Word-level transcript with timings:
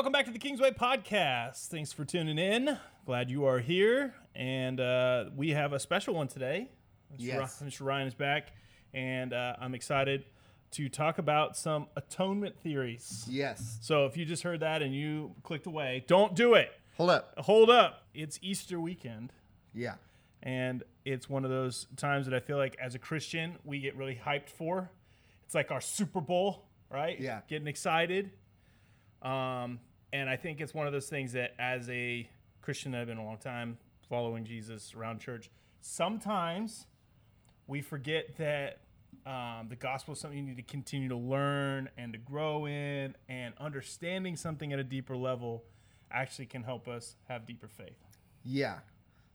welcome 0.00 0.12
back 0.12 0.24
to 0.24 0.30
the 0.30 0.38
Kingsway 0.38 0.70
Podcast. 0.70 1.66
Thanks 1.66 1.92
for 1.92 2.06
tuning 2.06 2.38
in. 2.38 2.78
Glad 3.04 3.30
you 3.30 3.44
are 3.44 3.58
here. 3.58 4.14
And 4.34 4.80
uh, 4.80 5.26
we 5.36 5.50
have 5.50 5.74
a 5.74 5.78
special 5.78 6.14
one 6.14 6.26
today. 6.26 6.70
Mr. 7.12 7.16
Yes. 7.18 7.62
Mr. 7.62 7.84
Ryan 7.84 8.08
is 8.08 8.14
back, 8.14 8.54
and 8.94 9.34
uh, 9.34 9.56
I'm 9.60 9.74
excited 9.74 10.24
to 10.70 10.88
talk 10.88 11.18
about 11.18 11.54
some 11.54 11.86
atonement 11.96 12.58
theories. 12.62 13.26
Yes. 13.28 13.76
So 13.82 14.06
if 14.06 14.16
you 14.16 14.24
just 14.24 14.42
heard 14.42 14.60
that 14.60 14.80
and 14.80 14.94
you 14.94 15.34
clicked 15.42 15.66
away, 15.66 16.02
don't 16.06 16.34
do 16.34 16.54
it. 16.54 16.72
Hold 16.96 17.10
up. 17.10 17.34
Hold 17.36 17.68
up. 17.68 18.04
It's 18.14 18.38
Easter 18.40 18.80
weekend. 18.80 19.34
Yeah. 19.74 19.96
and 20.42 20.82
it's 21.04 21.28
one 21.28 21.44
of 21.44 21.50
those 21.50 21.86
times 21.98 22.24
that 22.24 22.34
I 22.34 22.40
feel 22.40 22.56
like 22.56 22.74
as 22.80 22.94
a 22.94 22.98
Christian 22.98 23.56
we 23.64 23.80
get 23.80 23.94
really 23.98 24.18
hyped 24.24 24.48
for. 24.48 24.90
It's 25.44 25.54
like 25.54 25.70
our 25.70 25.82
Super 25.82 26.22
Bowl, 26.22 26.70
right? 26.90 27.20
Yeah. 27.20 27.40
Getting 27.48 27.68
excited. 27.68 28.30
Um, 29.20 29.78
and 30.12 30.28
I 30.28 30.36
think 30.36 30.60
it's 30.60 30.74
one 30.74 30.86
of 30.86 30.92
those 30.92 31.08
things 31.08 31.32
that 31.32 31.54
as 31.58 31.88
a 31.90 32.28
Christian 32.62 32.92
that 32.92 33.02
I've 33.02 33.06
been 33.06 33.18
a 33.18 33.24
long 33.24 33.38
time 33.38 33.78
following 34.08 34.44
Jesus 34.44 34.94
around 34.94 35.20
church, 35.20 35.50
sometimes 35.80 36.86
we 37.66 37.80
forget 37.80 38.36
that 38.38 38.80
um, 39.26 39.66
the 39.68 39.76
gospel 39.76 40.14
is 40.14 40.20
something 40.20 40.38
you 40.38 40.44
need 40.44 40.56
to 40.56 40.62
continue 40.62 41.08
to 41.08 41.16
learn 41.16 41.88
and 41.96 42.12
to 42.12 42.18
grow 42.18 42.66
in, 42.66 43.14
and 43.28 43.54
understanding 43.58 44.36
something 44.36 44.72
at 44.72 44.78
a 44.78 44.84
deeper 44.84 45.16
level 45.16 45.64
actually 46.10 46.46
can 46.46 46.62
help 46.62 46.88
us 46.88 47.16
have 47.28 47.46
deeper 47.46 47.68
faith. 47.68 47.98
Yeah. 48.44 48.78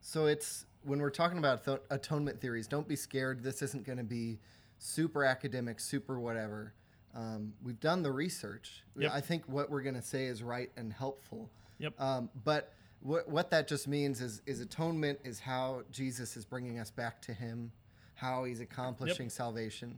So 0.01 0.25
it's 0.25 0.65
when 0.83 0.99
we're 0.99 1.09
talking 1.09 1.37
about 1.37 1.65
th- 1.65 1.79
atonement 1.89 2.41
theories, 2.41 2.67
don't 2.67 2.87
be 2.87 2.95
scared. 2.95 3.43
This 3.43 3.61
isn't 3.61 3.85
going 3.85 3.97
to 3.97 4.03
be 4.03 4.39
super 4.77 5.23
academic, 5.23 5.79
super 5.79 6.19
whatever. 6.19 6.73
Um, 7.15 7.53
we've 7.63 7.79
done 7.79 8.03
the 8.03 8.11
research. 8.11 8.83
Yep. 8.97 9.11
I 9.13 9.21
think 9.21 9.43
what 9.47 9.69
we're 9.69 9.81
going 9.81 9.95
to 9.95 10.01
say 10.01 10.25
is 10.25 10.43
right 10.43 10.69
and 10.75 10.91
helpful. 10.91 11.49
Yep. 11.79 11.99
Um, 11.99 12.29
but 12.43 12.73
what, 12.99 13.29
what 13.29 13.49
that 13.51 13.67
just 13.67 13.87
means 13.87 14.21
is, 14.21 14.41
is 14.45 14.59
atonement 14.59 15.19
is 15.23 15.39
how 15.39 15.83
Jesus 15.91 16.35
is 16.35 16.45
bringing 16.45 16.79
us 16.79 16.91
back 16.91 17.21
to 17.23 17.33
Him, 17.33 17.71
how 18.15 18.43
He's 18.43 18.59
accomplishing 18.59 19.29
salvation, 19.29 19.97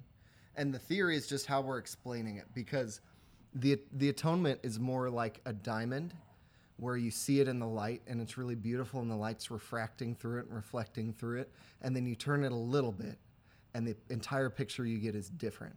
and 0.56 0.74
the 0.74 0.80
theory 0.80 1.16
is 1.16 1.28
just 1.28 1.46
how 1.46 1.62
we're 1.62 1.78
explaining 1.78 2.38
it 2.38 2.46
because 2.54 3.00
the 3.54 3.80
the 3.94 4.10
atonement 4.10 4.60
is 4.64 4.80
more 4.80 5.10
like 5.10 5.40
a 5.46 5.54
diamond 5.54 6.14
where 6.78 6.98
you 6.98 7.10
see 7.10 7.40
it 7.40 7.48
in 7.48 7.60
the 7.60 7.68
light 7.68 8.02
and 8.08 8.22
it's 8.22 8.38
really 8.38 8.56
beautiful 8.56 9.00
and 9.00 9.10
the 9.10 9.16
light's 9.16 9.50
refracting 9.50 10.14
through 10.14 10.40
it 10.40 10.46
and 10.46 10.56
reflecting 10.56 11.14
through 11.14 11.40
it 11.40 11.52
and 11.82 11.96
then 11.96 12.06
you 12.06 12.16
turn 12.16 12.44
it 12.44 12.52
a 12.52 12.56
little 12.56 12.92
bit 12.92 13.18
and 13.74 13.88
the 13.88 13.96
entire 14.10 14.50
picture 14.50 14.86
you 14.86 14.98
get 14.98 15.16
is 15.16 15.30
different 15.30 15.76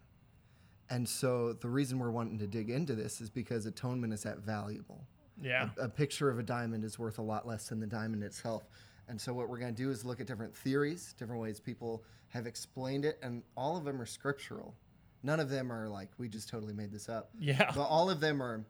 and 0.91 1.07
so 1.09 1.53
the 1.53 1.67
reason 1.69 1.97
we're 1.97 2.11
wanting 2.11 2.37
to 2.39 2.45
dig 2.47 2.69
into 2.69 2.93
this 2.93 3.19
is 3.21 3.29
because 3.31 3.65
atonement 3.65 4.13
is 4.13 4.21
that 4.23 4.37
valuable 4.39 5.07
Yeah. 5.41 5.69
a 5.79 5.89
picture 5.89 6.29
of 6.29 6.37
a 6.37 6.43
diamond 6.43 6.83
is 6.83 6.99
worth 6.99 7.17
a 7.17 7.21
lot 7.23 7.47
less 7.47 7.69
than 7.69 7.79
the 7.79 7.87
diamond 7.87 8.23
itself. 8.23 8.63
And 9.07 9.19
so 9.19 9.33
what 9.33 9.49
we're 9.49 9.57
going 9.57 9.73
to 9.73 9.83
do 9.83 9.89
is 9.89 10.05
look 10.05 10.21
at 10.21 10.27
different 10.27 10.55
theories, 10.55 11.13
different 11.17 11.41
ways 11.41 11.59
people 11.59 12.03
have 12.29 12.45
explained 12.45 13.03
it, 13.05 13.17
and 13.23 13.41
all 13.57 13.75
of 13.75 13.83
them 13.83 13.99
are 13.99 14.05
scriptural. 14.05 14.75
None 15.23 15.39
of 15.39 15.49
them 15.49 15.71
are 15.71 15.89
like 15.89 16.09
we 16.19 16.29
just 16.29 16.47
totally 16.49 16.73
made 16.73 16.91
this 16.91 17.09
up. 17.09 17.29
Yeah. 17.39 17.71
But 17.75 17.83
all 17.87 18.09
of 18.09 18.19
them 18.19 18.41
are 18.41 18.63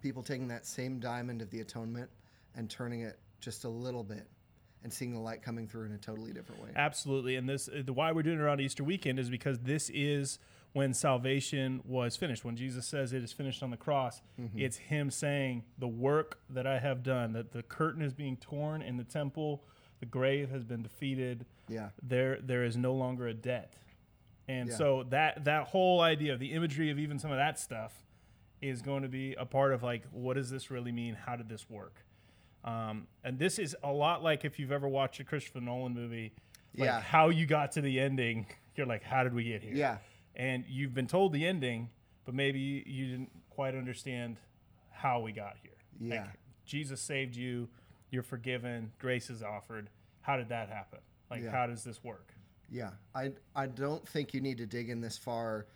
people 0.00 0.22
taking 0.22 0.48
that 0.48 0.64
same 0.66 1.00
diamond 1.00 1.42
of 1.42 1.50
the 1.50 1.60
atonement 1.60 2.08
and 2.54 2.70
turning 2.70 3.00
it 3.02 3.18
just 3.40 3.64
a 3.64 3.68
little 3.68 4.04
bit 4.04 4.26
and 4.84 4.92
seeing 4.92 5.12
the 5.14 5.20
light 5.20 5.42
coming 5.42 5.66
through 5.66 5.86
in 5.86 5.92
a 5.92 5.98
totally 5.98 6.32
different 6.32 6.62
way. 6.62 6.70
Absolutely. 6.76 7.36
And 7.36 7.48
this 7.48 7.68
the 7.72 7.92
why 7.92 8.12
we're 8.12 8.22
doing 8.22 8.38
it 8.38 8.42
around 8.42 8.60
Easter 8.60 8.84
weekend 8.84 9.18
is 9.18 9.28
because 9.30 9.58
this 9.60 9.90
is 9.90 10.38
when 10.74 10.92
salvation 10.92 11.80
was 11.84 12.16
finished. 12.16 12.44
When 12.44 12.56
Jesus 12.56 12.84
says 12.86 13.12
it 13.12 13.22
is 13.24 13.32
finished 13.32 13.62
on 13.62 13.70
the 13.70 13.76
cross, 13.76 14.20
Mm-hmm. 14.38 14.58
it's 14.58 14.76
him 14.76 15.10
saying 15.10 15.64
the 15.78 15.88
work 15.88 16.38
that 16.50 16.66
I 16.66 16.78
have 16.80 17.02
done, 17.02 17.32
that 17.32 17.52
the 17.52 17.62
curtain 17.62 18.02
is 18.02 18.12
being 18.12 18.36
torn 18.36 18.82
in 18.82 18.96
the 18.98 19.04
temple, 19.04 19.64
the 20.00 20.06
grave 20.06 20.50
has 20.50 20.64
been 20.64 20.82
defeated. 20.82 21.46
Yeah. 21.68 21.88
There 22.02 22.38
there 22.42 22.64
is 22.64 22.76
no 22.76 22.92
longer 22.92 23.26
a 23.28 23.34
debt. 23.34 23.74
And 24.48 24.68
Yeah. 24.68 24.74
so 24.76 25.04
that 25.10 25.44
that 25.44 25.68
whole 25.68 26.00
idea 26.02 26.32
of 26.34 26.40
the 26.40 26.52
imagery 26.52 26.90
of 26.90 26.98
even 26.98 27.18
some 27.18 27.30
of 27.30 27.38
that 27.38 27.58
stuff 27.58 28.04
is 28.60 28.82
going 28.82 29.02
to 29.02 29.08
be 29.08 29.34
a 29.34 29.46
part 29.46 29.72
of 29.72 29.82
like 29.82 30.02
what 30.10 30.34
does 30.34 30.50
this 30.50 30.70
really 30.70 30.92
mean? 30.92 31.14
How 31.14 31.36
did 31.36 31.48
this 31.48 31.70
work? 31.70 32.04
Um, 32.64 33.06
and 33.22 33.38
this 33.38 33.58
is 33.58 33.76
a 33.82 33.92
lot 33.92 34.22
like 34.22 34.44
if 34.44 34.58
you've 34.58 34.72
ever 34.72 34.88
watched 34.88 35.20
a 35.20 35.24
Christopher 35.24 35.60
Nolan 35.60 35.94
movie, 35.94 36.32
like 36.76 36.86
Yeah. 36.88 37.00
how 37.00 37.28
you 37.28 37.46
got 37.46 37.72
to 37.72 37.80
the 37.80 38.00
ending. 38.00 38.46
You're 38.74 38.86
like, 38.86 39.04
how 39.04 39.22
did 39.22 39.32
we 39.34 39.44
get 39.44 39.62
here? 39.62 39.72
Yeah. 39.74 39.98
And 40.36 40.64
you've 40.68 40.94
been 40.94 41.06
told 41.06 41.32
the 41.32 41.46
ending, 41.46 41.90
but 42.24 42.34
maybe 42.34 42.82
you 42.86 43.06
didn't 43.06 43.30
quite 43.50 43.74
understand 43.74 44.36
how 44.90 45.20
we 45.20 45.32
got 45.32 45.56
here. 45.62 45.72
Yeah. 46.00 46.22
Like, 46.22 46.30
Jesus 46.64 47.00
saved 47.00 47.36
you. 47.36 47.68
You're 48.10 48.22
forgiven. 48.22 48.92
Grace 48.98 49.30
is 49.30 49.42
offered. 49.42 49.90
How 50.22 50.36
did 50.36 50.48
that 50.48 50.68
happen? 50.68 51.00
Like, 51.30 51.42
Yeah. 51.42 51.50
how 51.50 51.66
does 51.66 51.84
this 51.84 52.02
work? 52.02 52.32
Yeah, 52.70 52.92
I 53.14 53.32
I 53.54 53.66
don't 53.66 54.06
think 54.08 54.32
you 54.34 54.40
need 54.40 54.58
to 54.58 54.66
dig 54.66 54.88
in 54.88 55.00
this 55.00 55.18
far 55.18 55.66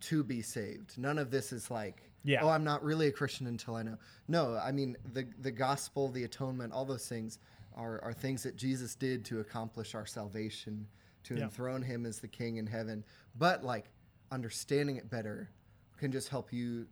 to 0.00 0.22
be 0.22 0.40
saved. 0.42 0.96
None 0.96 1.18
of 1.18 1.30
this 1.30 1.52
is 1.52 1.70
like, 1.70 2.02
Yeah. 2.22 2.42
oh, 2.44 2.48
I'm 2.48 2.64
not 2.64 2.82
really 2.84 3.08
a 3.08 3.12
Christian 3.12 3.46
until 3.48 3.74
I 3.74 3.82
know. 3.82 3.98
No, 4.28 4.56
I 4.56 4.72
mean 4.72 4.96
the 5.12 5.24
the 5.40 5.50
gospel, 5.50 6.08
the 6.08 6.24
atonement, 6.24 6.72
all 6.72 6.84
those 6.84 7.08
things 7.08 7.38
are 7.74 8.00
are 8.02 8.12
things 8.12 8.42
that 8.44 8.56
Jesus 8.56 8.94
did 8.94 9.24
to 9.26 9.40
accomplish 9.40 9.94
our 9.94 10.06
salvation, 10.06 10.86
to 11.24 11.34
Yeah. 11.34 11.44
enthrone 11.44 11.82
Him 11.82 12.06
as 12.06 12.20
the 12.20 12.28
King 12.28 12.56
in 12.58 12.66
heaven. 12.68 13.04
But 13.34 13.64
like 13.64 13.90
understanding 14.30 14.96
it 14.96 15.10
better 15.10 15.50
can 15.98 16.12
just 16.12 16.28
help 16.28 16.52
you 16.52 16.86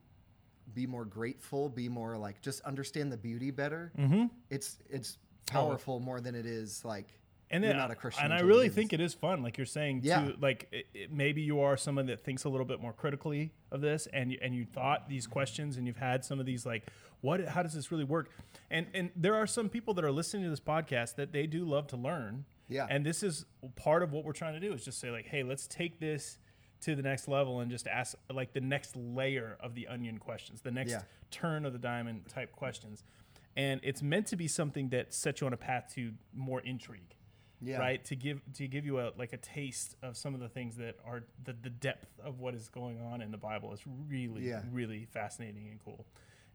be 0.73 0.87
more 0.87 1.05
grateful, 1.05 1.69
be 1.69 1.89
more 1.89 2.17
like 2.17 2.41
just 2.41 2.61
understand 2.63 3.13
the 3.13 3.17
beauty 3.17 3.51
better. 3.51 3.93
Mm-hmm. 3.99 4.27
It's 4.51 4.79
it's 4.89 5.19
powerful 5.47 6.01
more 6.01 6.21
than 6.21 6.35
it 6.35 6.47
is 6.47 6.85
like 6.85 7.09
and 7.51 7.63
then, 7.63 7.71
you're 7.71 7.79
not 7.79 7.91
a 7.91 7.95
Christian. 7.95 8.25
And 8.25 8.35
I 8.35 8.41
really 8.41 8.69
think 8.69 8.93
it 8.93 9.01
is 9.01 9.15
fun. 9.15 9.43
Like 9.43 9.59
you're 9.59 9.67
saying, 9.67 10.01
Yeah. 10.03 10.25
too, 10.25 10.35
like 10.41 10.67
it, 10.73 10.87
it, 10.95 11.13
maybe 11.13 11.43
you 11.43 11.61
are 11.61 11.77
someone 11.77 12.07
that 12.07 12.25
thinks 12.25 12.45
a 12.45 12.49
little 12.49 12.67
bit 12.67 12.81
more 12.81 12.93
critically 12.93 13.53
of 13.71 13.81
this, 13.81 14.09
and 14.13 14.33
you, 14.33 14.39
and 14.43 14.55
you 14.55 14.65
thought 14.65 15.09
these 15.09 15.27
questions, 15.27 15.77
and 15.77 15.87
you've 15.87 15.99
had 15.99 16.25
some 16.25 16.41
of 16.41 16.47
these 16.47 16.65
like, 16.65 16.85
what? 17.21 17.47
How 17.47 17.63
does 17.63 17.75
this 17.75 17.93
really 17.93 18.05
work? 18.05 18.31
And 18.71 18.87
and 18.95 19.11
there 19.15 19.35
are 19.35 19.47
some 19.47 19.69
people 19.69 19.95
that 19.95 20.05
are 20.05 20.11
listening 20.11 20.45
to 20.45 20.51
this 20.51 20.61
podcast 20.61 21.17
that 21.17 21.33
they 21.33 21.47
do 21.47 21.65
love 21.65 21.87
to 21.89 21.97
learn. 21.97 22.45
Yeah. 22.69 22.87
And 22.89 23.05
this 23.05 23.23
is 23.23 23.45
part 23.77 24.03
of 24.03 24.11
what 24.13 24.25
we're 24.25 24.33
trying 24.33 24.55
to 24.55 24.61
do 24.61 24.73
is 24.73 24.85
just 24.85 24.99
say 24.99 25.11
like, 25.11 25.27
hey, 25.27 25.43
let's 25.43 25.67
take 25.67 26.01
this 26.01 26.39
to 26.85 26.95
the 26.95 27.03
next 27.03 27.29
level 27.29 27.61
and 27.61 27.71
just 27.71 27.87
ask 27.87 28.15
like 28.33 28.53
the 28.53 28.61
next 28.61 28.97
layer 28.97 29.57
of 29.61 29.75
the 29.75 29.87
onion 29.89 30.19
questions, 30.19 30.61
the 30.61 30.71
next 30.71 30.91
Yeah. 30.93 31.03
turn 31.31 31.65
of 31.65 31.73
the 31.73 31.79
diamond 31.79 32.29
type 32.29 32.53
questions. 32.53 33.03
And 33.57 33.81
it's 33.85 34.03
meant 34.03 34.27
to 34.29 34.37
be 34.37 34.49
something 34.49 34.89
that 34.91 35.15
sets 35.15 35.41
you 35.41 35.47
on 35.47 35.53
a 35.53 35.57
path 35.57 35.93
to 35.95 36.13
more 36.35 36.61
intrigue 36.61 37.15
yeah. 37.63 37.79
right 37.79 38.05
to 38.05 38.17
give 38.17 38.43
to 38.55 38.67
give 38.67 38.85
you 38.85 38.99
a 39.01 39.13
like 39.17 39.33
a 39.33 39.37
taste 39.39 39.97
of 40.03 40.17
some 40.17 40.35
of 40.35 40.41
the 40.41 40.49
things 40.49 40.77
that 40.77 40.97
are 41.07 41.25
the, 41.45 41.55
the 41.63 41.71
depth 41.71 42.09
of 42.23 42.41
what 42.41 42.53
is 42.55 42.69
going 42.69 43.01
on 43.01 43.23
in 43.23 43.31
the 43.31 43.39
bible 43.39 43.73
is 43.73 43.81
really 44.11 44.49
Yeah. 44.49 44.61
really 44.73 45.07
fascinating 45.07 45.69
and 45.71 45.79
cool 45.83 46.05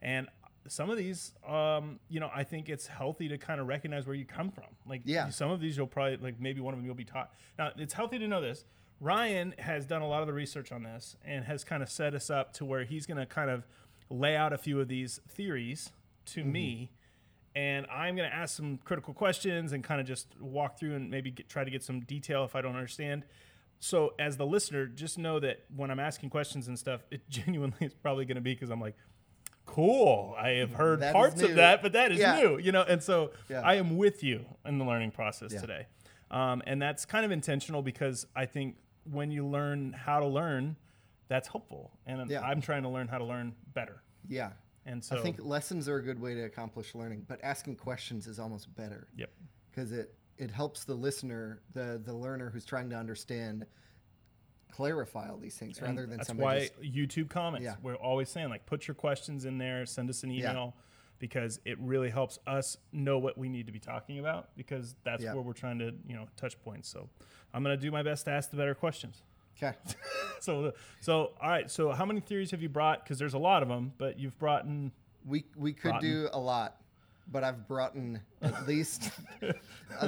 and 0.01 0.27
some 0.67 0.89
of 0.89 0.97
these 0.97 1.33
um 1.47 1.99
you 2.09 2.19
know 2.19 2.29
i 2.35 2.43
think 2.43 2.67
it's 2.69 2.85
healthy 2.85 3.27
to 3.29 3.37
kind 3.39 3.59
of 3.61 3.67
recognize 3.67 4.05
where 4.05 4.15
you 4.15 4.25
come 4.25 4.51
from 4.51 4.65
like 4.85 5.01
Yeah. 5.05 5.29
some 5.29 5.49
of 5.49 5.61
these 5.61 5.77
you'll 5.77 5.87
probably 5.87 6.17
like 6.17 6.39
maybe 6.39 6.59
one 6.59 6.73
of 6.73 6.77
them 6.79 6.85
you'll 6.85 6.95
be 6.95 7.05
taught 7.05 7.31
now 7.57 7.71
it's 7.77 7.93
healthy 7.93 8.19
to 8.19 8.27
know 8.27 8.41
this 8.41 8.65
ryan 8.99 9.53
has 9.59 9.85
done 9.85 10.01
a 10.01 10.07
lot 10.07 10.21
of 10.21 10.27
the 10.27 10.33
research 10.33 10.71
on 10.71 10.83
this 10.83 11.15
and 11.23 11.45
has 11.45 11.63
kind 11.63 11.81
of 11.83 11.89
set 11.89 12.13
us 12.13 12.29
up 12.29 12.53
to 12.53 12.65
where 12.65 12.83
he's 12.83 13.05
going 13.05 13.17
to 13.17 13.25
kind 13.25 13.49
of 13.49 13.65
lay 14.09 14.35
out 14.35 14.51
a 14.53 14.57
few 14.57 14.79
of 14.79 14.87
these 14.87 15.19
theories 15.27 15.91
to 16.25 16.41
Mm-hmm. 16.41 16.51
me 16.51 16.91
and 17.55 17.87
I'm 17.91 18.15
going 18.15 18.29
to 18.29 18.35
ask 18.35 18.55
some 18.55 18.77
critical 18.83 19.13
questions 19.13 19.71
and 19.73 19.83
kind 19.83 19.99
of 19.99 20.05
just 20.05 20.27
walk 20.39 20.77
through 20.79 20.95
and 20.95 21.09
maybe 21.09 21.31
get, 21.31 21.49
try 21.49 21.63
to 21.63 21.71
get 21.71 21.83
some 21.83 22.01
detail 22.01 22.43
if 22.45 22.55
I 22.55 22.61
don't 22.61 22.75
understand. 22.75 23.23
So, 23.79 24.13
as 24.19 24.37
the 24.37 24.45
listener, 24.45 24.85
just 24.85 25.17
know 25.17 25.39
that 25.39 25.63
when 25.75 25.89
I'm 25.89 25.99
asking 25.99 26.29
questions 26.29 26.67
and 26.67 26.77
stuff, 26.77 27.01
it 27.09 27.21
genuinely 27.29 27.77
is 27.81 27.93
probably 27.95 28.25
going 28.25 28.35
to 28.35 28.41
be 28.41 28.53
because 28.53 28.69
I'm 28.69 28.79
like, 28.79 28.95
cool, 29.65 30.35
I 30.37 30.49
have 30.51 30.73
heard 30.73 30.99
That 30.99 31.13
parts 31.13 31.41
of 31.41 31.55
that, 31.55 31.81
but 31.81 31.93
that 31.93 32.11
is 32.11 32.19
Yeah. 32.19 32.39
new, 32.39 32.57
you 32.59 32.71
know? 32.71 32.83
And 32.83 33.01
so 33.01 33.31
Yeah. 33.49 33.61
I 33.61 33.75
am 33.75 33.97
with 33.97 34.23
you 34.23 34.45
in 34.65 34.77
the 34.77 34.85
learning 34.85 35.11
process 35.11 35.51
Yeah. 35.53 35.61
today. 35.61 35.87
Um, 36.29 36.61
and 36.67 36.79
that's 36.81 37.05
kind 37.05 37.25
of 37.25 37.31
intentional 37.31 37.81
because 37.81 38.27
I 38.35 38.45
think 38.45 38.77
when 39.03 39.31
you 39.31 39.45
learn 39.45 39.93
how 39.93 40.19
to 40.19 40.27
learn, 40.27 40.75
that's 41.27 41.47
helpful. 41.47 41.91
And 42.05 42.29
Yeah. 42.29 42.41
I'm 42.41 42.61
trying 42.61 42.83
to 42.83 42.89
learn 42.89 43.07
how 43.07 43.17
to 43.17 43.23
learn 43.23 43.55
better. 43.73 44.01
Yeah. 44.27 44.51
And 44.85 45.03
so, 45.03 45.17
I 45.17 45.21
think 45.21 45.37
lessons 45.43 45.87
are 45.87 45.97
a 45.97 46.03
good 46.03 46.19
way 46.19 46.33
to 46.35 46.41
accomplish 46.43 46.95
learning, 46.95 47.25
but 47.27 47.39
asking 47.43 47.75
questions 47.75 48.27
is 48.27 48.39
almost 48.39 48.73
better 48.75 49.07
yep. 49.15 49.31
because 49.69 49.91
it 49.91 50.15
it 50.37 50.49
helps 50.49 50.85
the 50.85 50.95
listener, 50.95 51.61
the 51.73 52.01
the 52.03 52.13
learner 52.13 52.49
who's 52.49 52.65
trying 52.65 52.89
to 52.89 52.95
understand, 52.95 53.65
clarify 54.71 55.29
all 55.29 55.37
these 55.37 55.57
things 55.57 55.77
And 55.77 55.87
rather 55.89 56.07
than 56.07 56.17
that's 56.17 56.27
somebody 56.27 56.45
why 56.45 56.59
just 56.59 56.81
YouTube 56.81 57.29
comments. 57.29 57.65
Yeah. 57.65 57.75
We're 57.83 57.95
always 57.95 58.29
saying 58.29 58.49
like 58.49 58.65
put 58.65 58.87
your 58.87 58.95
questions 58.95 59.45
in 59.45 59.57
there, 59.57 59.85
send 59.85 60.09
us 60.09 60.23
an 60.23 60.31
Yeah. 60.31 60.71
Because 61.19 61.59
it 61.65 61.77
really 61.79 62.09
helps 62.09 62.39
us 62.47 62.77
know 62.91 63.17
what 63.19 63.37
we 63.37 63.49
need 63.49 63.65
to 63.67 63.71
be 63.71 63.79
talking 63.79 64.19
about 64.19 64.49
because 64.57 64.95
that's 65.03 65.23
Yeah. 65.23 65.33
where 65.33 65.43
we're 65.43 65.53
trying 65.53 65.79
to 65.79 65.93
you 66.07 66.15
know 66.15 66.27
touch 66.37 66.59
points. 66.63 66.89
So 66.89 67.09
I'm 67.53 67.61
gonna 67.63 67.77
do 67.77 67.91
my 67.91 68.03
best 68.03 68.25
to 68.25 68.31
ask 68.31 68.49
the 68.51 68.57
better 68.57 68.73
questions. 68.75 69.23
okay. 69.57 69.75
So 70.39 70.71
so 71.01 71.33
all 71.41 71.49
right. 71.49 71.69
So 71.69 71.91
how 71.91 72.05
many 72.05 72.21
theories 72.21 72.51
have 72.51 72.61
you 72.61 72.69
brought? 72.69 73.03
Because 73.03 73.19
there's 73.19 73.33
a 73.33 73.37
lot 73.39 73.61
of 73.61 73.67
them, 73.67 73.91
but 73.97 74.17
you've 74.17 74.37
brought 74.39 74.63
in 74.65 74.91
We 75.25 75.43
we 75.57 75.73
could 75.73 75.99
do 75.99 76.29
a 76.31 76.39
lot, 76.39 76.77
but 77.29 77.43
I've 77.43 77.67
brought 77.67 77.95
in 77.95 78.21
at 78.41 78.65
least 78.67 79.11
uh, 79.43 79.51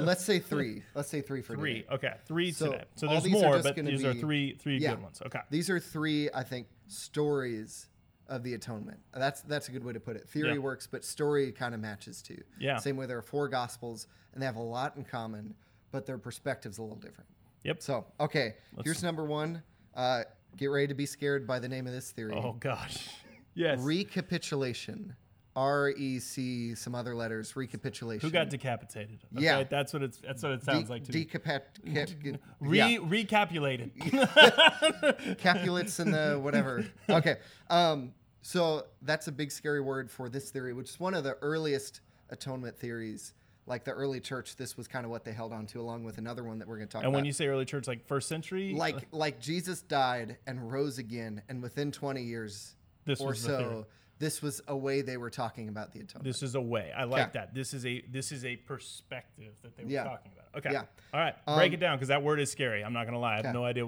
let's 0.00 0.24
say 0.24 0.38
three. 0.38 0.82
Let's 0.94 1.10
say 1.10 1.20
three 1.20 1.42
for 1.42 1.54
Three. 1.54 1.82
today. 1.82 1.94
Okay, 1.94 2.14
three 2.24 2.50
So, 2.50 2.72
today. 2.72 2.84
So 2.96 3.06
there's 3.08 3.28
more, 3.28 3.58
but 3.62 3.76
these 3.76 4.04
are 4.06 4.14
three 4.14 4.54
three 4.54 4.78
Yeah. 4.78 4.92
good 4.94 5.02
ones. 5.02 5.20
Okay. 5.26 5.40
These 5.50 5.68
are 5.68 5.78
three, 5.78 6.30
I 6.32 6.42
think, 6.44 6.66
stories 6.88 7.88
of 8.32 8.42
the 8.42 8.54
atonement. 8.54 8.98
That's 9.14 9.42
that's 9.42 9.68
a 9.68 9.72
good 9.72 9.84
way 9.84 9.92
to 9.92 10.00
put 10.00 10.16
it. 10.16 10.28
Theory 10.28 10.52
Yeah. 10.54 10.58
works, 10.58 10.86
but 10.86 11.04
story 11.04 11.52
kind 11.52 11.74
of 11.74 11.80
matches 11.80 12.22
too. 12.22 12.42
Yeah. 12.58 12.78
Same 12.78 12.96
way 12.96 13.06
there 13.06 13.18
are 13.18 13.22
four 13.22 13.48
gospels, 13.48 14.06
and 14.32 14.42
they 14.42 14.46
have 14.46 14.56
a 14.56 14.62
lot 14.62 14.96
in 14.96 15.04
common, 15.04 15.54
but 15.90 16.06
their 16.06 16.18
perspective's 16.18 16.78
a 16.78 16.82
little 16.82 16.96
different. 16.96 17.28
Yep. 17.64 17.82
So, 17.82 18.06
okay, 18.18 18.54
here's 18.82 19.02
number 19.02 19.24
one. 19.24 19.62
Uh, 19.94 20.22
get 20.56 20.66
ready 20.66 20.86
to 20.88 20.94
be 20.94 21.06
scared 21.06 21.46
by 21.46 21.58
the 21.58 21.68
name 21.68 21.86
of 21.86 21.92
this 21.92 22.10
theory. 22.10 22.34
Oh 22.34 22.52
gosh. 22.58 23.08
Yes. 23.54 23.80
Recapitulation. 23.82 25.14
R 25.54 25.90
E 25.90 26.18
C 26.18 26.74
some 26.74 26.94
other 26.94 27.14
letters. 27.14 27.54
Recapitulation. 27.54 28.26
Who 28.26 28.32
got 28.32 28.48
decapitated? 28.48 29.18
Okay, 29.36 29.44
Yeah. 29.44 29.64
That's 29.64 29.92
what 29.92 30.02
it's. 30.02 30.16
That's 30.16 30.42
what 30.42 30.52
it 30.52 30.62
sounds 30.64 30.88
like 30.88 31.04
to 31.04 31.12
me. 31.12 31.26
Cap- 31.26 31.76
Re 32.60 32.78
yeah. 32.78 32.96
recapulated. 33.02 33.90
Capulets 35.38 35.98
and 35.98 36.14
the 36.14 36.38
whatever. 36.42 36.84
Okay. 37.08 37.36
Um, 37.68 38.14
so 38.42 38.86
that's 39.02 39.28
a 39.28 39.32
big 39.32 39.50
scary 39.50 39.80
word 39.80 40.10
for 40.10 40.28
this 40.28 40.50
theory, 40.50 40.72
which 40.72 40.90
is 40.90 41.00
one 41.00 41.14
of 41.14 41.24
the 41.24 41.36
earliest 41.42 42.00
atonement 42.30 42.76
theories. 42.76 43.34
Like 43.64 43.84
the 43.84 43.92
early 43.92 44.18
church, 44.18 44.56
this 44.56 44.76
was 44.76 44.88
kind 44.88 45.04
of 45.04 45.12
what 45.12 45.24
they 45.24 45.30
held 45.32 45.52
on 45.52 45.66
to, 45.66 45.80
along 45.80 46.02
with 46.02 46.18
another 46.18 46.42
one 46.42 46.58
that 46.58 46.66
we're 46.66 46.76
going 46.78 46.88
to 46.88 46.92
talk 46.92 47.02
and 47.02 47.06
about. 47.06 47.08
And 47.10 47.14
when 47.14 47.24
you 47.24 47.32
say 47.32 47.46
early 47.46 47.64
church, 47.64 47.86
like 47.86 48.04
first 48.04 48.28
century, 48.28 48.74
like 48.76 49.06
like 49.12 49.40
Jesus 49.40 49.82
died 49.82 50.36
and 50.48 50.72
rose 50.72 50.98
again, 50.98 51.42
and 51.48 51.62
within 51.62 51.92
20 51.92 52.20
years 52.22 52.74
This 53.04 53.20
or 53.20 53.28
was 53.28 53.42
the 53.44 53.56
theory. 53.58 53.64
so, 53.70 53.86
this 54.18 54.42
was 54.42 54.60
a 54.66 54.76
way 54.76 55.00
they 55.02 55.16
were 55.16 55.30
talking 55.30 55.68
about 55.68 55.92
the 55.92 56.00
atonement. 56.00 56.24
this 56.24 56.42
is 56.42 56.56
a 56.56 56.60
way. 56.60 56.92
I 56.96 57.04
like 57.04 57.22
Okay. 57.28 57.30
that. 57.34 57.54
This 57.54 57.72
is 57.72 57.86
a 57.86 58.00
this 58.10 58.32
is 58.32 58.44
a 58.44 58.56
perspective 58.56 59.54
that 59.62 59.76
they 59.76 59.84
were 59.84 59.90
Yeah. 59.90 60.04
talking 60.04 60.32
about. 60.32 60.58
Okay. 60.58 60.72
Yeah. 60.72 60.84
All 61.14 61.20
right. 61.20 61.34
Break 61.46 61.70
Um, 61.70 61.74
it 61.74 61.80
down 61.80 61.96
because 61.98 62.08
that 62.08 62.22
word 62.24 62.40
is 62.40 62.50
scary. 62.50 62.82
I'm 62.84 62.92
not 62.92 63.04
gonna 63.04 63.20
lie. 63.20 63.34
I 63.34 63.36
have 63.36 63.44
Okay. 63.46 63.52
no 63.52 63.64
idea. 63.64 63.84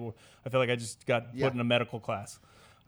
I 0.46 0.48
feel 0.50 0.60
like 0.60 0.70
I 0.70 0.76
just 0.76 1.04
got 1.04 1.34
Yeah. 1.34 1.46
put 1.46 1.54
in 1.54 1.58
a 1.60 1.64
medical 1.64 1.98
class. 1.98 2.38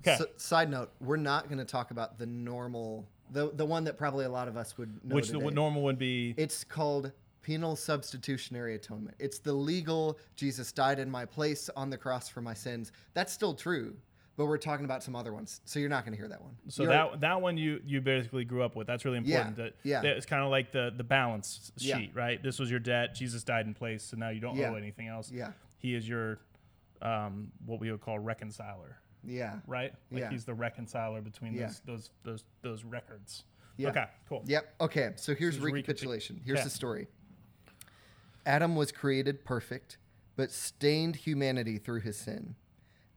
Okay. 0.01 0.17
So, 0.19 0.27
side 0.37 0.71
note: 0.71 0.91
We're 1.01 1.17
not 1.17 1.47
going 1.49 1.59
to 1.59 1.65
talk 1.65 1.91
about 1.91 2.19
the 2.19 2.27
normal, 2.27 3.07
the 3.31 3.51
the 3.55 3.65
one 3.65 3.85
that 3.85 3.97
probably 3.97 4.25
a 4.25 4.29
lot 4.31 4.49
of 4.49 4.57
us 4.57 4.77
would 4.79 5.03
know. 5.05 5.15
Which 5.17 5.29
the 5.29 5.39
today. 5.39 5.51
normal 5.55 5.83
would 5.83 5.99
be. 5.99 6.35
It's 6.37 6.65
called 6.65 7.13
penal 7.43 7.77
substitutionary 7.77 8.75
atonement. 8.75 9.17
It's 9.21 9.39
the 9.39 9.53
legal 9.53 10.19
Jesus 10.35 10.73
died 10.73 10.99
in 10.99 11.09
my 11.11 11.25
place 11.25 11.71
on 11.77 11.91
the 11.91 11.97
cross 11.97 12.29
for 12.29 12.41
my 12.41 12.55
sins. 12.55 12.91
That's 13.15 13.33
still 13.33 13.55
true, 13.55 13.97
but 14.37 14.47
we're 14.47 14.59
talking 14.59 14.85
about 14.85 15.03
some 15.05 15.15
other 15.15 15.33
ones. 15.33 15.61
So 15.65 15.79
you're 15.79 15.89
not 15.89 16.05
going 16.05 16.13
to 16.13 16.19
hear 16.19 16.29
that 16.29 16.43
one. 16.43 16.57
So 16.69 16.83
You're- 16.83 16.95
that 16.95 17.21
that 17.21 17.41
one 17.41 17.57
you 17.57 17.81
you 17.87 18.01
basically 18.01 18.45
grew 18.45 18.63
up 18.65 18.75
with. 18.77 18.87
That's 18.89 19.05
really 19.05 19.21
Yeah, 19.25 19.37
important. 19.49 19.57
That, 19.59 19.75
yeah. 19.85 20.03
that 20.03 20.17
it's 20.17 20.27
kind 20.27 20.43
of 20.43 20.51
like 20.51 20.73
the 20.73 20.93
the 20.97 21.05
balance 21.05 21.71
Yeah. 21.79 21.99
sheet, 21.99 22.11
right? 22.15 22.43
This 22.43 22.59
was 22.59 22.69
your 22.71 22.81
debt. 22.81 23.15
Jesus 23.15 23.45
died 23.45 23.67
in 23.67 23.75
place, 23.75 24.03
so 24.03 24.17
now 24.17 24.31
you 24.31 24.41
don't 24.41 24.57
Yeah. 24.57 24.71
owe 24.71 24.75
anything 24.75 25.07
else. 25.09 25.31
Yeah. 25.33 25.53
He 25.79 25.95
is 25.95 26.09
your 26.09 26.39
um, 27.03 27.53
what 27.65 27.79
we 27.79 27.91
would 27.93 28.01
call 28.01 28.19
reconciler, 28.19 28.99
yeah. 29.27 29.61
right? 29.67 29.93
Like 30.11 30.21
Yeah. 30.23 30.31
he's 30.31 30.45
the 30.45 30.55
reconciler 30.55 31.21
between 31.21 31.53
Yeah. 31.55 31.67
those 31.67 31.81
those 31.85 32.11
those 32.23 32.45
those 32.63 32.85
records. 32.85 33.45
Yeah. 33.77 33.91
Okay, 33.91 34.05
cool. 34.29 34.43
Yep. 34.47 34.75
Okay. 34.81 35.13
So 35.17 35.35
here's 35.35 35.59
recapi- 35.59 35.73
recapitulation. 35.73 36.41
Here's 36.45 36.59
Okay. 36.61 36.65
the 36.65 36.71
story. 36.71 37.09
Adam 38.45 38.77
was 38.77 38.93
created 38.93 39.45
perfect, 39.45 39.99
but 40.37 40.51
stained 40.51 41.17
humanity 41.17 41.79
through 41.79 42.01
his 42.01 42.17
sin. 42.17 42.55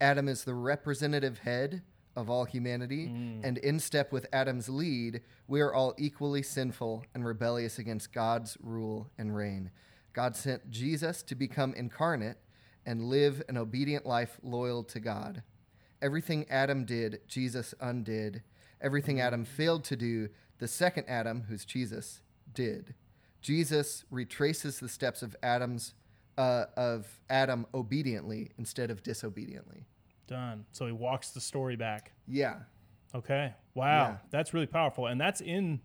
Adam 0.02 0.28
is 0.28 0.44
the 0.44 0.54
representative 0.56 1.40
head 1.40 1.84
of 2.16 2.30
all 2.30 2.46
humanity, 2.46 3.08
Mm. 3.08 3.42
and 3.44 3.58
in 3.60 3.80
step 3.80 4.12
with 4.12 4.26
Adam's 4.34 4.68
lead, 4.68 5.22
we 5.48 5.62
are 5.62 5.74
all 5.74 5.94
equally 5.98 6.42
sinful 6.42 7.06
and 7.14 7.26
rebellious 7.26 7.78
against 7.80 8.12
God's 8.12 8.58
rule 8.60 9.10
and 9.18 9.36
reign. 9.36 9.72
God 10.14 10.36
sent 10.36 10.70
Jesus 10.72 11.22
to 11.24 11.36
become 11.36 11.74
incarnate 11.76 12.38
and 12.86 13.04
live 13.04 13.44
an 13.48 13.56
obedient 13.58 14.06
life 14.06 14.40
loyal 14.42 14.84
to 14.86 15.00
God. 15.00 15.44
Everything 16.02 16.46
Adam 16.50 16.86
did, 16.86 17.22
Jesus 17.28 17.74
undid. 17.80 18.44
Everything 18.82 19.20
Adam 19.20 19.44
failed 19.46 19.84
to 19.86 19.96
do, 19.96 20.30
the 20.60 20.68
second 20.68 21.06
Adam, 21.08 21.44
who's 21.50 21.66
Jesus, 21.66 22.22
did. 22.54 22.94
Jesus 23.42 24.06
retraces 24.10 24.80
the 24.80 24.90
steps 24.90 25.22
of 25.22 25.36
Adam's 25.44 25.94
uh, 26.38 26.66
of 26.78 27.20
Adam 27.30 27.66
obediently 27.74 28.52
instead 28.58 28.90
of 28.90 29.04
disobediently. 29.04 29.86
Done. 30.28 30.66
So 30.72 30.86
he 30.86 30.94
walks 30.94 31.32
the 31.32 31.42
story 31.42 31.76
back. 31.76 32.14
Yeah. 32.28 32.60
Okay. 33.14 33.54
Wow. 33.74 33.86
Yeah. 33.86 34.18
That's 34.32 34.54
really 34.54 34.68
powerful. 34.68 35.08
And 35.08 35.20
that's 35.20 35.42
in 35.42 35.82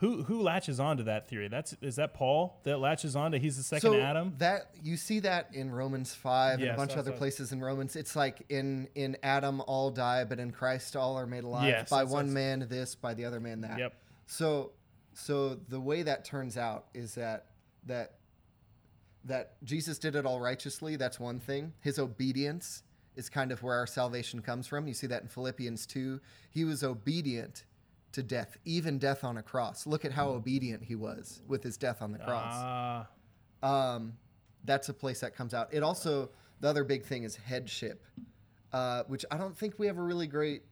who 0.00 0.22
who 0.22 0.40
latches 0.42 0.80
onto 0.80 1.04
that 1.04 1.28
theory? 1.28 1.48
That's 1.48 1.76
is 1.82 1.96
that 1.96 2.14
Paul 2.14 2.58
that 2.64 2.78
latches 2.78 3.14
onto 3.14 3.38
he's 3.38 3.58
the 3.58 3.62
second 3.62 3.92
so 3.92 4.00
Adam? 4.00 4.34
that 4.38 4.70
you 4.82 4.96
see 4.96 5.20
that 5.20 5.50
in 5.52 5.70
Romans 5.70 6.14
five 6.14 6.60
and 6.60 6.70
a 6.70 6.76
bunch 6.76 6.92
of 6.92 6.98
other 6.98 7.12
places 7.12 7.52
in 7.52 7.60
Romans. 7.60 7.96
It's 7.96 8.16
like 8.16 8.44
in 8.48 8.88
in 8.94 9.16
Adam 9.22 9.60
all 9.66 9.90
die, 9.90 10.24
but 10.24 10.38
in 10.40 10.52
Christ 10.52 10.96
all 10.96 11.18
are 11.18 11.26
made 11.26 11.44
alive. 11.44 11.68
Yes, 11.68 11.90
by 11.90 12.04
one 12.04 12.32
man 12.32 12.66
this, 12.68 12.94
by 12.94 13.14
the 13.14 13.26
other 13.26 13.40
man 13.40 13.60
that. 13.60 13.78
Yep. 13.78 13.94
So 14.26 14.72
so 15.12 15.54
the 15.68 15.80
way 15.80 16.02
that 16.02 16.24
turns 16.24 16.56
out 16.56 16.86
is 16.94 17.14
that 17.16 17.46
that 17.86 18.14
that 19.24 19.62
Jesus 19.64 19.98
did 19.98 20.16
it 20.16 20.24
all 20.24 20.40
righteously. 20.40 20.96
That's 20.96 21.20
one 21.20 21.40
thing. 21.40 21.74
His 21.80 21.98
obedience 21.98 22.82
is 23.16 23.28
kind 23.28 23.52
of 23.52 23.62
where 23.62 23.76
our 23.76 23.86
salvation 23.86 24.40
comes 24.40 24.66
from. 24.66 24.86
You 24.86 24.94
see 24.94 25.08
that 25.08 25.20
in 25.20 25.28
Philippians 25.28 25.84
2. 25.86 26.20
He 26.50 26.64
was 26.64 26.82
obedient 26.82 27.64
to 28.12 28.22
death, 28.22 28.56
even 28.64 28.98
death 28.98 29.24
on 29.24 29.36
a 29.38 29.42
cross. 29.42 29.86
Look 29.86 30.04
at 30.04 30.12
how 30.12 30.28
obedient 30.30 30.82
he 30.82 30.94
was 30.96 31.42
with 31.46 31.62
his 31.62 31.76
death 31.76 32.02
on 32.02 32.12
the 32.12 32.18
cross. 32.18 32.52
Ah, 32.54 33.08
Um, 33.62 34.14
that's 34.64 34.88
a 34.88 34.94
place 34.94 35.20
that 35.20 35.34
comes 35.34 35.54
out. 35.54 35.72
It 35.72 35.82
also, 35.82 36.30
the 36.60 36.68
other 36.68 36.84
big 36.84 37.04
thing 37.04 37.22
is 37.24 37.36
headship, 37.36 38.04
uh, 38.72 39.04
which 39.06 39.24
I 39.30 39.36
don't 39.36 39.56
think 39.56 39.78
we 39.78 39.86
have 39.86 39.98
a 39.98 40.02
really 40.02 40.26
great 40.26 40.62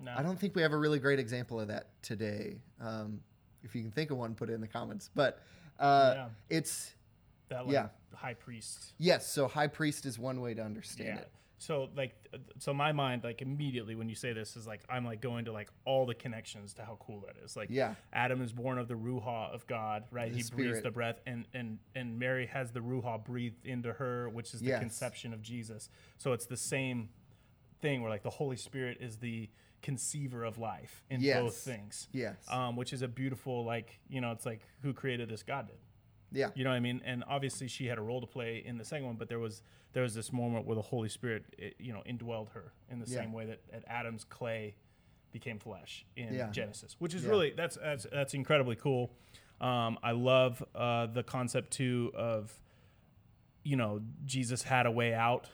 no. 0.00 0.14
I 0.16 0.22
don't 0.22 0.38
think 0.38 0.54
we 0.54 0.62
have 0.62 0.72
a 0.72 0.76
really 0.76 1.00
great 1.00 1.18
example 1.18 1.58
of 1.58 1.66
that 1.68 1.88
today. 2.02 2.58
Um, 2.80 3.20
if 3.64 3.74
you 3.74 3.82
can 3.82 3.90
think 3.90 4.12
of 4.12 4.16
one, 4.16 4.34
put 4.36 4.48
it 4.48 4.52
in 4.52 4.60
the 4.60 4.68
comments. 4.68 5.10
But 5.12 5.42
uh, 5.80 6.12
Yeah. 6.14 6.28
it's 6.48 6.92
that 7.48 7.64
like 7.66 7.72
yeah. 7.72 7.88
high 8.14 8.34
priest. 8.34 8.92
yes. 8.98 9.26
So 9.26 9.48
high 9.48 9.66
priest 9.66 10.06
is 10.06 10.16
one 10.16 10.40
way 10.40 10.54
to 10.54 10.62
understand 10.62 11.08
Yeah. 11.08 11.20
it. 11.22 11.32
So 11.60 11.88
like 11.96 12.14
so 12.58 12.72
my 12.72 12.92
mind 12.92 13.24
like 13.24 13.42
immediately 13.42 13.94
when 13.96 14.08
you 14.08 14.14
say 14.14 14.32
this 14.32 14.56
is 14.56 14.66
like 14.66 14.80
I'm 14.88 15.04
like 15.04 15.20
going 15.20 15.46
to 15.46 15.52
like 15.52 15.68
all 15.84 16.06
the 16.06 16.14
connections 16.14 16.74
to 16.74 16.84
how 16.84 16.96
cool 17.00 17.24
that 17.26 17.36
is. 17.44 17.56
Like 17.56 17.68
Yeah. 17.70 17.94
Adam 18.12 18.40
is 18.42 18.52
born 18.52 18.78
of 18.78 18.86
the 18.88 18.94
ruach 18.94 19.52
of 19.52 19.66
God, 19.66 20.04
right? 20.10 20.30
The 20.32 20.38
he 20.38 20.44
breathes 20.50 20.82
the 20.82 20.90
breath 20.90 21.20
and 21.26 21.46
and 21.52 21.78
and 21.94 22.18
Mary 22.18 22.46
has 22.46 22.70
the 22.70 22.80
ruach 22.80 23.24
breathed 23.24 23.66
into 23.66 23.92
her, 23.94 24.28
which 24.28 24.54
is 24.54 24.60
the 24.60 24.68
Yes. 24.68 24.80
conception 24.80 25.32
of 25.34 25.42
Jesus. 25.42 25.90
So 26.16 26.32
it's 26.32 26.46
the 26.46 26.56
same 26.56 27.08
thing 27.80 28.02
where 28.02 28.10
like 28.10 28.22
the 28.22 28.30
Holy 28.30 28.56
Spirit 28.56 28.98
is 29.00 29.16
the 29.18 29.48
conceiver 29.82 30.44
of 30.44 30.58
life 30.58 31.04
in 31.10 31.20
Yes. 31.20 31.42
both 31.42 31.56
things. 31.56 32.08
Yes. 32.12 32.36
Um, 32.50 32.76
which 32.76 32.92
is 32.92 33.02
a 33.02 33.08
beautiful 33.08 33.64
like, 33.64 34.00
you 34.08 34.20
know, 34.20 34.32
it's 34.32 34.46
like 34.46 34.60
who 34.82 34.92
created 34.92 35.28
this 35.28 35.42
God 35.42 35.66
did. 35.68 35.76
Yeah. 36.32 36.50
You 36.54 36.64
know 36.64 36.70
what 36.70 36.76
I 36.76 36.80
mean? 36.80 37.00
And 37.04 37.24
obviously 37.28 37.68
she 37.68 37.86
had 37.86 37.98
a 37.98 38.02
role 38.02 38.20
to 38.20 38.26
play 38.26 38.62
in 38.64 38.78
the 38.78 38.84
second 38.84 39.06
one, 39.06 39.16
but 39.16 39.28
there 39.28 39.38
was 39.38 39.62
there 39.94 40.02
was 40.02 40.14
this 40.14 40.32
moment 40.32 40.66
where 40.66 40.76
the 40.76 40.82
Holy 40.82 41.08
Spirit, 41.08 41.44
it, 41.56 41.74
you 41.78 41.92
know, 41.92 42.02
indwelled 42.08 42.50
her 42.52 42.72
in 42.90 42.98
the 43.00 43.06
Yeah. 43.06 43.20
same 43.20 43.32
way 43.32 43.46
that, 43.46 43.60
that 43.72 43.84
Adam's 43.86 44.24
clay 44.24 44.74
became 45.32 45.58
flesh 45.58 46.04
in 46.16 46.34
Yeah. 46.34 46.50
Genesis, 46.50 46.96
which 46.98 47.14
is 47.14 47.24
Yeah. 47.24 47.30
really 47.30 47.50
that's 47.56 47.76
that's 47.76 48.06
that's 48.12 48.34
incredibly 48.34 48.76
cool. 48.76 49.10
Um, 49.60 49.98
I 50.02 50.12
love 50.12 50.62
uh, 50.74 51.06
the 51.06 51.22
concept 51.22 51.72
too 51.72 52.12
of, 52.14 52.58
you 53.64 53.76
know, 53.76 54.00
Jesus 54.24 54.62
had 54.62 54.86
a 54.86 54.90
way 54.90 55.12
out, 55.14 55.48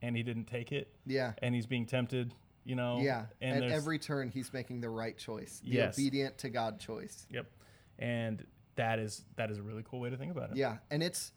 and 0.00 0.16
he 0.16 0.22
didn't 0.22 0.46
take 0.46 0.72
it, 0.72 0.92
Yeah. 1.06 1.34
and 1.40 1.54
he's 1.54 1.66
being 1.66 1.86
tempted. 1.86 2.34
You 2.64 2.76
know, 2.76 3.00
Yeah. 3.00 3.26
and 3.40 3.64
At 3.64 3.70
every 3.72 3.98
turn, 3.98 4.28
he's 4.28 4.52
making 4.52 4.80
the 4.80 4.88
right 4.88 5.16
choice, 5.18 5.60
the 5.60 5.70
Yes. 5.70 5.98
obedient 5.98 6.38
to 6.38 6.48
God 6.48 6.78
choice. 6.78 7.26
yep, 7.30 7.46
and 7.98 8.44
that 8.76 8.98
is 8.98 9.24
that 9.36 9.50
is 9.50 9.58
a 9.58 9.62
really 9.62 9.82
cool 9.84 10.00
way 10.00 10.10
to 10.10 10.16
think 10.16 10.30
about 10.32 10.50
it. 10.50 10.56
Yeah, 10.56 10.78
and 10.90 11.02
it's 11.02 11.32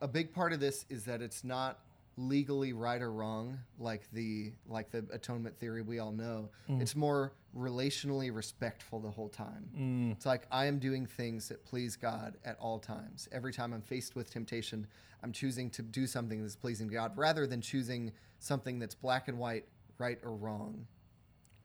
a 0.00 0.08
big 0.08 0.32
part 0.34 0.52
of 0.52 0.60
this 0.60 0.84
is 0.88 1.04
that 1.04 1.22
it's 1.22 1.44
not 1.44 1.78
legally 2.16 2.72
right 2.72 3.02
or 3.02 3.10
wrong 3.10 3.58
like 3.80 4.08
the 4.12 4.52
like 4.68 4.88
the 4.90 5.04
atonement 5.12 5.58
theory 5.58 5.82
we 5.82 5.98
all 5.98 6.12
know. 6.12 6.48
It's 6.68 6.94
more 6.94 7.32
relationally 7.56 8.32
respectful 8.34 9.00
the 9.00 9.10
whole 9.10 9.28
time. 9.28 10.12
It's 10.16 10.26
like 10.26 10.46
I 10.50 10.66
am 10.66 10.78
doing 10.78 11.06
things 11.06 11.48
that 11.48 11.64
please 11.64 11.96
God 11.96 12.36
at 12.44 12.56
all 12.60 12.78
times. 12.78 13.28
Every 13.32 13.52
time 13.52 13.72
I'm 13.72 13.82
faced 13.82 14.14
with 14.14 14.30
temptation, 14.30 14.86
I'm 15.22 15.32
choosing 15.32 15.70
to 15.70 15.82
do 15.82 16.06
something 16.06 16.40
that's 16.42 16.54
pleasing 16.56 16.88
to 16.88 16.94
God 16.94 17.16
rather 17.16 17.46
than 17.46 17.60
choosing 17.60 18.12
something 18.38 18.78
that's 18.78 18.94
black 18.94 19.26
and 19.28 19.38
white, 19.38 19.64
right 19.98 20.18
or 20.22 20.34
wrong. 20.36 20.86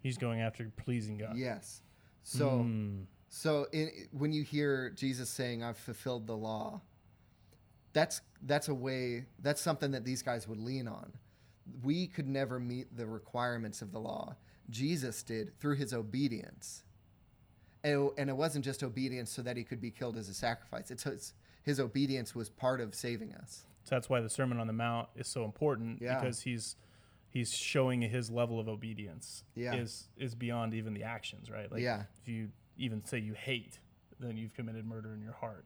He's 0.01 0.17
going 0.17 0.39
after 0.41 0.71
pleasing 0.77 1.17
God. 1.17 1.35
Yes. 1.37 1.81
So 2.23 2.59
Mm. 2.63 3.05
So 3.29 3.67
in, 3.71 3.91
when 4.11 4.31
you 4.31 4.43
hear 4.43 4.89
Jesus 4.91 5.29
saying, 5.29 5.63
"I've 5.63 5.77
fulfilled 5.77 6.27
the 6.27 6.35
law," 6.35 6.81
that's 7.93 8.21
that's 8.41 8.67
a 8.69 8.73
way. 8.73 9.25
That's 9.41 9.61
something 9.61 9.91
that 9.91 10.05
these 10.05 10.21
guys 10.21 10.47
would 10.47 10.59
lean 10.59 10.87
on. 10.87 11.13
We 11.83 12.07
could 12.07 12.27
never 12.27 12.59
meet 12.59 12.95
the 12.95 13.05
requirements 13.05 13.81
of 13.81 13.91
the 13.91 13.99
law. 13.99 14.35
Jesus 14.69 15.23
did 15.23 15.57
through 15.59 15.75
his 15.75 15.93
obedience. 15.93 16.83
And, 17.83 18.09
and 18.17 18.29
it 18.29 18.35
wasn't 18.35 18.65
just 18.65 18.83
obedience 18.83 19.29
so 19.31 19.41
that 19.43 19.55
he 19.55 19.63
could 19.63 19.79
be 19.79 19.89
killed 19.91 20.17
as 20.17 20.27
a 20.27 20.33
sacrifice. 20.33 20.91
It's 20.91 21.03
his, 21.03 21.33
his 21.63 21.79
obedience 21.79 22.35
was 22.35 22.49
part 22.49 22.81
of 22.81 22.93
saving 22.93 23.33
us. 23.35 23.63
So 23.85 23.95
that's 23.95 24.09
why 24.09 24.19
the 24.19 24.29
Sermon 24.29 24.59
on 24.59 24.67
the 24.67 24.73
Mount 24.73 25.07
is 25.15 25.27
so 25.27 25.45
important 25.45 26.01
Yeah. 26.01 26.19
because 26.19 26.41
he's 26.41 26.75
he's 27.31 27.53
showing 27.55 28.01
his 28.01 28.29
level 28.31 28.59
of 28.59 28.67
obedience 28.67 29.43
Yeah. 29.55 29.75
is 29.75 30.09
is 30.17 30.35
beyond 30.35 30.73
even 30.73 30.93
the 30.93 31.03
actions, 31.03 31.49
right? 31.49 31.71
Like 31.71 31.81
Yeah. 31.81 32.03
if 32.21 32.27
you 32.27 32.49
even 32.79 33.05
say 33.05 33.19
you 33.19 33.33
hate, 33.33 33.79
then 34.19 34.37
you've 34.37 34.53
committed 34.55 34.85
murder 34.85 35.13
in 35.13 35.21
your 35.21 35.33
heart. 35.33 35.65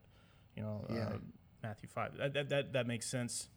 You 0.55 0.63
know, 0.63 0.85
Yeah. 0.89 1.07
uh, 1.07 1.17
Matthew 1.61 1.87
five. 1.89 2.17
That, 2.17 2.33
that 2.33 2.49
that 2.49 2.73
that 2.73 2.87
makes 2.87 3.05
sense 3.09 3.49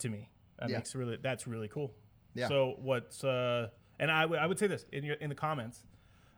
to 0.00 0.08
me. 0.10 0.28
That 0.58 0.68
Yeah. 0.70 0.76
makes 0.78 0.94
really 0.94 1.16
that's 1.22 1.46
really 1.46 1.68
cool. 1.68 1.94
Yeah. 2.34 2.48
So 2.48 2.74
what's 2.78 3.24
uh 3.24 3.68
and 3.98 4.10
I 4.10 4.26
would 4.26 4.38
I 4.38 4.46
would 4.46 4.58
say 4.58 4.66
this 4.66 4.84
in 4.92 5.04
your 5.04 5.16
in 5.16 5.28
the 5.30 5.34
comments. 5.34 5.82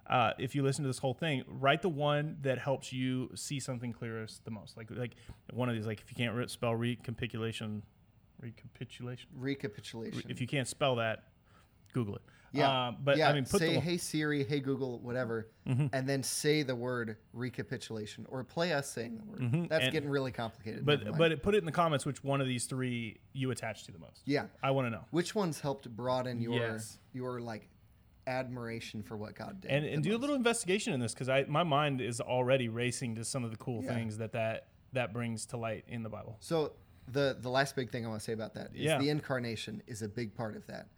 Uh, 0.06 0.32
if 0.38 0.54
you 0.54 0.62
listen 0.62 0.82
to 0.84 0.88
this 0.88 0.96
whole 0.98 1.12
thing, 1.12 1.44
write 1.46 1.82
the 1.82 1.88
one 1.90 2.38
that 2.40 2.56
helps 2.56 2.94
you 2.94 3.30
see 3.34 3.60
something 3.60 3.92
clearest 3.92 4.42
the 4.46 4.50
most. 4.50 4.74
Like 4.76 4.90
like 4.90 5.16
one 5.52 5.68
of 5.68 5.74
these, 5.74 5.86
like 5.86 6.00
if 6.00 6.10
you 6.10 6.16
can't 6.16 6.50
spell 6.50 6.74
recapitulation, 6.74 7.82
recapitulation. 8.40 9.28
Recapitulation. 9.34 10.22
If 10.30 10.40
you 10.40 10.46
can't 10.46 10.66
spell 10.68 10.96
that, 10.96 11.24
Google 11.92 12.16
it. 12.16 12.22
Yeah, 12.52 12.88
Um, 12.88 12.96
but 13.02 13.16
yeah, 13.16 13.28
I 13.28 13.32
mean, 13.34 13.44
put 13.44 13.60
say 13.60 13.74
the 13.74 13.80
"Hey 13.80 13.96
Siri," 13.96 14.44
"Hey 14.44 14.60
Google," 14.60 14.98
whatever, 15.00 15.48
Mhm. 15.66 15.90
and 15.92 16.08
then 16.08 16.22
say 16.22 16.62
the 16.62 16.74
word 16.76 17.16
recapitulation 17.32 18.26
or 18.28 18.42
play 18.44 18.72
us 18.72 18.90
saying 18.90 19.16
the 19.18 19.24
word. 19.24 19.40
Mhm, 19.40 19.68
That's 19.68 19.84
and- 19.84 19.92
getting 19.92 20.08
really 20.08 20.32
complicated. 20.32 20.84
But 20.86 21.16
but 21.18 21.42
put 21.42 21.54
it 21.54 21.58
in 21.58 21.64
the 21.66 21.72
comments 21.72 22.06
which 22.06 22.22
one 22.24 22.40
of 22.40 22.46
these 22.46 22.66
three 22.66 23.20
you 23.32 23.50
attach 23.50 23.84
to 23.84 23.92
the 23.92 23.98
most. 23.98 24.22
yeah, 24.24 24.46
I 24.62 24.70
want 24.70 24.86
to 24.86 24.90
know. 24.90 25.04
which 25.10 25.34
ones 25.34 25.60
helped 25.60 25.88
broaden 25.94 26.40
your 26.40 26.54
Yes. 26.54 26.98
your 27.12 27.40
like 27.40 27.68
admiration 28.26 29.02
for 29.02 29.16
what 29.16 29.34
God 29.34 29.60
did? 29.60 29.70
And 29.70 29.84
and 29.86 30.02
do 30.02 30.14
a 30.14 30.18
little 30.18 30.36
investigation 30.36 30.92
in 30.92 31.00
this 31.00 31.14
because 31.14 31.28
I 31.28 31.44
my 31.44 31.62
mind 31.62 32.00
is 32.00 32.20
already 32.20 32.68
racing 32.68 33.14
to 33.16 33.24
some 33.24 33.44
of 33.44 33.50
the 33.50 33.56
cool 33.56 33.82
Yeah. 33.82 33.94
things 33.94 34.18
that 34.18 34.32
that 34.32 34.68
that 34.92 35.12
brings 35.12 35.46
to 35.46 35.56
light 35.56 35.84
in 35.88 36.02
the 36.02 36.08
Bible. 36.08 36.36
So 36.40 36.74
the 37.06 37.36
the 37.40 37.50
last 37.50 37.74
big 37.76 37.90
thing 37.90 38.04
I 38.04 38.08
want 38.08 38.20
to 38.20 38.24
say 38.24 38.32
about 38.34 38.54
that 38.54 38.74
is 38.74 38.82
Yeah. 38.82 38.98
the 38.98 39.08
incarnation 39.08 39.82
is 39.86 40.02
a 40.02 40.08
big 40.08 40.34
part 40.34 40.56
of 40.56 40.66
that. 40.66 40.88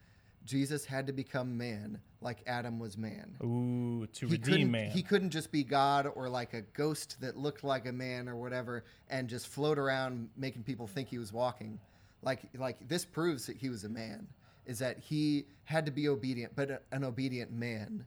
Jesus 0.45 0.85
had 0.85 1.07
to 1.07 1.13
become 1.13 1.57
man 1.57 2.01
like 2.21 2.39
Adam 2.47 2.79
was 2.79 2.97
man. 2.99 3.35
Ooh, 3.43 4.07
to 4.15 4.27
he 4.27 4.33
redeem 4.33 4.71
man. 4.71 4.91
He 4.91 5.03
couldn't 5.03 5.31
just 5.31 5.53
be 5.53 5.63
God 5.65 6.07
or 6.15 6.29
like 6.29 6.55
a 6.55 6.63
ghost 6.63 7.21
that 7.21 7.37
looked 7.37 7.63
like 7.65 7.87
a 7.87 7.93
man 7.93 8.29
or 8.29 8.37
whatever 8.37 8.85
and 9.09 9.29
just 9.29 9.49
float 9.49 9.79
around 9.79 10.29
making 10.37 10.63
people 10.63 10.87
think 10.87 11.09
he 11.09 11.19
was 11.19 11.33
walking. 11.33 11.79
Like 12.23 12.41
like 12.59 12.87
this 12.89 13.05
proves 13.05 13.47
that 13.47 13.57
he 13.57 13.69
was 13.69 13.85
a 13.85 13.89
man. 13.89 14.27
Is 14.67 14.79
that 14.81 14.99
he 14.99 15.47
had 15.65 15.87
to 15.87 15.91
be 15.93 16.09
obedient, 16.09 16.55
but 16.55 16.85
an 16.93 17.03
obedient 17.05 17.51
man, 17.51 18.05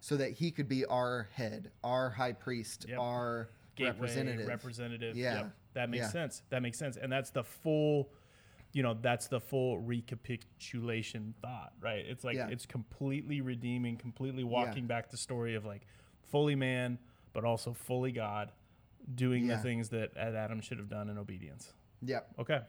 so 0.00 0.16
that 0.16 0.30
he 0.32 0.50
could 0.50 0.68
be 0.68 0.84
our 0.86 1.28
head, 1.32 1.70
our 1.84 2.08
high 2.10 2.32
priest, 2.32 2.86
Yep. 2.88 2.98
our 2.98 3.48
Gateway, 3.74 3.90
representative. 3.92 4.46
representative. 4.46 5.16
Yeah. 5.16 5.34
Yep. 5.34 5.52
That 5.74 5.90
makes 5.90 6.02
Yeah. 6.04 6.10
sense. 6.10 6.42
That 6.50 6.62
makes 6.62 6.78
sense. 6.78 6.96
And 6.96 7.12
that's 7.12 7.30
the 7.30 7.42
full, 7.44 8.08
you 8.72 8.82
know, 8.82 8.94
that's 8.94 9.26
the 9.28 9.40
full 9.40 9.78
recapitulation 9.78 11.34
thought, 11.42 11.72
right? 11.80 12.04
It's 12.06 12.24
like 12.24 12.36
Yeah. 12.36 12.48
it's 12.48 12.66
completely 12.66 13.40
redeeming, 13.40 13.96
completely 13.96 14.44
walking 14.44 14.86
back 14.86 15.10
the 15.10 15.16
story 15.16 15.54
of 15.54 15.64
like 15.64 15.86
fully 16.22 16.54
man, 16.54 16.98
but 17.32 17.44
also 17.44 17.72
fully 17.72 18.12
God, 18.12 18.52
doing 19.14 19.46
Yeah. 19.46 19.56
the 19.56 19.62
things 19.62 19.88
that 19.90 20.16
Adam 20.16 20.60
should 20.60 20.78
have 20.78 20.88
done 20.88 21.08
in 21.08 21.18
obedience. 21.18 21.72
Yep. 22.02 22.34
Okay. 22.38 22.60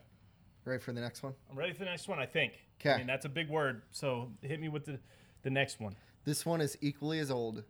Ready 0.65 0.81
for 0.81 0.91
the 0.93 1.01
next 1.01 1.23
one? 1.23 1.33
I'm 1.49 1.57
ready 1.57 1.73
for 1.73 1.79
the 1.79 1.85
next 1.85 2.07
one, 2.07 2.19
I 2.19 2.25
think. 2.25 2.53
'Kay. 2.79 2.93
I 2.93 2.97
mean, 2.99 3.07
that's 3.07 3.25
a 3.25 3.29
big 3.29 3.49
word. 3.49 3.83
So 3.91 4.31
hit 4.41 4.59
me 4.59 4.69
with 4.69 4.85
the, 4.85 4.99
the 5.43 5.49
next 5.49 5.79
one. 5.79 5.95
This 6.23 6.45
one 6.45 6.61
is 6.61 6.77
equally 6.81 7.19
as 7.19 7.29
old, 7.31 7.63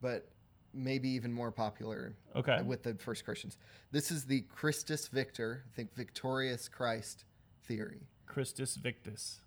but 0.00 0.28
maybe 0.72 1.08
even 1.10 1.32
more 1.32 1.50
popular 1.52 2.14
Okay. 2.34 2.62
with 2.62 2.82
the 2.82 2.94
first 2.96 3.24
Christians. 3.24 3.56
This 3.92 4.10
is 4.10 4.24
the 4.26 4.42
Christus 4.42 5.08
Victor, 5.08 5.64
I 5.70 5.74
think 5.74 5.94
victorious 5.94 6.68
Christ 6.68 7.24
theory. 7.66 8.08
Christus 8.26 8.76
Victus. 8.76 9.40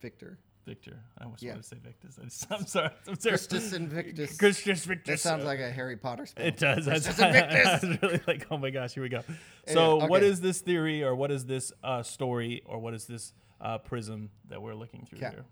Victor. 0.00 0.38
Victor. 0.66 0.98
I 1.18 1.24
almost 1.24 1.42
Yeah. 1.42 1.52
wanted 1.52 1.62
to 1.62 1.68
say 1.68 1.76
Victus. 1.82 2.18
I 2.18 2.22
I'm 2.54 2.66
sorry. 2.66 2.90
I'm 3.06 3.18
sorry. 3.18 3.30
Christus 3.32 3.72
Invictus. 3.72 4.36
Christus 4.36 4.84
Victus. 4.84 5.22
That 5.22 5.28
sounds 5.28 5.44
like 5.44 5.60
a 5.60 5.70
Harry 5.70 5.96
Potter 5.96 6.26
spell. 6.26 6.44
It 6.44 6.56
does. 6.56 6.86
Christus 6.86 7.18
Invictus. 7.18 7.66
I 7.66 7.86
was 7.86 8.02
really 8.02 8.20
like, 8.26 8.46
oh 8.50 8.58
my 8.58 8.70
gosh, 8.70 8.94
here 8.94 9.02
we 9.02 9.08
go. 9.08 9.22
So, 9.68 9.98
Yeah, 9.98 10.06
okay. 10.06 10.26
is 10.26 10.40
this 10.40 10.60
theory, 10.60 11.04
or 11.04 11.14
what 11.14 11.30
is 11.30 11.46
this 11.46 11.72
uh, 11.84 12.02
story, 12.02 12.62
or 12.66 12.78
what 12.80 12.94
is 12.94 13.06
this 13.06 13.32
uh, 13.60 13.78
prism 13.78 14.30
that 14.48 14.60
we're 14.60 14.74
looking 14.74 15.06
through 15.06 15.20
here? 15.20 15.44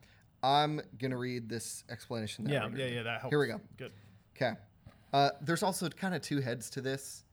I'm 0.43 0.81
gonna 0.99 1.17
read 1.17 1.49
this 1.49 1.85
explanation. 1.89 2.45
That 2.45 2.53
Yeah, 2.53 2.69
yeah, 2.77 2.87
yeah. 2.87 3.03
That 3.05 3.21
helps. 3.21 3.33
Here 3.33 3.39
we 3.41 3.47
go. 3.47 3.61
Good. 3.79 3.93
Okay. 4.37 4.53
Uh, 5.13 5.31
there's 5.41 5.63
also 5.63 5.89
kind 5.89 6.15
of 6.15 6.21
two 6.23 6.41
heads 6.41 6.69
to 6.71 6.81
this. 6.81 7.24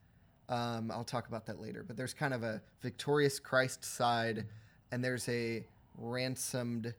Um, 0.52 0.92
I'll 0.92 1.04
talk 1.06 1.28
about 1.30 1.46
that 1.48 1.60
later. 1.60 1.84
But 1.88 1.96
there's 1.98 2.14
kind 2.14 2.34
of 2.34 2.44
a 2.44 2.62
victorious 2.82 3.40
Christ 3.40 3.84
side, 3.86 4.46
and 4.92 5.04
there's 5.04 5.28
a 5.30 5.66
ransomed 5.98 6.94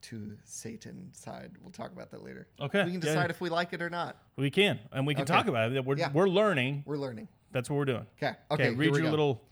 to 0.00 0.32
Satan 0.44 1.10
side. 1.12 1.52
We'll 1.62 1.70
talk 1.72 1.92
about 1.92 2.10
that 2.12 2.24
later. 2.24 2.48
Okay, 2.60 2.84
We 2.84 2.92
can 2.92 3.00
decide 3.00 3.24
yeah. 3.24 3.30
if 3.30 3.40
we 3.40 3.50
like 3.50 3.72
it 3.72 3.82
or 3.82 3.90
not. 3.90 4.16
We 4.36 4.50
can, 4.50 4.78
and 4.92 5.06
we 5.06 5.14
can 5.14 5.22
Okay. 5.24 5.32
talk 5.34 5.48
about 5.48 5.70
it. 5.72 5.84
We're 5.84 5.98
Yeah. 5.98 6.10
we're 6.12 6.28
learning. 6.28 6.82
We're 6.86 6.96
learning. 6.96 7.28
That's 7.52 7.68
what 7.68 7.76
we're 7.76 7.84
doing. 7.84 8.06
Okay. 8.16 8.34
Okay. 8.50 8.70
Read 8.74 8.94
your 8.94 9.02
go. 9.02 9.10
little. 9.10 9.42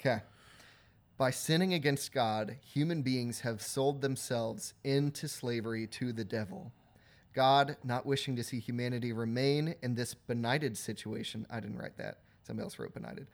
Okay. 0.00 0.22
By 1.16 1.30
sinning 1.30 1.74
against 1.74 2.12
God, 2.12 2.56
human 2.64 3.02
beings 3.02 3.40
have 3.40 3.60
sold 3.62 4.00
themselves 4.00 4.74
into 4.84 5.28
slavery 5.28 5.86
to 5.88 6.12
the 6.12 6.24
devil. 6.24 6.72
God, 7.34 7.76
not 7.84 8.06
wishing 8.06 8.36
to 8.36 8.44
see 8.44 8.60
humanity 8.60 9.12
remain 9.12 9.74
in 9.82 9.94
this 9.96 10.14
benighted 10.14 10.76
situation, 10.78 11.46
I 11.50 11.60
didn't 11.60 11.78
write 11.78 11.96
that. 11.98 12.18
Somebody 12.44 12.64
else 12.64 12.78
wrote 12.78 12.94
benighted. 12.94 13.26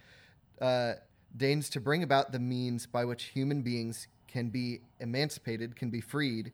Uh, 0.60 0.94
deigns 1.36 1.68
to 1.70 1.80
bring 1.80 2.02
about 2.02 2.32
the 2.32 2.38
means 2.38 2.86
by 2.86 3.04
which 3.04 3.24
human 3.24 3.62
beings 3.62 4.08
can 4.28 4.48
be 4.48 4.80
emancipated, 5.00 5.74
can 5.76 5.90
be 5.90 6.00
freed 6.00 6.52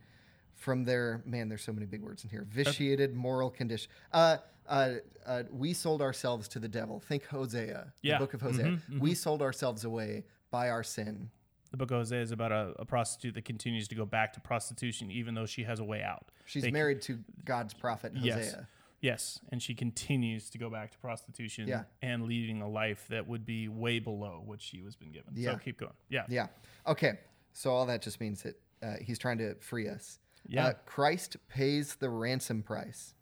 from 0.55 0.85
their 0.85 1.23
man. 1.27 1.49
There's 1.49 1.63
so 1.63 1.73
many 1.73 1.87
big 1.87 2.03
words 2.03 2.25
in 2.25 2.31
here. 2.31 2.47
Vitiated 2.51 3.15
moral 3.15 3.51
condition. 3.51 3.91
Uh, 4.13 4.39
uh, 4.67 4.95
uh, 5.27 5.43
we 5.53 5.73
sold 5.75 6.01
ourselves 6.03 6.49
to 6.49 6.59
the 6.59 6.69
devil. 6.69 6.99
Think 7.01 7.27
Hosea, 7.27 7.93
Yeah. 8.03 8.15
the 8.19 8.25
book 8.25 8.35
of 8.35 8.41
Hosea. 8.41 8.65
Mhm, 8.89 8.99
We 9.01 9.15
sold 9.15 9.43
ourselves 9.43 9.85
away 9.85 10.25
by 10.51 10.71
our 10.71 10.83
sin. 10.83 11.31
The 11.73 11.77
book 11.77 11.91
of 11.91 11.99
Hosea 11.99 12.23
is 12.23 12.31
about 12.33 12.53
a, 12.53 12.73
a 12.79 12.85
prostitute 12.87 13.35
that 13.35 13.45
continues 13.45 13.87
to 13.89 13.95
go 13.95 14.07
back 14.07 14.33
to 14.33 14.41
prostitution, 14.41 15.11
even 15.11 15.35
though 15.35 15.47
she 15.47 15.65
has 15.65 15.79
a 15.79 15.85
way 15.85 16.03
out. 16.03 16.31
She's 16.47 16.63
They- 16.63 16.71
married 16.71 17.03
to 17.03 17.19
God's 17.45 17.75
prophet 17.75 18.15
Hosea. 18.17 18.37
Yes. 18.37 18.57
Yes, 19.01 19.39
and 19.53 19.63
she 19.63 19.75
continues 19.75 20.49
to 20.51 20.59
go 20.59 20.71
back 20.71 20.91
to 20.93 20.99
prostitution 20.99 21.69
Yeah. 21.69 21.85
and 22.03 22.25
leading 22.25 22.63
a 22.63 22.69
life 22.69 23.07
that 23.09 23.27
would 23.29 23.45
be 23.45 23.69
way 23.69 23.99
below 23.99 24.43
what 24.45 24.61
she 24.63 24.83
was 24.83 24.97
been 24.97 25.13
given. 25.13 25.33
Yeah. 25.35 25.53
So 25.53 25.59
keep 25.59 25.79
going. 25.79 25.93
Yeah. 26.09 26.25
Yeah. 26.29 26.47
Okay. 26.87 27.19
So 27.53 27.71
all 27.71 27.87
that 27.87 28.03
just 28.03 28.21
means 28.21 28.43
that 28.43 28.61
uh, 28.83 28.95
he's 29.01 29.19
trying 29.19 29.39
to 29.39 29.55
free 29.57 29.89
us. 29.89 30.19
Yeah. 30.49 30.67
Uh, 30.67 30.73
Christ 30.87 31.37
pays 31.49 31.97
the 31.97 32.09
ransom 32.09 32.63
price, 32.63 33.15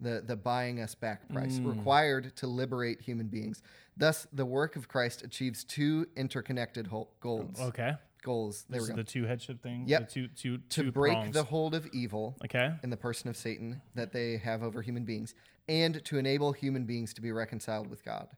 the 0.00 0.22
the 0.26 0.36
buying 0.36 0.80
us 0.80 0.94
back 0.94 1.28
price 1.32 1.58
Mm. 1.58 1.76
required 1.76 2.34
to 2.36 2.46
liberate 2.46 3.00
human 3.00 3.28
beings. 3.28 3.62
Thus, 3.96 4.26
the 4.32 4.46
work 4.46 4.76
of 4.76 4.88
Christ 4.88 5.22
achieves 5.22 5.64
two 5.64 6.06
interconnected 6.16 6.86
whole 6.88 7.14
goals. 7.20 7.58
Okay. 7.60 7.94
Goals. 8.22 8.64
There 8.68 8.80
This 8.80 8.88
we 8.88 8.92
is 8.92 8.96
go. 8.96 9.02
the 9.02 9.04
two 9.04 9.24
headship 9.24 9.62
thing. 9.62 9.84
Yep. 9.86 10.08
The 10.08 10.14
two 10.14 10.28
two 10.28 10.58
to 10.58 10.82
two 10.84 10.92
break 10.92 11.14
prongs. 11.14 11.34
the 11.34 11.42
hold 11.44 11.74
of 11.74 11.86
evil 11.92 12.36
Okay. 12.44 12.72
in 12.82 12.90
the 12.90 12.96
person 12.96 13.28
of 13.28 13.36
Satan 13.36 13.82
that 13.94 14.12
they 14.12 14.36
have 14.38 14.62
over 14.62 14.80
human 14.82 15.04
beings, 15.04 15.34
and 15.68 16.04
to 16.04 16.18
enable 16.18 16.52
human 16.52 16.84
beings 16.84 17.12
to 17.14 17.20
be 17.20 17.32
reconciled 17.32 17.88
with 17.88 18.04
God. 18.04 18.28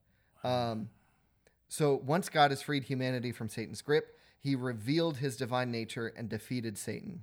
Um, 0.42 0.88
so 1.68 2.00
once 2.04 2.28
God 2.28 2.50
has 2.50 2.60
freed 2.62 2.84
humanity 2.84 3.32
from 3.32 3.48
Satan's 3.48 3.82
grip, 3.82 4.18
he 4.38 4.54
revealed 4.54 5.16
his 5.18 5.36
divine 5.36 5.70
nature 5.70 6.08
and 6.08 6.28
defeated 6.28 6.76
Satan, 6.76 7.22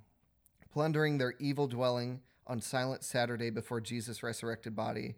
plundering 0.72 1.18
their 1.18 1.34
evil 1.40 1.68
dwelling 1.68 2.22
on 2.48 2.60
silent 2.62 3.04
Saturday 3.04 3.50
before 3.50 3.80
Jesus' 3.80 4.24
resurrected 4.24 4.76
body, 4.76 5.16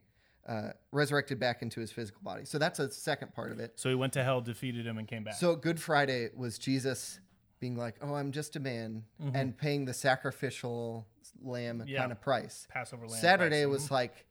uh, 0.48 0.72
resurrected 0.92 1.40
back 1.40 1.62
into 1.62 1.80
his 1.80 1.92
physical 1.92 2.22
body. 2.22 2.44
So 2.46 2.58
that's 2.58 2.80
a 2.80 2.92
second 2.92 3.34
part 3.34 3.52
of 3.54 3.60
it. 3.60 3.72
So 3.80 3.88
he 3.90 3.96
went 3.96 4.12
to 4.14 4.24
hell, 4.24 4.42
defeated 4.42 4.86
him, 4.86 4.98
and 4.98 5.08
came 5.08 5.24
back. 5.24 5.36
So 5.36 5.56
Good 5.56 5.80
Friday 5.80 6.30
was 6.36 6.58
Jesus 6.60 7.22
being 7.63 7.77
like, 7.77 7.96
"Oh, 8.01 8.13
I'm 8.15 8.34
just 8.34 8.58
a 8.58 8.60
man," 8.60 9.05
and 9.34 9.58
paying 9.58 9.86
the 9.86 9.93
sacrificial 9.93 11.08
lamb 11.41 11.79
Mm-hmm. 11.79 11.88
Yeah. 11.88 12.00
kind 12.00 12.12
of 12.12 12.20
price. 12.20 12.67
Passover 12.70 13.08
lamb. 13.08 13.22
Saturday 13.22 13.63
price. 13.63 13.72
was 13.72 13.89
like, 13.89 14.25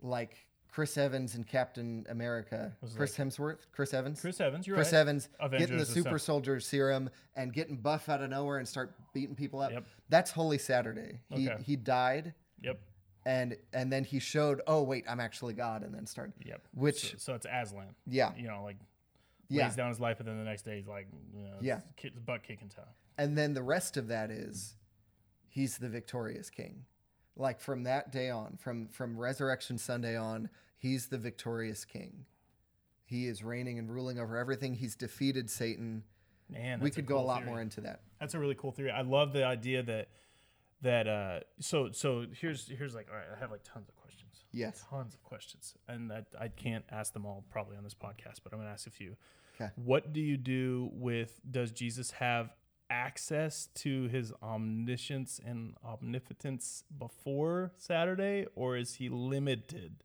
like 0.00 0.36
Chris 0.68 0.96
Evans 0.98 1.36
and 1.36 1.46
Captain 1.46 2.04
America. 2.08 2.76
Chris 2.96 3.16
Hemsworth, 3.16 3.58
Chris 3.70 3.94
Evans, 3.94 4.20
Chris 4.20 4.40
Evans. 4.40 4.66
You're 4.66 4.74
Chris 4.76 4.92
right. 4.92 4.98
Evans 4.98 5.28
getting 5.52 5.76
the 5.78 5.86
super 5.86 6.18
soldier 6.18 6.58
serum 6.58 7.08
and 7.36 7.52
getting 7.52 7.76
buff 7.76 8.08
out 8.08 8.20
of 8.20 8.30
nowhere 8.30 8.58
and 8.58 8.66
start 8.66 8.94
beating 9.14 9.36
people 9.36 9.60
up. 9.60 9.70
Yep. 9.70 9.84
That's 10.08 10.30
Holy 10.32 10.58
Saturday. 10.58 11.20
He 11.28 11.48
Okay. 11.48 11.62
he 11.62 11.76
died 11.76 12.34
Yep. 12.62 12.80
and 13.26 13.56
and 13.72 13.92
then 13.92 14.02
he 14.02 14.18
showed, 14.18 14.60
oh 14.66 14.82
wait, 14.82 15.04
I'm 15.08 15.20
actually 15.20 15.54
God, 15.54 15.82
and 15.84 15.94
then 15.94 16.06
started. 16.06 16.34
Yep. 16.44 16.62
Which 16.74 17.12
So, 17.12 17.16
so 17.18 17.34
it's 17.34 17.46
Aslan. 17.48 17.94
yeah, 18.06 18.32
You 18.36 18.48
know, 18.48 18.62
like 18.64 18.76
yeah. 19.52 19.64
lays 19.66 19.76
down 19.76 19.88
his 19.88 20.00
life, 20.00 20.18
and 20.20 20.28
then 20.28 20.38
the 20.38 20.44
next 20.44 20.62
day 20.62 20.76
he's 20.76 20.88
like, 20.88 21.06
you 21.34 21.44
know, 21.44 21.56
Yeah. 21.60 21.80
butt 22.24 22.42
kicking 22.42 22.68
town. 22.68 22.86
And 23.18 23.36
then 23.36 23.54
the 23.54 23.62
rest 23.62 23.96
of 23.96 24.08
that 24.08 24.30
is 24.30 24.76
he's 25.48 25.78
the 25.78 25.88
victorious 25.88 26.50
king. 26.50 26.84
like 27.36 27.60
from 27.60 27.84
that 27.84 28.12
day 28.12 28.28
on, 28.30 28.56
from 28.58 28.88
from 28.88 29.16
Resurrection 29.18 29.78
Sunday 29.78 30.16
on, 30.16 30.48
he's 30.78 31.06
the 31.08 31.18
victorious 31.18 31.84
king. 31.84 32.26
He 33.04 33.26
is 33.26 33.42
reigning 33.42 33.78
and 33.78 33.90
ruling 33.90 34.18
over 34.18 34.36
everything. 34.36 34.74
He's 34.74 34.94
defeated 34.96 35.50
Satan. 35.50 36.04
Man, 36.50 36.80
we 36.80 36.90
could 36.90 37.04
a 37.04 37.06
go 37.06 37.18
a 37.18 37.20
lot 37.20 37.38
theory. 37.40 37.50
more 37.50 37.60
into 37.60 37.80
that. 37.82 38.00
That's 38.20 38.34
a 38.34 38.38
really 38.38 38.54
cool 38.54 38.72
theory. 38.72 38.90
I 38.90 39.00
love 39.02 39.32
the 39.32 39.44
idea 39.44 39.82
that 39.82 40.08
that 40.82 41.06
uh 41.06 41.40
so 41.60 41.90
so 41.92 42.26
here's 42.38 42.68
here's 42.68 42.94
like 42.94 43.08
all 43.10 43.16
right, 43.16 43.26
I 43.34 43.38
have 43.38 43.50
like 43.50 43.62
tons 43.64 43.88
of 43.88 43.96
questions. 43.96 44.44
Yes. 44.52 44.84
Tons 44.90 45.14
of 45.14 45.22
questions. 45.22 45.74
And 45.88 46.12
I, 46.12 46.24
I 46.38 46.48
can't 46.48 46.84
ask 46.90 47.12
them 47.14 47.24
all 47.24 47.44
probably 47.50 47.76
on 47.78 47.84
this 47.84 47.94
podcast, 47.94 48.40
but 48.44 48.52
I'm 48.52 48.58
gonna 48.58 48.70
ask 48.70 48.86
a 48.86 48.90
few. 48.90 49.16
'Kay. 49.68 49.72
What 49.76 50.12
do 50.12 50.20
you 50.20 50.36
do 50.36 50.90
with 50.92 51.40
does 51.50 51.72
Jesus 51.72 52.12
have 52.12 52.54
access 52.90 53.66
to 53.74 54.08
his 54.08 54.32
omniscience 54.42 55.40
and 55.44 55.74
omnipotence 55.84 56.84
before 56.98 57.72
Saturday, 57.76 58.46
or 58.54 58.76
is 58.76 58.94
he 58.94 59.08
limited? 59.08 60.04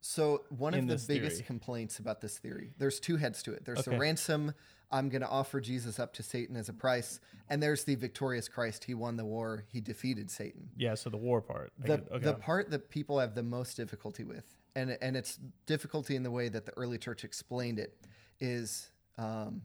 So 0.00 0.44
one 0.50 0.74
of 0.74 0.86
the 0.86 1.02
biggest 1.08 1.36
theory. 1.36 1.46
complaints 1.46 1.98
about 1.98 2.20
this 2.20 2.38
theory, 2.38 2.72
there's 2.78 3.00
two 3.00 3.16
heads 3.16 3.42
to 3.44 3.52
it. 3.52 3.64
There's 3.64 3.80
Okay. 3.80 3.90
the 3.92 3.98
ransom, 3.98 4.52
I'm 4.90 5.08
going 5.08 5.22
to 5.22 5.28
offer 5.28 5.60
Jesus 5.60 5.98
up 5.98 6.12
to 6.14 6.22
Satan 6.22 6.56
as 6.56 6.68
a 6.68 6.72
price, 6.74 7.20
and 7.48 7.62
there's 7.62 7.84
the 7.84 7.94
victorious 7.94 8.48
Christ. 8.48 8.84
He 8.84 8.94
won 8.94 9.16
the 9.16 9.24
war. 9.24 9.64
He 9.68 9.80
defeated 9.80 10.30
Satan. 10.30 10.70
Yeah, 10.76 10.94
so 10.94 11.10
the 11.10 11.16
war 11.16 11.40
part. 11.40 11.72
The 11.78 11.94
okay. 12.12 12.18
the 12.18 12.34
part 12.34 12.70
that 12.70 12.90
people 12.90 13.18
have 13.18 13.34
the 13.34 13.42
most 13.42 13.76
difficulty 13.76 14.24
with, 14.24 14.44
and 14.76 14.96
and 15.00 15.16
it's 15.16 15.38
difficulty 15.66 16.16
in 16.16 16.22
the 16.22 16.30
way 16.30 16.48
that 16.50 16.66
the 16.66 16.72
early 16.76 16.98
church 16.98 17.24
explained 17.24 17.78
it, 17.78 18.06
is 18.44 18.90
um, 19.18 19.62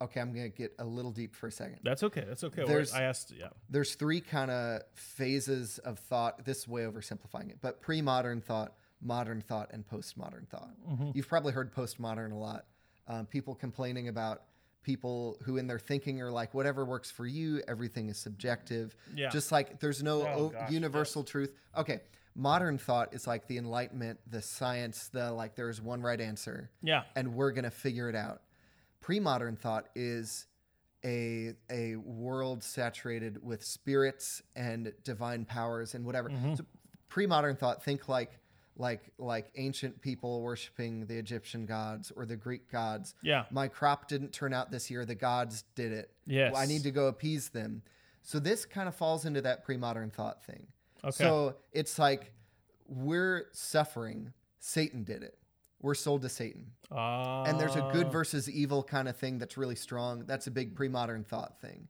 okay. 0.00 0.20
I'm 0.20 0.32
going 0.32 0.50
to 0.50 0.56
get 0.56 0.74
a 0.78 0.84
little 0.84 1.10
deep 1.10 1.34
for 1.34 1.48
a 1.48 1.52
second. 1.52 1.78
That's 1.82 2.02
okay. 2.02 2.24
That's 2.26 2.44
okay. 2.44 2.64
There's- 2.64 2.92
I 2.94 3.02
asked 3.02 3.32
yeah. 3.36 3.48
there's 3.68 3.94
three 3.94 4.20
kind 4.20 4.50
of 4.50 4.82
phases 4.94 5.78
of 5.78 5.98
thought. 5.98 6.44
This 6.44 6.58
is 6.60 6.68
way 6.68 6.82
oversimplifying 6.82 7.50
it, 7.50 7.58
but 7.60 7.80
pre-modern 7.80 8.40
thought, 8.40 8.74
modern 9.00 9.40
thought, 9.40 9.70
and 9.72 9.86
postmodern 9.86 10.48
thought. 10.48 10.70
Mm-hmm. 10.88 11.10
You've 11.14 11.28
probably 11.28 11.52
heard 11.52 11.74
postmodern 11.74 12.32
a 12.32 12.36
lot. 12.36 12.66
Um, 13.08 13.26
people 13.26 13.54
complaining 13.54 14.08
about 14.08 14.42
people 14.82 15.38
who 15.44 15.56
in 15.58 15.66
their 15.66 15.78
thinking 15.78 16.20
are 16.20 16.30
like, 16.30 16.54
whatever 16.54 16.84
works 16.84 17.10
for 17.10 17.26
you, 17.26 17.62
everything 17.68 18.08
is 18.08 18.18
subjective. 18.18 18.94
Yeah. 19.14 19.28
Just 19.30 19.52
like 19.52 19.80
there's 19.80 20.02
no 20.02 20.22
Oh, 20.22 20.34
o- 20.34 20.48
gosh, 20.50 20.70
universal 20.70 21.22
truth. 21.24 21.52
Okay. 21.76 22.00
Modern 22.34 22.78
thought 22.78 23.12
is 23.14 23.26
like 23.26 23.46
the 23.46 23.58
enlightenment, 23.58 24.18
the 24.30 24.40
science, 24.42 25.08
the 25.08 25.30
like 25.32 25.54
there's 25.54 25.80
one 25.82 26.00
right 26.00 26.20
answer 26.20 26.70
Yeah. 26.82 27.02
and 27.14 27.34
we're 27.34 27.52
going 27.52 27.64
to 27.64 27.70
figure 27.70 28.08
it 28.08 28.16
out. 28.16 28.42
Pre-modern 29.00 29.56
thought 29.56 29.88
is 29.94 30.46
a 31.04 31.54
a 31.70 31.96
world 31.96 32.62
saturated 32.62 33.42
with 33.42 33.64
spirits 33.64 34.42
and 34.54 34.92
divine 35.04 35.44
powers 35.44 35.94
and 35.94 36.04
whatever. 36.04 36.28
Mm-hmm. 36.30 36.54
So 36.54 36.64
pre-modern 37.08 37.56
thought 37.56 37.82
think 37.82 38.08
like 38.08 38.38
like 38.76 39.12
like 39.18 39.50
ancient 39.56 40.00
people 40.00 40.42
worshiping 40.42 41.06
the 41.06 41.16
Egyptian 41.18 41.66
gods 41.66 42.10
or 42.14 42.24
the 42.24 42.36
Greek 42.36 42.70
gods. 42.70 43.14
Yeah. 43.22 43.44
My 43.50 43.68
crop 43.68 44.08
didn't 44.08 44.32
turn 44.32 44.52
out 44.52 44.70
this 44.70 44.90
year, 44.90 45.04
the 45.04 45.14
gods 45.14 45.64
did 45.74 45.92
it. 45.92 46.10
Yes. 46.26 46.52
Well, 46.52 46.62
I 46.62 46.66
need 46.66 46.82
to 46.84 46.90
go 46.90 47.06
appease 47.08 47.50
them. 47.50 47.82
So 48.22 48.38
this 48.38 48.64
kind 48.64 48.88
of 48.88 48.94
falls 48.94 49.24
into 49.24 49.42
that 49.42 49.64
pre-modern 49.64 50.10
thought 50.10 50.44
thing. 50.44 50.66
Okay. 51.04 51.12
So 51.12 51.56
it's 51.72 51.98
like 51.98 52.32
we're 52.86 53.48
suffering, 53.52 54.32
Satan 54.60 55.04
did 55.04 55.22
it. 55.22 55.38
We're 55.80 55.94
sold 55.94 56.22
to 56.22 56.28
Satan 56.28 56.66
ah. 56.92 57.42
and 57.42 57.58
there's 57.58 57.74
a 57.74 57.90
good 57.92 58.12
versus 58.12 58.48
evil 58.48 58.84
kind 58.84 59.08
of 59.08 59.16
thing 59.16 59.38
that's 59.38 59.56
really 59.56 59.74
strong. 59.74 60.24
That's 60.26 60.46
a 60.46 60.50
big 60.50 60.76
pre-modern 60.76 61.24
thought 61.24 61.60
thing. 61.60 61.88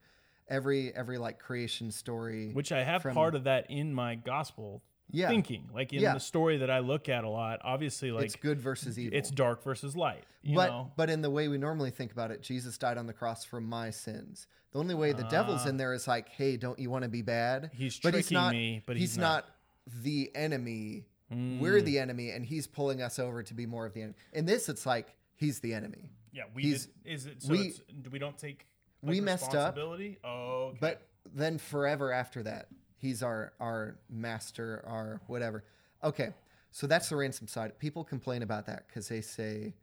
Every 0.49 0.95
every 0.95 1.19
like 1.19 1.39
creation 1.39 1.91
story, 1.91 2.51
which 2.53 2.73
I 2.73 2.83
have 2.83 3.03
from- 3.03 3.15
part 3.15 3.35
of 3.35 3.45
that 3.45 3.71
in 3.71 3.93
my 3.95 4.15
gospel 4.15 4.83
Yeah. 5.13 5.29
thinking. 5.29 5.69
Like 5.73 5.93
in 5.93 6.01
Yeah. 6.01 6.15
the 6.15 6.21
story 6.21 6.59
that 6.59 6.71
I 6.71 6.81
look 6.81 7.09
at 7.09 7.25
a 7.25 7.29
lot, 7.29 7.61
obviously, 7.63 8.11
like 8.11 8.25
it's 8.25 8.37
good 8.37 8.61
versus 8.61 8.99
evil. 8.99 9.17
it's 9.17 9.31
dark 9.31 9.63
versus 9.63 9.95
light. 9.95 10.25
You 10.43 10.57
but 10.57 10.71
know, 10.71 10.93
but 10.97 11.09
in 11.11 11.23
the 11.23 11.31
way 11.31 11.49
we 11.49 11.59
normally 11.59 11.91
think 11.91 12.13
about 12.13 12.31
it, 12.31 12.43
Jesus 12.43 12.77
died 12.79 12.99
on 12.99 13.07
the 13.07 13.13
cross 13.13 13.45
for 13.45 13.61
my 13.61 13.91
sins. 13.91 14.47
The 14.73 14.79
only 14.79 14.95
way 14.95 15.13
the 15.13 15.25
devil's 15.25 15.67
in 15.67 15.77
there 15.77 15.93
is 15.93 16.09
like, 16.09 16.31
hey, 16.31 16.57
don't 16.57 16.79
you 16.79 16.91
want 16.91 17.03
to 17.05 17.09
be 17.11 17.23
bad? 17.23 17.71
Ah. 17.73 17.77
He's 17.77 18.01
but 18.01 18.15
he's 18.15 18.25
tricking 18.27 18.35
not, 18.43 18.53
me, 18.53 18.83
but 18.87 18.97
he's, 18.97 19.11
he's 19.13 19.19
not. 19.19 19.45
not. 19.45 19.55
the 20.03 20.31
enemy. 20.35 21.05
Mm. 21.33 21.61
We're 21.61 21.81
the 21.83 21.99
enemy, 21.99 22.31
and 22.31 22.45
he's 22.45 22.67
pulling 22.67 23.03
us 23.03 23.19
over 23.19 23.43
to 23.43 23.55
be 23.55 23.67
more 23.67 23.85
of 23.87 23.95
the 23.95 24.03
enemy. 24.03 24.15
In 24.33 24.45
this, 24.47 24.69
it's 24.69 24.87
like 24.87 25.15
he's 25.35 25.61
the 25.61 25.75
enemy. 25.75 26.11
yeah, 26.33 26.45
we 26.55 26.63
he's- 26.63 26.87
did, 27.05 27.13
is 27.13 27.27
it 27.27 27.43
so 27.43 27.53
we- 27.53 27.75
we 28.11 28.19
don't 28.19 28.37
take 28.39 28.67
we 29.03 29.17
like, 29.17 29.25
messed 29.25 29.55
up. 29.55 29.77
Oh, 29.79 29.91
okay. 30.25 30.79
But 30.81 31.09
then 31.35 31.59
forever 31.59 32.13
after 32.13 32.43
that, 32.45 32.69
he's 33.03 33.23
our 33.23 33.53
our 33.61 33.97
master, 34.09 34.83
our 34.87 35.21
whatever. 35.27 35.65
Okay, 36.03 36.33
so 36.71 36.87
that's 36.87 37.11
the 37.11 37.17
ransom 37.17 37.47
side. 37.49 37.79
People 37.79 38.05
complain 38.05 38.43
about 38.43 38.65
that 38.67 38.87
because 38.87 39.09
they 39.09 39.21
say, 39.21 39.75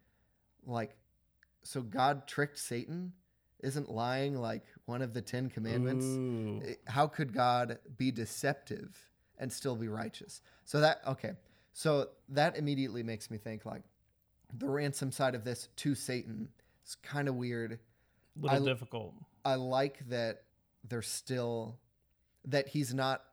like, 0.65 0.95
so 1.63 1.81
God 1.81 2.25
tricked 2.25 2.57
Satan. 2.57 3.13
Isn't 3.61 3.91
lying 3.91 4.35
like 4.35 4.63
one 4.85 5.01
of 5.01 5.13
the 5.13 5.21
Ten 5.21 5.49
Commandments? 5.49 6.05
Ooh. 6.05 6.61
Eh, 6.65 6.75
How 6.87 7.07
could 7.07 7.33
God 7.33 7.77
be 7.97 8.09
deceptive 8.09 8.97
and 9.37 9.51
still 9.51 9.75
be 9.75 9.89
righteous? 9.89 10.41
So 10.63 10.79
that 10.79 11.01
okay. 11.05 11.33
So 11.73 12.07
that 12.29 12.57
immediately 12.57 13.03
makes 13.03 13.29
me 13.29 13.37
think 13.37 13.65
like 13.65 13.83
the 14.57 14.67
ransom 14.69 15.11
side 15.11 15.35
of 15.35 15.43
this 15.43 15.67
to 15.75 15.93
Satan 15.93 16.47
is 16.85 16.95
kind 17.03 17.27
of 17.27 17.35
weird. 17.35 17.79
little 18.37 18.63
I- 18.63 18.71
difficult. 18.71 19.13
I 19.43 19.55
like 19.55 20.07
that 20.09 20.43
there's 20.87 21.07
still 21.09 21.77
that 22.45 22.67
he's 22.69 22.93
not 22.93 23.23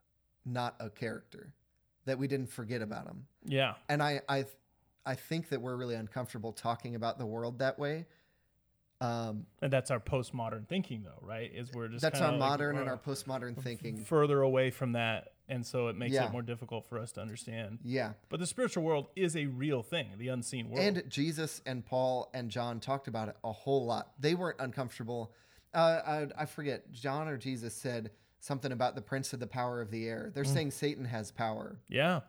not 0.45 0.77
a 0.81 0.88
character 0.90 1.53
that 2.05 2.19
we 2.19 2.29
didn't 2.29 2.49
forget 2.51 2.83
about 2.83 3.07
him. 3.07 3.27
Yeah, 3.45 3.75
And 3.88 4.03
I 4.03 4.21
I 4.29 4.45
I 5.05 5.14
think 5.14 5.49
that 5.51 5.61
we're 5.61 5.77
really 5.77 5.95
uncomfortable 5.95 6.53
talking 6.53 6.95
about 6.95 7.19
the 7.19 7.27
world 7.27 7.59
that 7.61 7.79
way. 7.79 8.07
Um, 9.01 9.45
and 9.61 9.71
that's 9.71 9.90
our 9.90 10.01
postmodern 10.01 10.66
thinking, 10.69 11.03
though, 11.05 11.21
right? 11.21 11.53
Is 11.55 11.71
we're 11.73 11.88
just 11.88 12.01
that's 12.03 12.21
our 12.21 12.31
like, 12.31 12.38
modern 12.40 12.79
and 12.79 12.88
our 12.88 12.97
postmodern 12.97 13.61
thinking. 13.62 13.99
further 13.99 14.40
away 14.40 14.71
from 14.71 14.92
that, 14.92 15.35
and 15.51 15.66
so 15.66 15.88
it 15.88 15.97
makes 15.97 16.14
Yeah. 16.14 16.27
it 16.27 16.33
more 16.33 16.40
difficult 16.40 16.87
for 16.87 16.99
us 16.99 17.12
to 17.12 17.21
understand. 17.21 17.81
Yeah. 17.85 18.14
But 18.31 18.40
the 18.40 18.47
spiritual 18.47 18.85
world 18.85 19.09
is 19.14 19.37
a 19.37 19.47
real 19.47 19.83
thing, 19.83 20.09
the 20.16 20.29
unseen 20.29 20.71
world. 20.71 20.83
And 20.83 21.11
Jesus 21.11 21.61
and 21.66 21.85
Paul 21.85 22.31
and 22.33 22.51
John 22.51 22.81
talked 22.81 23.07
about 23.07 23.29
it 23.29 23.37
a 23.45 23.53
whole 23.53 23.85
lot. 23.85 24.12
They 24.19 24.35
weren't 24.35 24.61
uncomfortable. 24.61 25.35
Uh, 25.75 26.27
I, 26.38 26.42
I 26.42 26.47
forget, 26.47 26.90
John 26.90 27.29
or 27.29 27.37
Jesus 27.37 27.75
said 27.75 28.12
something 28.40 28.72
about 28.72 28.94
the 28.94 29.03
prince 29.03 29.33
of 29.33 29.40
the 29.40 29.46
power 29.46 29.81
of 29.81 29.90
the 29.90 30.07
air. 30.09 30.31
They're 30.35 30.44
Mm. 30.44 30.53
saying 30.55 30.70
Satan 30.72 31.05
has 31.07 31.31
power. 31.31 31.81
yeah, 31.88 32.20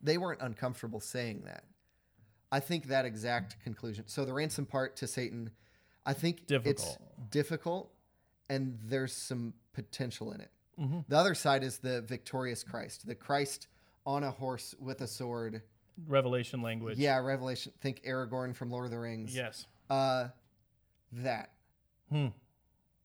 They 0.00 0.18
weren't 0.18 0.42
uncomfortable 0.42 1.00
saying 1.00 1.44
that. 1.46 1.64
I 2.52 2.60
think 2.60 2.86
that 2.88 3.04
exact 3.06 3.58
conclusion. 3.64 4.06
So 4.06 4.24
the 4.26 4.32
ransom 4.34 4.66
part 4.66 4.96
to 4.96 5.06
Satan, 5.06 5.50
I 6.04 6.12
think 6.12 6.40
it's 6.42 6.46
Difficult. 6.84 7.30
difficult 7.30 7.94
and 8.50 8.78
there's 8.82 9.14
some 9.14 9.54
potential 9.72 10.30
in 10.32 10.40
it. 10.42 10.50
Mhm. 10.78 11.06
The 11.08 11.16
other 11.16 11.34
side 11.34 11.64
is 11.64 11.78
the 11.78 12.02
victorious 12.02 12.62
Christ, 12.62 13.06
the 13.06 13.14
Christ 13.14 13.66
on 14.04 14.22
a 14.22 14.30
horse 14.30 14.74
with 14.78 15.00
a 15.00 15.06
sword. 15.06 15.62
revelation 16.06 16.60
language. 16.60 16.98
Yeah, 16.98 17.18
Revelation. 17.18 17.72
Think 17.80 18.02
Aragorn 18.02 18.54
from 18.54 18.68
Lord 18.70 18.84
of 18.84 18.90
the 18.90 18.98
Rings. 18.98 19.32
Yes. 19.34 19.66
Uh, 19.88 20.28
that 21.12 21.52
Hmm. 22.10 22.28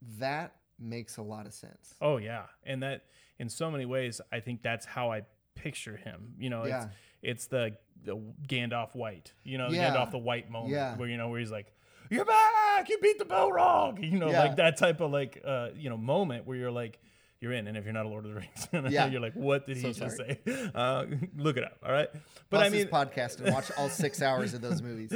that 0.02 0.56
makes 0.80 1.18
a 1.18 1.22
lot 1.22 1.46
of 1.46 1.54
sense. 1.54 1.94
Oh 2.02 2.18
yeah, 2.18 2.44
and 2.64 2.82
that 2.84 3.04
in 3.38 3.50
so 3.50 3.70
many 3.72 3.86
ways, 3.86 4.22
I 4.32 4.40
think 4.40 4.62
that's 4.64 4.86
how 4.86 5.12
I 5.12 5.24
picture 5.56 5.98
him. 5.98 6.34
You 6.38 6.50
know, 6.50 6.66
Yeah. 6.66 6.84
it's 6.86 6.94
it's 7.22 7.48
the 7.48 7.78
the 8.04 8.16
Gandalf 8.48 8.96
white. 8.96 9.34
You 9.44 9.58
know, 9.58 9.70
Yeah. 9.70 9.94
Gandalf 9.94 10.12
the 10.12 10.18
white 10.18 10.50
moment 10.50 10.72
Yeah. 10.74 10.96
where 10.96 11.10
you 11.10 11.18
know 11.18 11.30
where 11.30 11.40
he's 11.40 11.52
like, 11.52 11.74
"You're 12.10 12.26
back, 12.26 12.88
you 12.90 12.98
beat 13.00 13.20
the 13.20 13.26
Balrog." 13.26 14.02
You 14.02 14.18
know, 14.18 14.30
Yeah. 14.32 14.44
like 14.44 14.56
that 14.56 14.78
type 14.78 15.02
of 15.02 15.12
like 15.12 15.42
uh 15.44 15.70
you 15.76 15.90
know 15.90 15.98
moment 15.98 16.46
where 16.46 16.58
you're 16.58 16.72
like. 16.72 17.00
You're 17.42 17.54
in, 17.54 17.68
and 17.68 17.78
if 17.78 17.86
you're 17.86 17.94
not 17.94 18.06
a 18.06 18.10
Lord 18.10 18.26
of 18.26 18.32
the 18.34 18.40
Rings, 18.42 18.92
Yeah. 18.94 19.08
you're 19.08 19.22
like, 19.22 19.34
"What 19.34 19.66
did 19.66 19.78
he 19.78 19.84
So 19.84 19.94
just 19.94 20.18
sorry. 20.18 20.40
say?" 20.46 20.72
Uh, 20.76 21.06
look 21.38 21.56
it 21.58 21.64
up, 21.64 21.78
all 21.86 21.92
right. 21.92 22.10
But 22.50 22.58
Pause 22.58 22.66
I 22.66 22.70
mean, 22.70 22.82
this 22.82 22.92
podcast 22.92 23.40
and 23.42 23.54
watch 23.54 23.72
all 23.78 23.88
six 23.90 24.22
hours 24.28 24.54
of 24.54 24.62
those 24.62 24.82
movies. 24.82 25.14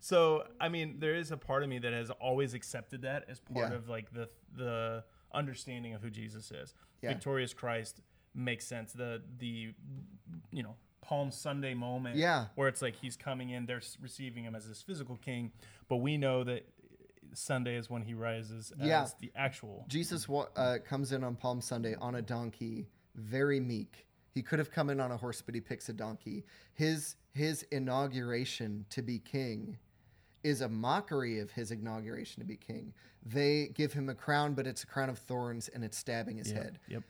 so 0.00 0.44
I 0.60 0.68
mean, 0.68 0.96
there 1.00 1.14
is 1.14 1.30
a 1.32 1.36
part 1.36 1.62
of 1.62 1.68
me 1.68 1.78
that 1.80 1.92
has 1.92 2.10
always 2.10 2.54
accepted 2.54 3.02
that 3.02 3.24
as 3.28 3.40
part 3.40 3.70
Yeah. 3.70 3.76
of 3.76 3.88
like 3.88 4.12
the 4.12 4.28
the 4.56 5.04
understanding 5.32 5.94
of 5.94 6.02
who 6.02 6.10
Jesus 6.10 6.50
is. 6.50 6.74
Yeah. 7.02 7.10
Victorious 7.14 7.52
Christ 7.54 8.00
makes 8.34 8.66
sense. 8.66 8.92
The 8.92 9.22
the 9.38 9.74
you 10.52 10.62
know 10.62 10.76
Palm 11.02 11.30
Sunday 11.32 11.74
moment, 11.74 12.16
Yeah. 12.16 12.46
where 12.54 12.68
it's 12.68 12.82
like 12.82 12.94
he's 12.94 13.16
coming 13.16 13.50
in, 13.50 13.66
they're 13.66 13.80
receiving 14.00 14.44
him 14.44 14.54
as 14.54 14.68
this 14.68 14.82
physical 14.82 15.16
king, 15.16 15.50
but 15.88 15.96
we 15.96 16.16
know 16.16 16.44
that 16.44 16.66
Sunday 17.34 17.76
is 17.76 17.88
when 17.90 18.02
he 18.02 18.14
rises 18.14 18.72
Yeah. 18.78 19.06
the 19.20 19.30
actual. 19.34 19.84
Jesus 19.88 20.28
uh, 20.28 20.78
comes 20.84 21.12
in 21.12 21.24
on 21.24 21.36
Palm 21.36 21.60
Sunday 21.60 21.94
on 22.00 22.14
a 22.16 22.22
donkey, 22.22 22.86
very 23.14 23.60
meek. 23.60 24.06
He 24.32 24.42
could 24.42 24.58
have 24.58 24.70
come 24.70 24.90
in 24.90 25.00
on 25.00 25.10
a 25.10 25.16
horse, 25.16 25.42
but 25.42 25.54
he 25.54 25.60
picks 25.60 25.88
a 25.88 25.92
donkey. 25.92 26.44
His 26.74 27.16
his 27.32 27.62
inauguration 27.70 28.84
to 28.90 29.02
be 29.02 29.18
king 29.20 29.78
is 30.42 30.62
a 30.62 30.68
mockery 30.68 31.38
of 31.38 31.50
his 31.52 31.70
inauguration 31.70 32.40
to 32.40 32.46
be 32.46 32.56
king. 32.56 32.92
They 33.24 33.68
give 33.74 33.92
him 33.92 34.08
a 34.08 34.14
crown, 34.14 34.54
but 34.54 34.66
it's 34.66 34.82
a 34.82 34.86
crown 34.86 35.10
of 35.10 35.18
thorns 35.18 35.68
and 35.68 35.84
it's 35.84 35.96
stabbing 35.98 36.38
his 36.38 36.50
Yeah. 36.50 36.62
head. 36.62 36.78
Yep. 36.88 37.02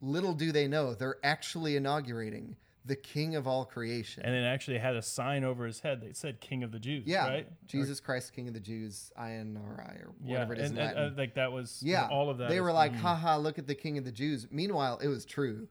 little 0.00 0.34
do 0.34 0.50
they 0.50 0.66
know, 0.66 0.94
they're 0.94 1.18
actually 1.22 1.76
inaugurating 1.76 2.56
the 2.84 2.96
King 2.96 3.36
of 3.36 3.46
all 3.46 3.64
creation. 3.64 4.22
And 4.24 4.34
it 4.34 4.44
actually 4.44 4.78
had 4.78 4.96
a 4.96 5.02
sign 5.02 5.44
over 5.44 5.66
his 5.66 5.80
head 5.80 6.00
that 6.00 6.16
said 6.16 6.40
"King 6.40 6.62
of 6.62 6.72
the 6.72 6.78
Jews." 6.78 7.04
yeah, 7.06 7.28
right. 7.28 7.48
Jesus 7.66 8.00
Christ, 8.00 8.32
King 8.32 8.48
of 8.48 8.54
the 8.54 8.60
Jews, 8.60 9.12
INRI, 9.18 10.04
or 10.04 10.14
Yeah, 10.24 10.32
whatever 10.32 10.54
it 10.54 10.60
is 10.60 10.70
and, 10.70 10.78
and, 10.78 10.98
uh, 10.98 11.10
like 11.16 11.34
that 11.34 11.52
was 11.52 11.80
yeah, 11.82 12.08
all 12.10 12.30
of 12.30 12.38
that. 12.38 12.48
They 12.48 12.60
were 12.60 12.72
like, 12.72 12.92
mm. 12.92 12.96
haha, 12.96 13.36
look 13.36 13.58
at 13.58 13.66
the 13.66 13.74
King 13.74 13.98
of 13.98 14.04
the 14.04 14.12
Jews. 14.12 14.48
Meanwhile, 14.50 14.98
it 15.02 15.08
was 15.08 15.24
true. 15.24 15.68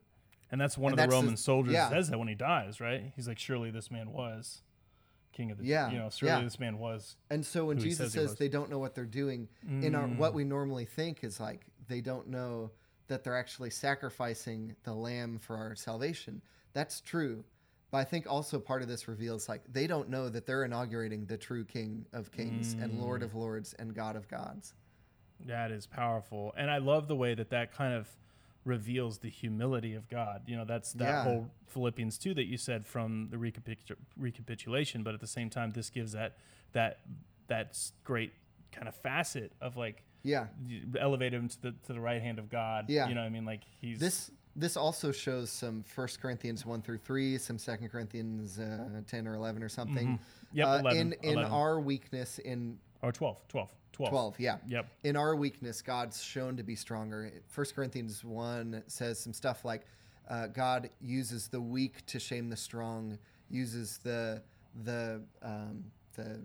and 0.51 0.59
that's 0.59 0.77
one 0.77 0.93
and 0.93 1.01
of 1.01 1.09
the 1.09 1.15
Roman 1.15 1.37
soldiers 1.37 1.73
yeah. 1.73 1.89
says 1.89 2.09
that 2.09 2.19
when 2.19 2.27
he 2.27 2.35
dies, 2.35 2.79
right? 2.79 3.11
He's 3.15 3.27
like, 3.27 3.39
"Surely 3.39 3.71
this 3.71 3.91
man 3.91 4.11
was 4.11 4.61
King 5.33 5.51
of 5.51 5.57
the 5.57 5.65
Yeah, 5.65 5.91
you 5.91 5.97
know, 5.97 6.09
surely 6.09 6.35
yeah. 6.35 6.43
this 6.43 6.59
man 6.59 6.77
was." 6.77 7.17
And 7.29 7.45
so 7.45 7.65
when 7.65 7.79
Jesus 7.79 8.13
says 8.13 8.29
says 8.29 8.37
they 8.37 8.49
don't 8.49 8.69
know 8.69 8.79
what 8.79 8.95
they're 8.95 9.05
doing, 9.05 9.49
in 9.67 9.95
our 9.95 10.07
what 10.07 10.33
we 10.33 10.43
normally 10.43 10.85
think 10.85 11.23
is 11.23 11.39
like 11.39 11.65
they 11.87 11.99
don't 11.99 12.27
know 12.27 12.71
that 13.07 13.25
they're 13.25 13.37
actually 13.37 13.69
sacrificing 13.69 14.73
the 14.83 14.93
lamb 14.93 15.37
for 15.37 15.57
our 15.57 15.75
salvation. 15.75 16.41
That's 16.73 17.01
true. 17.01 17.43
But 17.91 17.97
I 17.97 18.03
think 18.05 18.25
also 18.25 18.57
part 18.59 18.81
of 18.81 18.87
this 18.87 19.07
reveals 19.07 19.49
like 19.49 19.61
they 19.71 19.85
don't 19.85 20.09
know 20.09 20.29
that 20.29 20.45
they're 20.45 20.63
inaugurating 20.63 21.25
the 21.25 21.37
true 21.37 21.65
King 21.65 22.05
of 22.13 22.31
Kings 22.31 22.73
and 22.73 22.93
Mm. 22.93 23.01
Lord 23.01 23.21
of 23.23 23.35
Lords 23.35 23.73
and 23.73 23.93
God 23.93 24.15
of 24.15 24.27
Gods. 24.29 24.73
That 25.45 25.71
is 25.71 25.87
powerful, 25.87 26.53
and 26.55 26.69
I 26.71 26.77
love 26.77 27.07
the 27.07 27.15
way 27.15 27.33
that 27.33 27.49
that 27.49 27.73
kind 27.73 27.93
of 27.93 28.07
reveals 28.63 29.17
the 29.17 29.29
humility 29.29 29.95
of 29.95 30.07
God. 30.07 30.43
You 30.45 30.55
know, 30.55 30.65
that's 30.65 30.93
that 30.93 31.05
Yeah. 31.09 31.23
whole 31.23 31.51
Philippians 31.67 32.17
two 32.19 32.33
that 32.35 32.45
you 32.45 32.57
said 32.57 32.85
from 32.85 33.29
the 33.31 33.37
recapitu- 33.37 33.97
recapitulation, 34.15 35.01
but 35.03 35.13
at 35.15 35.19
the 35.19 35.27
same 35.27 35.49
time, 35.49 35.71
this 35.71 35.89
gives 35.89 36.11
that 36.13 36.37
that 36.73 36.99
that 37.47 37.77
great 38.05 38.31
kind 38.71 38.87
of 38.87 38.95
facet 38.95 39.51
of 39.59 39.75
like 39.75 40.03
Yeah. 40.23 40.47
you 40.65 40.83
elevate 40.97 41.33
him 41.33 41.49
to 41.49 41.61
the 41.61 41.71
to 41.83 41.93
the 41.93 41.99
right 41.99 42.21
hand 42.21 42.39
of 42.39 42.49
God. 42.49 42.85
Yeah. 42.89 43.09
you 43.09 43.15
know, 43.15 43.21
what 43.21 43.27
I 43.27 43.29
mean, 43.31 43.43
like 43.45 43.63
he's 43.81 43.99
This 43.99 44.31
this 44.55 44.75
also 44.77 45.11
shows 45.11 45.49
some 45.49 45.83
1 45.95 46.07
Corinthians 46.21 46.65
1 46.65 46.81
through 46.81 46.97
3, 46.99 47.37
some 47.37 47.57
2 47.57 47.71
Corinthians 47.89 48.59
uh, 48.59 49.01
10 49.07 49.27
or 49.27 49.35
11 49.35 49.63
or 49.63 49.69
something. 49.69 50.19
Yep, 50.53 50.67
Uh, 50.67 50.79
11, 50.81 50.97
in 50.99 51.13
in 51.23 51.33
11. 51.37 51.51
our 51.51 51.79
weakness 51.79 52.39
in 52.39 52.77
or 53.01 53.11
12, 53.11 53.37
12, 53.47 53.69
12. 53.93 54.09
12, 54.09 54.39
yeah. 54.39 54.57
Yep. 54.67 54.87
in 55.03 55.15
our 55.15 55.35
weakness, 55.35 55.81
God's 55.81 56.21
shown 56.21 56.57
to 56.57 56.63
be 56.63 56.75
stronger. 56.75 57.31
First 57.47 57.75
Corinthians 57.75 58.23
one 58.23 58.83
says 58.87 59.19
some 59.19 59.33
stuff 59.33 59.63
like, 59.65 59.85
uh, 60.29 60.47
"God 60.47 60.89
uses 61.01 61.47
the 61.47 61.61
weak 61.61 62.05
to 62.07 62.19
shame 62.19 62.49
the 62.49 62.57
strong, 62.57 63.17
uses 63.49 63.97
the 63.99 64.41
the 64.83 65.21
um, 65.41 65.85
the 66.15 66.41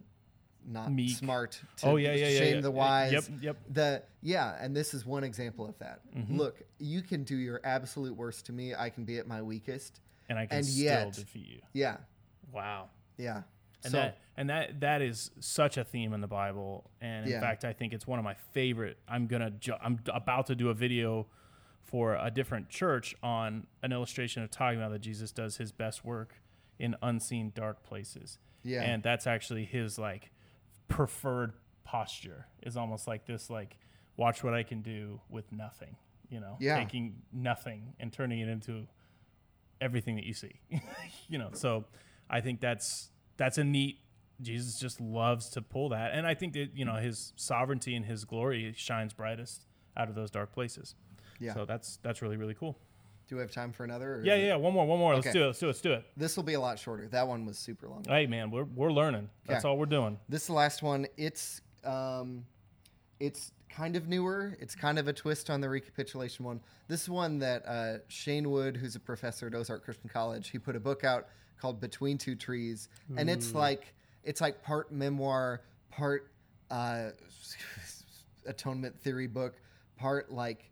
not 0.67 0.93
Meek. 0.93 1.17
smart 1.17 1.61
to 1.79 1.87
Oh 1.87 1.97
yeah, 1.97 2.13
yeah, 2.15 2.29
yeah. 2.29 2.39
shame 2.39 2.55
yeah. 2.57 2.61
the 2.61 2.71
wise." 2.71 3.13
Yep, 3.13 3.25
yep. 3.41 3.57
The 3.71 4.03
yeah, 4.23 4.57
and 4.61 4.75
this 4.77 4.93
is 4.95 5.07
one 5.07 5.25
example 5.25 5.67
of 5.69 5.79
that. 5.79 6.01
Mm-hmm. 6.17 6.37
Look, 6.37 6.63
you 6.79 7.03
can 7.03 7.23
do 7.25 7.37
your 7.37 7.61
absolute 7.65 8.17
worst 8.17 8.47
to 8.47 8.53
me. 8.53 8.75
I 8.75 8.91
can 8.91 9.05
be 9.05 9.19
at 9.19 9.27
my 9.27 9.43
weakest. 9.43 10.01
And 10.29 10.39
I 10.39 10.47
can 10.47 10.59
And 10.59 10.67
still 10.67 10.85
yet- 10.85 11.13
defeat 11.13 11.47
you. 11.47 11.61
Yeah, 11.73 11.99
Wow. 12.53 12.91
yeah. 13.17 13.43
And 13.85 13.93
so 13.93 13.99
that 13.99 14.19
and 14.37 14.51
that 14.51 14.81
that 14.81 15.03
is 15.03 15.31
such 15.39 15.77
a 15.77 15.85
theme 15.85 16.13
in 16.13 16.21
the 16.21 16.27
Bible, 16.27 16.91
and 17.01 17.27
in 17.27 17.33
Yeah. 17.33 17.41
fact, 17.41 17.65
I 17.65 17.73
think 17.73 17.93
it's 17.93 18.07
one 18.07 18.19
of 18.19 18.25
my 18.25 18.35
favorite. 18.35 18.99
I'm 19.07 19.29
gonna 19.29 19.51
ju- 19.53 19.77
I'm 19.81 20.01
about 20.13 20.47
to 20.49 20.57
do 20.57 20.69
a 20.71 20.75
video 20.75 21.29
for 21.85 22.17
a 22.17 22.31
different 22.33 22.69
church 22.69 23.15
on 23.23 23.69
an 23.83 23.93
illustration 23.93 24.43
of 24.43 24.51
talking 24.51 24.81
about 24.81 24.91
that 24.91 24.99
Jesus 24.99 25.31
does 25.31 25.59
his 25.59 25.71
best 25.71 26.05
work 26.05 26.41
in 26.81 26.97
unseen 27.01 27.53
dark 27.55 27.85
places. 27.85 28.39
Yeah. 28.65 28.83
and 28.83 29.01
that's 29.05 29.29
actually 29.29 29.65
his 29.65 29.97
like 29.97 30.33
preferred 30.89 31.53
posture 31.85 32.47
is 32.63 32.77
almost 32.77 33.07
like 33.07 33.27
this 33.27 33.49
like 33.51 33.77
watch 34.17 34.43
what 34.43 34.55
I 34.55 34.63
can 34.63 34.83
do 34.83 35.21
with 35.29 35.51
nothing. 35.53 35.97
You 36.29 36.41
know, 36.41 36.57
Yeah. 36.59 36.79
taking 36.79 37.23
nothing 37.33 37.95
and 38.01 38.13
turning 38.13 38.41
it 38.41 38.49
into 38.49 38.87
everything 39.81 40.17
that 40.17 40.25
you 40.25 40.35
see. 40.35 40.61
you 41.29 41.39
know, 41.39 41.51
so 41.53 41.85
I 42.29 42.41
think 42.41 42.61
that's 42.61 43.11
that's 43.37 43.59
a 43.59 43.65
neat. 43.65 44.01
Jesus 44.43 44.79
just 44.79 45.01
loves 45.01 45.49
to 45.51 45.63
pull 45.63 45.89
that, 45.91 46.13
and 46.13 46.27
I 46.27 46.35
think 46.35 46.53
that 46.55 46.71
you 46.75 46.85
know 46.85 46.97
his 46.97 47.33
sovereignty 47.37 47.95
and 47.95 48.05
his 48.05 48.25
glory 48.25 48.73
shines 48.77 49.15
brightest 49.15 49.67
out 49.97 50.09
of 50.09 50.15
those 50.15 50.31
dark 50.31 50.53
places. 50.53 50.95
Yeah. 51.39 51.55
So 51.55 51.65
that's 51.65 51.99
that's 52.03 52.21
really 52.23 52.37
really 52.37 52.55
cool. 52.55 52.79
Do 53.29 53.37
we 53.37 53.41
have 53.43 53.51
time 53.51 53.73
for 53.73 53.85
another? 53.85 54.21
Yeah, 54.25 54.37
yeah. 54.37 54.57
One 54.57 54.73
more, 54.73 54.87
one 54.87 54.99
more. 54.99 55.15
Let's 55.15 55.33
do 55.33 55.43
it. 55.43 55.47
Let's 55.47 55.59
do 55.59 55.67
it. 55.67 55.69
Let's 55.69 55.81
do 55.81 55.93
it. 55.95 56.05
This 56.17 56.37
will 56.37 56.45
be 56.45 56.55
a 56.55 56.61
lot 56.61 56.79
shorter. 56.79 57.09
That 57.09 57.27
one 57.27 57.45
was 57.45 57.59
super 57.59 57.89
long. 57.89 58.05
Hey, 58.07 58.27
man, 58.27 58.51
we're 58.51 58.65
we're 58.65 58.93
learning. 58.93 59.29
That's 59.47 59.65
Yeah. 59.65 59.71
all 59.71 59.79
we're 59.79 59.87
doing. 59.87 60.19
This 60.29 60.43
is 60.43 60.47
the 60.49 60.53
last 60.55 60.83
one. 60.83 61.07
It's 61.17 61.61
um, 61.85 62.45
it's 63.19 63.51
kind 63.69 63.97
of 63.97 64.09
newer. 64.09 64.57
It's 64.61 64.75
kind 64.75 64.99
of 64.99 65.09
a 65.09 65.13
twist 65.13 65.51
on 65.51 65.61
the 65.61 65.69
recapitulation 65.69 66.45
one. 66.45 66.61
This 66.89 67.03
is 67.03 67.11
one 67.11 67.39
that 67.41 67.67
uh, 67.67 67.99
Shane 68.09 68.51
Wood, 68.51 68.77
who's 68.77 68.95
a 68.95 69.01
professor 69.01 69.47
at 69.49 69.55
Ozark 69.55 69.85
Christian 69.85 70.09
College, 70.09 70.51
he 70.51 70.59
put 70.59 70.77
a 70.77 70.81
book 70.81 71.03
out 71.05 71.27
called 71.61 71.81
Between 71.81 72.19
Two 72.19 72.35
Trees, 72.37 72.89
and 73.17 73.29
it's 73.29 73.55
like 73.55 73.93
it's 74.23 74.41
like 74.41 74.63
part 74.63 74.93
memoir, 74.93 75.63
part 75.91 76.31
uh, 76.71 77.11
atonement 78.47 78.99
theory 79.01 79.27
book, 79.27 79.55
part 79.99 80.31
like 80.31 80.71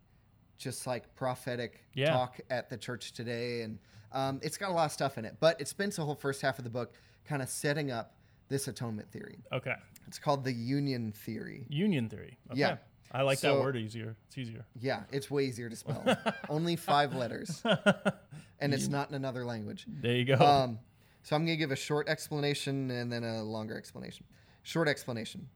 just 0.57 0.87
like 0.87 1.13
prophetic 1.15 1.83
Yeah. 1.93 2.11
talk 2.11 2.39
at 2.49 2.69
the 2.69 2.77
church 2.77 3.13
today, 3.13 3.61
and 3.61 3.77
um, 4.11 4.39
it's 4.43 4.57
got 4.57 4.69
a 4.69 4.73
lot 4.73 4.85
of 4.85 4.91
stuff 4.91 5.17
in 5.17 5.25
it. 5.25 5.35
But 5.39 5.59
it 5.59 5.67
spends 5.67 5.95
the 5.97 6.05
whole 6.05 6.15
first 6.15 6.41
half 6.41 6.57
of 6.57 6.63
the 6.63 6.69
book 6.69 6.93
kind 7.25 7.41
of 7.41 7.49
setting 7.49 7.91
up 7.91 8.15
this 8.47 8.67
atonement 8.67 9.11
theory. 9.11 9.39
Okay. 9.51 9.73
It's 10.07 10.19
called 10.19 10.43
the 10.43 10.53
union 10.53 11.11
theory. 11.11 11.65
Union 11.69 12.07
theory. 12.09 12.37
Okay. 12.51 12.59
Yeah. 12.59 12.77
I 13.11 13.21
like 13.21 13.39
So- 13.39 13.55
that 13.55 13.61
word 13.63 13.75
easier. 13.77 14.15
It's 14.27 14.37
easier. 14.37 14.65
Yeah, 14.79 15.03
it's 15.11 15.29
way 15.31 15.45
easier 15.45 15.69
to 15.69 15.75
spell. 15.75 16.03
Only 16.49 16.75
five 16.75 17.13
letters, 17.15 17.63
and 18.59 18.73
it's 18.73 18.87
not 18.87 19.09
in 19.09 19.15
another 19.15 19.45
language. 19.45 19.85
There 19.87 20.15
you 20.15 20.25
go. 20.25 20.35
Um, 20.35 20.79
so 21.23 21.35
I'm 21.35 21.45
going 21.45 21.57
to 21.57 21.59
give 21.59 21.71
a 21.71 21.75
short 21.75 22.07
explanation 22.09 22.91
and 22.91 23.11
then 23.11 23.23
a 23.23 23.41
longer 23.43 23.77
explanation. 23.77 24.25
Short 24.63 24.87
explanation. 24.87 25.47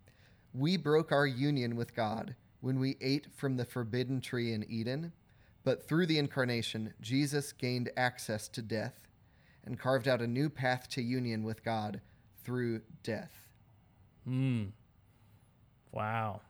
We 0.54 0.78
broke 0.78 1.12
our 1.12 1.28
union 1.28 1.76
with 1.76 1.94
God 1.96 2.36
when 2.62 2.80
we 2.80 2.98
ate 3.02 3.28
from 3.36 3.58
the 3.58 3.66
forbidden 3.66 4.22
tree 4.22 4.54
in 4.54 4.64
Eden, 4.70 5.12
but 5.64 5.88
through 5.88 6.06
the 6.06 6.18
incarnation, 6.18 6.94
Jesus 7.02 7.52
gained 7.54 7.90
access 7.98 8.48
to 8.50 8.62
death 8.62 9.08
and 9.66 9.78
carved 9.80 10.08
out 10.08 10.22
a 10.22 10.28
new 10.28 10.50
path 10.50 10.88
to 10.90 11.02
union 11.02 11.44
with 11.44 11.64
God 11.64 12.02
through 12.44 12.82
death. 13.04 13.32
Hmm. 14.26 14.66
Wow. 15.92 16.42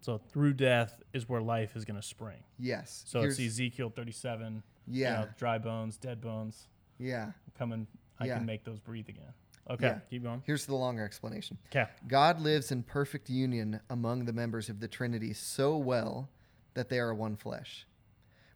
So 0.00 0.18
through 0.18 0.54
death 0.54 1.02
is 1.12 1.28
where 1.28 1.40
life 1.40 1.76
is 1.76 1.84
going 1.84 2.00
to 2.00 2.06
spring. 2.06 2.42
Yes. 2.58 3.04
So 3.06 3.20
Here's- 3.20 3.38
it's 3.38 3.54
Ezekiel 3.54 3.90
37. 3.90 4.62
you 4.86 5.02
Yeah. 5.02 5.20
know, 5.24 5.28
dry 5.36 5.58
bones, 5.58 5.96
dead 5.96 6.20
bones. 6.20 6.68
Yeah. 6.98 7.32
Coming. 7.58 7.86
I 8.20 8.26
Yeah. 8.26 8.36
can 8.38 8.46
make 8.46 8.64
those 8.64 8.78
breathe 8.78 9.08
again. 9.08 9.32
Okay. 9.68 9.86
Yeah. 9.86 9.98
Keep 10.10 10.22
going. 10.22 10.42
Here's 10.46 10.66
the 10.66 10.74
longer 10.74 11.04
explanation. 11.04 11.58
Okay. 11.70 11.86
God 12.06 12.40
lives 12.40 12.70
in 12.70 12.82
perfect 12.82 13.28
union 13.28 13.80
among 13.90 14.24
the 14.24 14.32
members 14.32 14.68
of 14.68 14.80
the 14.80 14.88
Trinity 14.88 15.32
so 15.32 15.76
well 15.76 16.28
that 16.74 16.88
they 16.88 16.98
are 16.98 17.14
one 17.14 17.36
flesh. 17.36 17.86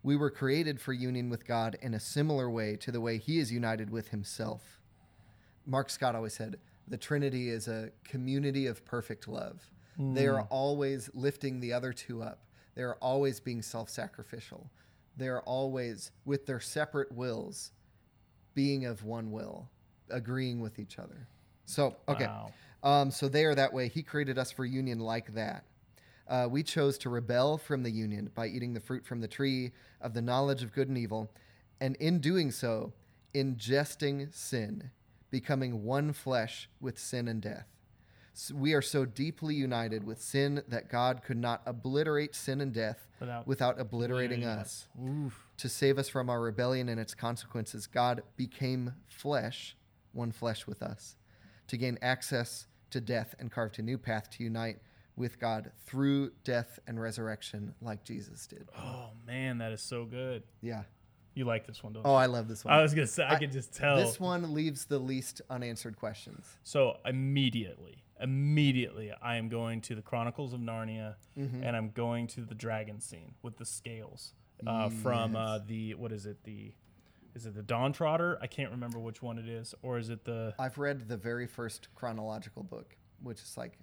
We 0.03 0.17
were 0.17 0.31
created 0.31 0.81
for 0.81 0.93
union 0.93 1.29
with 1.29 1.47
God 1.47 1.77
in 1.83 1.95
a 1.95 2.01
similar 2.01 2.49
way 2.49 2.77
to 2.77 2.93
the 2.93 3.01
way 3.01 3.19
He 3.19 3.39
is 3.39 3.53
united 3.53 3.91
with 3.91 4.09
Himself. 4.09 4.81
Mark 5.67 5.91
Scott 5.91 6.15
always 6.15 6.35
said, 6.35 6.57
the 6.89 6.97
Trinity 6.97 7.51
is 7.51 7.69
a 7.69 7.91
community 8.05 8.67
of 8.67 8.85
perfect 8.85 9.29
love. 9.29 9.71
Hmm. 9.97 10.15
They 10.15 10.27
are 10.27 10.43
always 10.43 11.11
lifting 11.15 11.61
the 11.61 11.73
other 11.73 11.93
two 11.93 12.23
up. 12.23 12.41
They 12.75 12.83
are 12.83 12.97
always 12.97 13.41
being 13.41 13.63
self 13.63 13.89
sacrificial. 13.89 14.71
They 15.17 15.29
are 15.29 15.43
always, 15.43 16.13
with 16.25 16.47
their 16.47 16.61
separate 16.61 17.13
wills, 17.13 17.73
being 18.55 18.87
of 18.87 19.05
one 19.05 19.31
will, 19.31 19.69
agreeing 20.13 20.61
with 20.61 20.79
each 20.79 20.99
other. 20.99 21.29
So, 21.67 21.97
okay. 22.09 22.27
Wow. 22.27 22.53
Um, 22.83 23.11
so 23.11 23.29
they 23.29 23.45
are 23.45 23.55
that 23.55 23.73
way. 23.73 23.89
He 23.89 24.03
created 24.03 24.39
us 24.39 24.51
for 24.51 24.65
union 24.65 25.01
like 25.01 25.35
that. 25.35 25.65
Uh, 26.29 26.47
we 26.49 26.63
chose 26.63 26.97
to 26.99 27.11
rebel 27.11 27.59
from 27.59 27.83
the 27.83 27.91
union 27.91 28.31
by 28.35 28.47
eating 28.47 28.73
the 28.73 28.81
fruit 28.81 29.05
from 29.05 29.21
the 29.21 29.29
tree 29.29 29.73
of 30.01 30.15
the 30.15 30.23
knowledge 30.23 30.63
of 30.63 30.73
good 30.73 30.89
and 30.89 30.97
evil, 30.97 31.31
and 31.81 31.97
in 31.97 32.21
doing 32.21 32.51
so, 32.53 32.93
ingesting 33.35 34.33
sin, 34.33 34.91
becoming 35.31 35.85
one 35.85 36.13
flesh 36.13 36.69
with 36.81 36.99
sin 36.99 37.27
and 37.29 37.43
death. 37.43 37.67
S- 38.33 38.53
we 38.53 38.75
are 38.75 38.83
so 38.83 39.05
deeply 39.05 39.55
united 39.55 40.05
with 40.05 40.23
sin 40.23 40.63
that 40.69 40.89
God 40.89 41.23
could 41.25 41.37
not 41.37 41.63
obliterate 41.67 42.35
sin 42.35 42.61
and 42.61 42.73
death 42.73 43.09
Without 43.19 43.47
without 43.47 43.81
obliterating 43.81 44.45
us. 44.45 44.89
Oof. 45.05 45.49
To 45.59 45.69
save 45.69 45.99
us 45.99 46.09
from 46.09 46.31
our 46.31 46.41
rebellion 46.41 46.89
and 46.89 46.99
its 47.01 47.15
consequences, 47.15 47.87
God 47.87 48.23
became 48.37 48.95
flesh, 49.09 49.77
one 50.13 50.33
flesh 50.33 50.67
with 50.67 50.83
us, 50.83 51.17
to 51.69 51.77
gain 51.77 51.99
access 52.03 52.67
to 52.91 53.01
death 53.01 53.35
and 53.39 53.51
carved 53.51 53.79
a 53.79 53.83
new 53.83 53.97
path 53.99 54.31
to 54.31 54.43
unite 54.45 54.79
with 55.17 55.39
God 55.39 55.71
through 55.87 56.33
death 56.45 56.79
and 56.87 57.01
resurrection, 57.01 57.75
like 57.81 58.05
Jesus 58.05 58.47
did. 58.47 58.69
Oh 58.79 59.11
man, 59.27 59.59
that 59.59 59.73
is 59.73 59.83
so 59.83 60.05
good. 60.05 60.43
Yeah. 60.63 60.83
You 61.35 61.45
like 61.45 61.65
this 61.67 61.83
one, 61.85 61.93
don't 61.93 62.05
Oh, 62.05 62.15
I 62.15 62.27
love 62.27 62.49
this 62.49 62.65
one. 62.65 62.75
I 62.75 62.83
was 62.83 62.93
gonna 62.93 63.07
say 63.07 63.23
I, 63.23 63.35
I- 63.35 63.39
could 63.39 63.53
just 63.53 63.73
tell. 63.75 63.97
This 63.97 64.19
one 64.19 64.53
leaves 64.55 64.87
the 64.87 64.99
least 64.99 65.41
unanswered 65.49 65.97
questions. 65.97 66.45
So 66.65 66.97
immediately, 67.05 68.03
immediately, 68.21 69.13
I 69.23 69.37
am 69.37 69.49
going 69.49 69.81
to 69.83 69.95
the 69.95 70.03
Chronicles 70.03 70.53
of 70.53 70.61
Narnia, 70.61 71.15
Mm-hmm. 71.39 71.63
and 71.63 71.77
I'm 71.77 71.91
going 71.91 72.27
to 72.29 72.41
the 72.43 72.55
dragon 72.55 73.01
scene 73.01 73.35
with 73.43 73.57
the 73.59 73.65
scales, 73.65 74.35
uh, 74.67 74.89
from 74.91 75.37
uh, 75.37 75.59
the 75.67 75.95
what 75.95 76.13
is 76.13 76.27
it 76.27 76.43
the 76.45 76.73
is 77.35 77.47
it 77.47 77.55
the 77.55 77.63
Dawn 77.63 77.93
Treader? 77.93 78.39
I 78.43 78.47
can't 78.47 78.71
remember 78.71 78.99
which 78.99 79.23
one 79.23 79.39
it 79.39 79.49
is, 79.49 79.75
or 79.83 79.99
is 79.99 80.11
it 80.11 80.25
the 80.25 80.55
I've 80.59 80.79
read 80.79 81.09
the 81.09 81.17
very 81.17 81.47
first 81.47 81.89
chronological 81.95 82.63
book, 82.63 82.97
which 83.23 83.41
is 83.41 83.57
like 83.57 83.79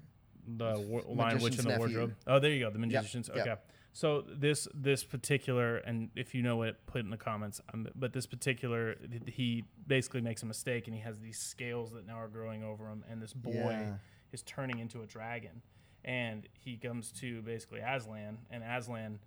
the 0.48 0.80
war- 0.88 1.04
Lion 1.08 1.40
Witch 1.42 1.58
in 1.58 1.64
the 1.66 1.70
Nephew. 1.70 1.80
Wardrobe? 1.80 2.16
Oh, 2.26 2.40
there 2.40 2.52
you 2.52 2.60
go, 2.66 2.70
the 2.70 2.80
Magicians. 2.80 3.30
yep. 3.34 3.48
Okay, 3.48 3.56
so 3.94 4.22
this 4.22 4.68
this 4.74 5.04
particular, 5.04 5.78
and 5.78 6.10
if 6.16 6.34
you 6.36 6.42
know 6.44 6.62
it, 6.64 6.78
put 6.86 7.00
it 7.00 7.06
in 7.06 7.10
the 7.10 7.18
comments. 7.18 7.60
Um, 7.74 7.88
but 7.96 8.14
this 8.14 8.26
particular, 8.26 8.96
he 9.26 9.64
basically 9.88 10.22
makes 10.22 10.44
a 10.44 10.46
mistake, 10.46 10.88
and 10.88 10.96
he 10.96 11.02
has 11.02 11.20
these 11.20 11.40
scales 11.40 11.92
that 11.92 12.06
now 12.06 12.20
are 12.20 12.28
growing 12.28 12.64
over 12.64 12.88
him, 12.90 13.04
and 13.10 13.22
this 13.22 13.34
boy 13.34 13.52
Yeah. 13.54 13.96
is 14.32 14.42
turning 14.44 14.80
into 14.80 15.02
a 15.02 15.06
dragon, 15.08 15.62
and 16.06 16.48
he 16.54 16.78
comes 16.78 17.12
to 17.14 17.42
basically 17.42 17.80
Aslan, 17.80 18.38
and 18.52 18.64
Aslan 18.64 19.20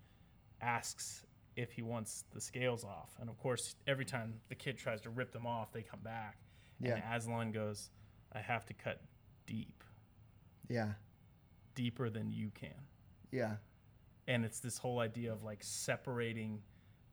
asks 0.61 1.24
if 1.60 1.72
he 1.72 1.82
wants 1.82 2.24
the 2.32 2.40
scales 2.40 2.84
off, 2.84 3.10
and 3.20 3.28
of 3.28 3.38
course, 3.38 3.74
every 3.86 4.04
time 4.04 4.40
the 4.48 4.54
kid 4.54 4.78
tries 4.78 5.00
to 5.02 5.10
rip 5.10 5.32
them 5.32 5.46
off, 5.46 5.72
they 5.72 5.82
come 5.82 6.00
back, 6.00 6.38
and 6.80 6.88
Yeah. 6.88 7.14
Aslan 7.16 7.52
goes, 7.52 7.90
"I 8.32 8.40
have 8.40 8.64
to 8.66 8.74
cut 8.74 9.02
deep, 9.46 9.84
yeah, 10.68 10.94
deeper 11.74 12.08
than 12.10 12.32
you 12.32 12.50
can." 12.50 12.86
yeah, 13.30 13.56
and 14.26 14.44
it's 14.44 14.60
this 14.60 14.78
whole 14.78 14.98
idea 15.00 15.32
of 15.32 15.42
like 15.42 15.62
separating 15.62 16.62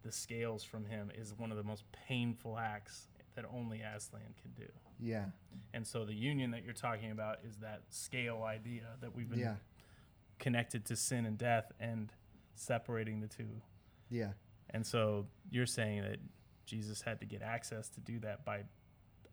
the 0.03 0.11
scales 0.11 0.63
from 0.63 0.85
him 0.85 1.11
is 1.13 1.33
one 1.33 1.51
of 1.51 1.57
the 1.57 1.63
most 1.63 1.83
painful 1.91 2.57
acts 2.57 3.07
that 3.35 3.45
only 3.51 3.81
Aslan 3.81 4.33
can 4.41 4.51
do. 4.53 4.71
yeah, 4.99 5.25
And 5.73 5.85
so 5.85 6.05
the 6.05 6.13
union 6.15 6.51
that 6.51 6.63
you're 6.63 6.73
talking 6.73 7.11
about 7.11 7.39
is 7.43 7.57
that 7.57 7.83
scale 7.89 8.41
idea 8.43 8.95
that 9.01 9.13
we've 9.13 9.29
been 9.29 9.39
yeah, 9.39 9.55
connected 10.39 10.85
to 10.85 10.95
sin 10.95 11.25
and 11.25 11.37
death 11.37 11.71
and 11.79 12.11
separating 12.55 13.19
the 13.19 13.27
two. 13.27 13.61
Yeah, 14.09 14.31
And 14.71 14.85
so 14.85 15.27
you're 15.49 15.65
saying 15.65 16.01
that 16.01 16.17
Jesus 16.65 17.01
had 17.01 17.19
to 17.21 17.25
get 17.25 17.41
access 17.41 17.89
to 17.89 17.99
do 18.01 18.19
that 18.19 18.43
by 18.45 18.63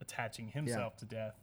attaching 0.01 0.49
himself 0.49 0.97
to 0.99 1.05
death 1.05 1.35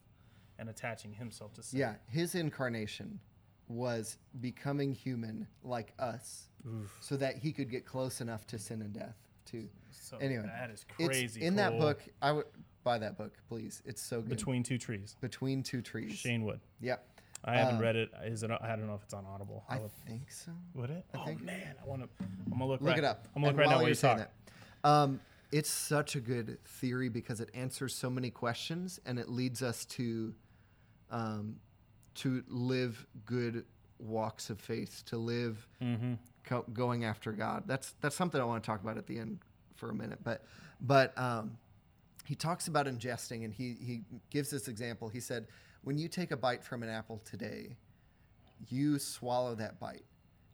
and 0.59 0.69
attaching 0.69 1.13
himself 1.13 1.53
to 1.53 1.63
sin. 1.63 1.79
yeah. 1.79 1.93
His 2.07 2.35
incarnation 2.35 3.19
was 3.67 4.17
becoming 4.39 4.93
human 4.93 5.47
like 5.63 5.93
us, 5.97 6.49
Oof. 6.67 6.95
so 6.99 7.15
that 7.17 7.37
he 7.37 7.51
could 7.53 7.69
get 7.71 7.85
close 7.85 8.21
enough 8.21 8.45
to 8.47 8.59
sin 8.59 8.81
and 8.81 8.93
death 8.93 9.15
too. 9.45 9.67
So 9.91 10.17
Anyway, 10.17 10.43
that 10.45 10.69
is 10.69 10.85
crazy. 10.97 11.41
in 11.41 11.55
that 11.55 11.77
book. 11.79 12.01
I 12.21 12.31
would 12.33 12.45
buy 12.83 12.97
that 12.99 13.17
book, 13.17 13.33
please. 13.47 13.81
It's 13.85 14.01
so 14.01 14.21
good. 14.21 14.29
Between 14.29 14.63
Two 14.63 14.77
Trees. 14.77 15.15
Between 15.21 15.63
two 15.63 15.81
trees. 15.81 16.13
Shane 16.13 16.43
Wood. 16.43 16.59
Yep. 16.81 17.07
I 17.43 17.57
haven't 17.57 17.75
Um, 17.75 17.81
read 17.81 17.95
it. 17.95 18.11
Is 18.23 18.43
it? 18.43 18.51
I 18.51 18.75
don't 18.75 18.85
know 18.87 18.95
if 18.95 19.03
it's 19.03 19.13
on 19.13 19.25
Audible. 19.25 19.63
I 19.67 19.75
I'll 19.75 19.83
look- 19.83 19.91
think 20.07 20.31
so. 20.31 20.51
would 20.75 20.89
it? 20.91 21.05
I 21.13 21.17
oh 21.17 21.25
think- 21.25 21.41
man, 21.43 21.75
I 21.81 21.85
want 21.87 22.03
to. 22.03 22.09
I'm 22.45 22.51
gonna 22.51 22.67
look. 22.67 22.81
Look 22.81 22.89
right, 22.89 22.97
it 22.99 23.03
up. 23.03 23.27
I'm 23.35 23.41
gonna 23.41 23.47
look 23.47 23.49
And 23.53 23.59
right 23.59 23.65
now 23.69 23.75
while 23.75 23.81
you're 23.81 23.89
you 23.89 23.95
saying 23.95 24.17
that, 24.17 24.31
um, 24.83 25.19
it's 25.51 25.69
such 25.69 26.15
a 26.15 26.19
good 26.21 26.63
theory 26.65 27.09
because 27.09 27.41
it 27.41 27.49
answers 27.53 27.93
so 27.95 28.09
many 28.09 28.29
questions 28.29 28.99
and 29.05 29.17
it 29.19 29.27
leads 29.27 29.61
us 29.61 29.85
to, 29.85 30.33
um, 31.09 31.59
to 32.15 32.43
live 32.47 33.05
good 33.25 33.65
walks 33.99 34.49
of 34.49 34.59
faith, 34.59 35.03
to 35.05 35.17
live 35.17 35.67
Mm-hmm. 35.81 36.13
co- 36.43 36.65
going 36.73 37.05
after 37.05 37.31
God. 37.31 37.63
That's 37.67 37.93
that's 38.01 38.15
something 38.15 38.39
I 38.39 38.43
want 38.43 38.63
to 38.63 38.67
talk 38.67 38.81
about 38.81 38.97
at 38.97 39.07
the 39.07 39.17
end 39.17 39.39
for 39.75 39.89
a 39.89 39.93
minute. 39.95 40.19
But 40.23 40.45
but 40.79 41.17
um, 41.17 41.57
he 42.25 42.35
talks 42.35 42.67
about 42.67 42.85
ingesting, 42.85 43.43
and 43.43 43.53
he 43.53 43.73
he 43.73 44.03
gives 44.29 44.49
this 44.51 44.67
example. 44.67 45.09
He 45.09 45.19
said, 45.19 45.47
when 45.83 45.97
you 45.97 46.07
take 46.07 46.31
a 46.31 46.37
bite 46.37 46.63
from 46.63 46.83
an 46.83 46.89
apple 46.89 47.21
today, 47.25 47.77
you 48.69 48.99
swallow 48.99 49.55
that 49.55 49.79
bite. 49.79 50.05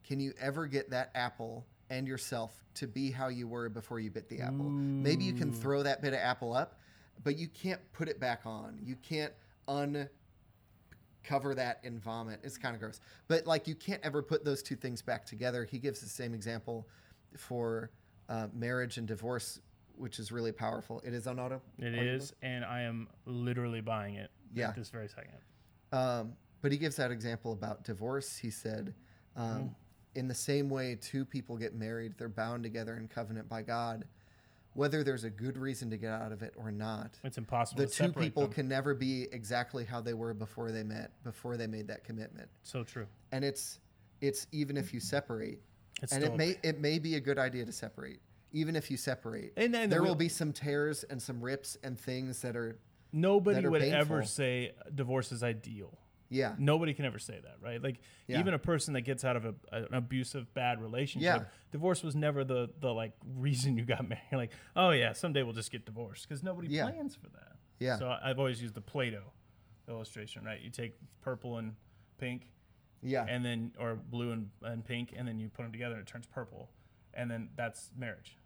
Can 0.04 0.20
you 0.20 0.32
ever 0.40 0.66
get 0.66 0.90
that 0.90 1.10
apple 1.14 1.66
and 1.90 2.06
yourself 2.06 2.64
to 2.74 2.86
be 2.86 3.10
how 3.10 3.28
you 3.28 3.46
were 3.46 3.68
before 3.68 4.00
you 4.00 4.10
bit 4.10 4.28
the 4.28 4.40
apple? 4.40 4.64
Maybe 5.02 5.24
you 5.24 5.32
can 5.34 5.52
throw 5.52 5.82
that 5.82 6.00
bit 6.02 6.12
of 6.14 6.20
apple 6.20 6.54
up, 6.54 6.80
but 7.24 7.36
you 7.36 7.48
can't 7.48 7.80
put 7.92 8.08
it 8.08 8.18
back 8.18 8.42
on. 8.46 8.78
You 8.82 8.96
can't 9.02 9.32
un 9.66 10.08
cover 11.24 11.54
that 11.54 11.80
in 11.82 11.98
vomit. 11.98 12.40
It's 12.42 12.56
kind 12.56 12.74
of 12.74 12.80
gross. 12.80 13.00
But 13.26 13.46
like 13.46 13.68
you 13.68 13.74
can't 13.74 14.02
ever 14.02 14.22
put 14.22 14.44
those 14.44 14.62
two 14.62 14.76
things 14.76 15.02
back 15.02 15.26
together. 15.26 15.64
He 15.64 15.78
gives 15.78 16.00
the 16.00 16.08
same 16.08 16.32
example 16.32 16.88
for 17.36 17.90
uh, 18.30 18.46
marriage 18.54 18.96
and 18.96 19.06
divorce, 19.06 19.60
which 19.96 20.18
is 20.18 20.32
really 20.32 20.52
powerful. 20.52 21.02
It 21.04 21.12
is 21.12 21.26
on 21.26 21.38
auto. 21.38 21.60
It 21.78 21.92
is, 21.94 22.32
and 22.40 22.64
I 22.64 22.82
am 22.82 23.08
literally 23.26 23.82
buying 23.82 24.14
it. 24.14 24.30
Yeah. 24.58 24.68
At 24.70 24.76
this 24.76 24.90
very 24.90 25.08
second. 25.08 25.32
Um, 25.92 26.32
but 26.60 26.72
he 26.72 26.78
gives 26.78 26.96
that 26.96 27.10
example 27.10 27.52
about 27.52 27.84
divorce. 27.84 28.36
He 28.36 28.50
said, 28.50 28.94
um, 29.36 29.74
in 30.14 30.26
the 30.28 30.34
same 30.34 30.68
way 30.68 30.98
two 31.00 31.24
people 31.24 31.56
get 31.56 31.74
married, 31.74 32.14
they're 32.18 32.28
bound 32.28 32.62
together 32.64 32.96
in 32.96 33.08
covenant 33.08 33.48
by 33.48 33.62
God. 33.62 34.04
Whether 34.74 35.02
there's 35.02 35.24
a 35.24 35.30
good 35.30 35.56
reason 35.56 35.90
to 35.90 35.96
get 35.96 36.12
out 36.12 36.30
of 36.30 36.42
it 36.42 36.54
or 36.56 36.70
not, 36.70 37.18
It's 37.24 37.38
impossible. 37.38 37.80
the 37.82 37.88
two 37.88 38.12
people 38.12 38.42
them. 38.44 38.52
can 38.52 38.68
never 38.68 38.94
be 38.94 39.26
exactly 39.32 39.84
how 39.84 40.00
they 40.00 40.14
were 40.14 40.34
before 40.34 40.70
they 40.70 40.82
met, 40.84 41.10
before 41.24 41.56
they 41.56 41.66
made 41.66 41.88
that 41.88 42.04
commitment. 42.04 42.48
So 42.62 42.84
true. 42.84 43.06
And 43.32 43.44
it's 43.44 43.80
it's 44.20 44.46
even 44.52 44.76
if 44.76 44.92
you 44.92 45.00
separate, 45.00 45.60
It's 46.02 46.12
and 46.12 46.22
it 46.22 46.36
may 46.36 46.56
it 46.62 46.80
may 46.80 46.98
be 46.98 47.14
a 47.16 47.20
good 47.20 47.38
idea 47.38 47.64
to 47.64 47.72
separate. 47.72 48.20
Even 48.52 48.76
if 48.76 48.90
you 48.90 48.96
separate, 48.96 49.52
And 49.56 49.74
then 49.74 49.90
there 49.90 49.98
the 50.00 50.04
will 50.06 50.14
be 50.14 50.28
some 50.28 50.52
tears 50.52 51.02
and 51.04 51.20
some 51.20 51.40
rips 51.40 51.76
and 51.82 51.98
things 51.98 52.40
that 52.42 52.56
are 52.56 52.78
Nobody 53.12 53.66
would 53.66 53.82
ever 53.82 54.22
say 54.24 54.72
divorce 54.94 55.32
is 55.32 55.42
ideal. 55.42 55.96
yeah 56.30 56.54
Nobody 56.58 56.92
can 56.94 57.04
ever 57.06 57.18
say 57.18 57.38
that, 57.42 57.56
right? 57.62 57.82
Like 57.82 58.00
Yeah. 58.26 58.40
even 58.40 58.52
a 58.54 58.58
person 58.58 58.94
that 58.94 59.02
gets 59.02 59.24
out 59.24 59.36
of 59.36 59.44
a, 59.46 59.54
an 59.72 59.86
abusive, 59.94 60.52
bad 60.54 60.80
relationship, 60.82 61.42
Yeah. 61.42 61.48
divorce 61.72 62.02
was 62.02 62.14
never 62.14 62.44
the 62.44 62.68
the 62.80 62.92
like 62.92 63.12
reason 63.36 63.76
you 63.78 63.84
got 63.84 64.06
married. 64.06 64.22
Like, 64.32 64.52
oh 64.76 64.90
yeah, 64.90 65.12
someday 65.14 65.42
we'll 65.42 65.54
just 65.54 65.72
get 65.72 65.86
divorced 65.86 66.28
because 66.28 66.42
nobody 66.42 66.68
Yeah. 66.68 66.90
plans 66.90 67.14
for 67.16 67.28
that. 67.30 67.56
Yeah. 67.78 67.96
So 67.98 68.14
I've 68.22 68.38
always 68.38 68.60
used 68.60 68.74
the 68.74 68.80
Play-Doh 68.82 69.32
illustration, 69.88 70.44
right? 70.44 70.60
You 70.60 70.70
take 70.70 70.96
purple 71.22 71.56
and 71.58 71.74
pink, 72.18 72.52
yeah 73.02 73.24
and 73.28 73.44
then 73.44 73.72
or 73.78 73.94
blue 73.94 74.32
and, 74.32 74.50
and 74.62 74.84
pink, 74.84 75.14
and 75.16 75.26
then 75.26 75.38
you 75.38 75.48
put 75.48 75.62
them 75.62 75.72
together 75.72 75.94
and 75.94 76.02
it 76.02 76.08
turns 76.10 76.26
purple, 76.26 76.70
and 77.14 77.30
then 77.30 77.48
that's 77.56 77.90
marriage. 77.96 78.36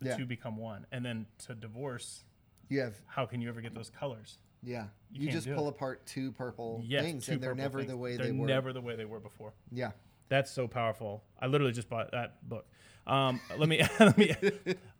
The 0.00 0.16
two 0.16 0.26
become 0.26 0.56
one, 0.56 0.84
and 0.90 1.04
then 1.04 1.26
to 1.46 1.54
divorce, 1.54 2.24
you 2.68 2.80
have 2.80 2.94
how 3.06 3.26
can 3.26 3.40
you 3.40 3.48
ever 3.48 3.60
get 3.60 3.74
those 3.74 3.90
colors? 3.90 4.38
yeah 4.62 4.86
You 5.12 5.26
you, 5.26 5.32
just 5.32 5.52
pull 5.52 5.66
it. 5.66 5.70
apart 5.70 6.06
two 6.06 6.32
purple 6.32 6.80
Yes, 6.84 7.02
things 7.04 7.26
two 7.26 7.32
and 7.32 7.42
they're 7.42 7.54
never 7.54 7.78
things. 7.80 7.90
the 7.90 7.96
way 7.96 8.16
they're 8.16 8.26
they 8.26 8.32
were 8.32 8.46
never 8.46 8.72
the 8.72 8.80
way 8.80 8.94
they 8.96 9.04
were 9.04 9.20
before. 9.20 9.52
yeah 9.70 9.90
That's 10.28 10.50
so 10.50 10.66
powerful. 10.68 11.22
I 11.40 11.46
literally 11.46 11.72
just 11.72 11.88
bought 11.90 12.12
that 12.12 12.48
book. 12.48 12.66
Um, 13.06 13.40
let 13.58 13.68
me, 13.68 13.82
let 14.00 14.16
me. 14.16 14.34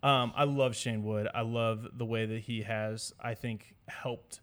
Um, 0.03 0.33
I 0.35 0.45
love 0.45 0.75
Shane 0.77 1.05
Wood. 1.05 1.29
I 1.33 1.43
love 1.43 1.87
the 1.97 2.05
way 2.05 2.27
that 2.27 2.41
he 2.41 2.63
has. 2.63 3.13
I 3.21 3.35
think 3.35 3.75
helped 3.87 4.41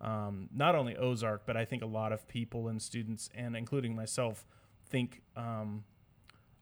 um, 0.00 0.48
not 0.52 0.74
only 0.74 0.96
Ozark, 0.96 1.42
but 1.46 1.56
I 1.56 1.64
think 1.64 1.82
a 1.82 1.86
lot 1.86 2.12
of 2.12 2.26
people 2.28 2.66
and 2.68 2.82
students, 2.82 3.30
and 3.34 3.56
including 3.56 3.94
myself, 3.94 4.44
think 4.90 5.22
um, 5.36 5.84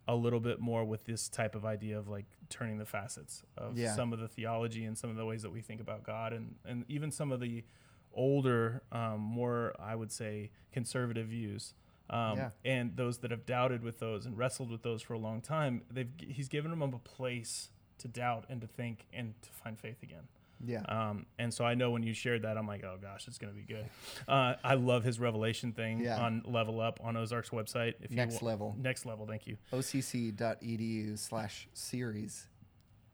a 0.06 0.14
little 0.14 0.40
bit 0.40 0.60
more 0.60 0.84
with 0.84 1.04
this 1.04 1.28
type 1.28 1.54
of 1.54 1.64
idea 1.64 1.98
of 1.98 2.08
like 2.08 2.26
turning 2.50 2.78
the 2.78 2.84
facets 2.86 3.42
of 3.56 3.76
Yeah. 3.78 3.94
some 3.94 4.12
of 4.12 4.18
the 4.18 4.28
theology 4.28 4.84
and 4.84 4.96
some 4.98 5.08
of 5.10 5.16
the 5.16 5.24
ways 5.24 5.42
that 5.42 5.50
we 5.50 5.60
think 5.62 5.80
about 5.80 6.02
God, 6.02 6.32
and 6.32 6.56
and 6.64 6.84
even 6.88 7.10
some 7.10 7.32
of 7.32 7.40
the 7.40 7.64
older, 8.12 8.82
um, 8.92 9.20
more 9.20 9.74
I 9.80 9.94
would 9.94 10.12
say 10.12 10.50
conservative 10.72 11.28
views. 11.28 11.74
Um, 12.10 12.36
Yeah. 12.38 12.50
And 12.64 12.96
those 12.96 13.18
that 13.18 13.30
have 13.30 13.46
doubted 13.46 13.82
with 13.82 13.98
those 13.98 14.26
and 14.26 14.36
wrestled 14.36 14.70
with 14.70 14.82
those 14.82 15.00
for 15.02 15.14
a 15.14 15.18
long 15.18 15.40
time, 15.40 15.82
they've 15.90 16.10
he's 16.18 16.48
given 16.48 16.70
them 16.70 16.82
a 16.82 16.98
place 16.98 17.70
to 17.98 18.08
doubt 18.08 18.44
and 18.48 18.60
to 18.60 18.66
think 18.66 19.06
and 19.12 19.40
to 19.42 19.50
find 19.50 19.78
faith 19.78 20.02
again. 20.02 20.28
Yeah 20.66 20.82
Um, 20.82 21.26
and 21.38 21.52
so 21.52 21.64
I 21.64 21.74
know 21.74 21.90
when 21.90 22.02
you 22.02 22.12
shared 22.14 22.42
that, 22.42 22.56
I'm 22.56 22.66
like, 22.66 22.84
oh 22.84 22.96
gosh, 23.00 23.26
it's 23.28 23.38
going 23.38 23.52
to 23.52 23.58
be 23.58 23.64
good. 23.66 23.86
Uh, 24.26 24.54
I 24.64 24.74
love 24.74 25.04
his 25.04 25.18
revelation 25.20 25.72
thing 25.72 26.00
Yeah. 26.00 26.18
on 26.20 26.42
Level 26.46 26.80
Up 26.80 27.00
on 27.02 27.16
Ozark's 27.16 27.50
website. 27.50 27.94
If 28.00 28.10
Next 28.10 28.40
you 28.42 28.46
Level. 28.48 28.74
next 28.78 29.06
level, 29.06 29.26
thank 29.26 29.46
you. 29.46 29.56
occ.edu 29.72 31.18
slash 31.18 31.68
series 31.72 32.46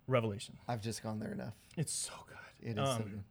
Revelation. 0.06 0.56
i've 0.66 0.80
just 0.82 1.02
gone 1.02 1.18
there 1.20 1.32
enough 1.32 1.54
It's 1.76 1.92
so 1.92 2.12
good. 2.26 2.68
it 2.70 2.78
is 2.78 2.88
so 2.88 2.94
Um, 2.96 3.02
good 3.02 3.22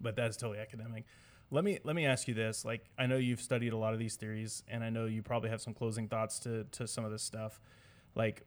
but 0.00 0.14
that's 0.14 0.36
totally 0.36 0.58
academic. 0.58 1.04
Let 1.50 1.64
me 1.64 1.78
let 1.84 1.96
me 1.96 2.04
ask 2.04 2.28
you 2.28 2.34
this. 2.34 2.64
Like 2.66 2.84
I 2.98 3.06
know 3.06 3.16
you've 3.16 3.40
studied 3.40 3.72
a 3.72 3.78
lot 3.78 3.94
of 3.94 3.98
these 3.98 4.16
theories, 4.16 4.62
and 4.68 4.84
I 4.84 4.90
know 4.90 5.06
you 5.06 5.22
probably 5.22 5.48
have 5.48 5.60
some 5.62 5.72
closing 5.72 6.06
thoughts 6.06 6.38
to 6.40 6.64
to 6.72 6.86
some 6.86 7.04
of 7.06 7.10
this 7.12 7.22
stuff. 7.22 7.60
Like 8.14 8.42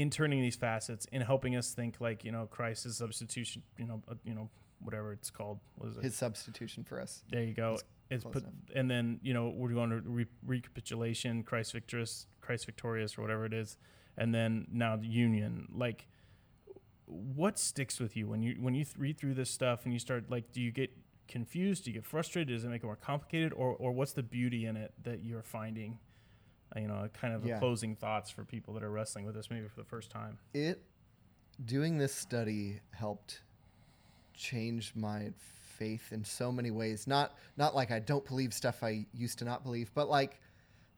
in 0.00 0.10
turning 0.10 0.40
these 0.40 0.56
facets, 0.56 1.06
in 1.06 1.22
helping 1.22 1.56
us 1.56 1.72
think, 1.72 1.96
like 2.00 2.24
you 2.24 2.30
know, 2.32 2.46
Christ's 2.46 2.98
substitution, 2.98 3.62
you 3.78 3.86
know, 3.86 4.02
uh, 4.08 4.14
you 4.24 4.34
know, 4.34 4.48
whatever 4.80 5.12
it's 5.12 5.30
called. 5.30 5.58
What 5.76 5.90
is 5.90 5.96
it? 5.96 6.04
his 6.04 6.16
substitution 6.16 6.84
for 6.84 7.00
us 7.00 7.22
there 7.30 7.42
you 7.42 7.54
go. 7.54 7.78
It's 8.10 8.24
put, 8.24 8.42
enough. 8.42 8.52
and 8.74 8.90
then 8.90 9.20
you 9.22 9.34
know 9.34 9.52
we're 9.54 9.70
going 9.70 9.90
to 9.90 10.00
re- 10.00 10.26
recapitulation, 10.46 11.42
Christ 11.42 11.72
victorious, 11.72 12.26
Christ 12.40 12.64
victorious, 12.66 13.18
or 13.18 13.22
whatever 13.22 13.44
it 13.44 13.52
is, 13.52 13.76
and 14.16 14.34
then 14.34 14.66
now 14.72 14.96
the 14.96 15.06
union. 15.06 15.68
Like, 15.74 16.06
what 17.06 17.58
sticks 17.58 17.98
with 17.98 18.16
you 18.16 18.28
when 18.28 18.42
you 18.42 18.56
when 18.60 18.74
you 18.74 18.84
th- 18.84 18.96
read 18.96 19.18
through 19.18 19.34
this 19.34 19.50
stuff 19.50 19.84
and 19.84 19.92
you 19.92 19.98
start 19.98 20.30
like, 20.30 20.52
do 20.52 20.62
you 20.62 20.70
get 20.70 20.90
confused? 21.26 21.84
Do 21.84 21.90
you 21.90 21.94
get 21.94 22.06
frustrated? 22.06 22.54
Does 22.54 22.64
it 22.64 22.68
make 22.68 22.82
it 22.82 22.86
more 22.86 22.96
complicated, 22.96 23.52
or 23.52 23.74
or 23.74 23.92
what's 23.92 24.12
the 24.12 24.22
beauty 24.22 24.64
in 24.64 24.76
it 24.76 24.94
that 25.02 25.22
you're 25.24 25.42
finding? 25.42 25.98
You 26.76 26.86
know, 26.88 27.08
kind 27.12 27.34
of 27.34 27.44
Yeah. 27.44 27.58
closing 27.58 27.96
thoughts 27.96 28.30
for 28.30 28.44
people 28.44 28.74
that 28.74 28.82
are 28.82 28.90
wrestling 28.90 29.24
with 29.24 29.34
this 29.34 29.50
maybe 29.50 29.66
for 29.68 29.76
the 29.76 29.86
first 29.86 30.10
time. 30.10 30.38
it 30.54 30.82
doing 31.64 31.98
this 31.98 32.14
study 32.14 32.80
helped 32.92 33.42
change 34.34 34.94
my 34.94 35.32
faith 35.78 36.12
in 36.12 36.24
so 36.24 36.52
many 36.52 36.70
ways. 36.70 37.06
Not 37.06 37.36
not 37.56 37.74
like 37.74 37.90
I 37.90 37.98
don't 37.98 38.24
believe 38.24 38.52
stuff 38.52 38.82
I 38.82 39.06
used 39.12 39.38
to 39.38 39.44
not 39.44 39.62
believe, 39.64 39.90
but 39.94 40.08
like 40.08 40.40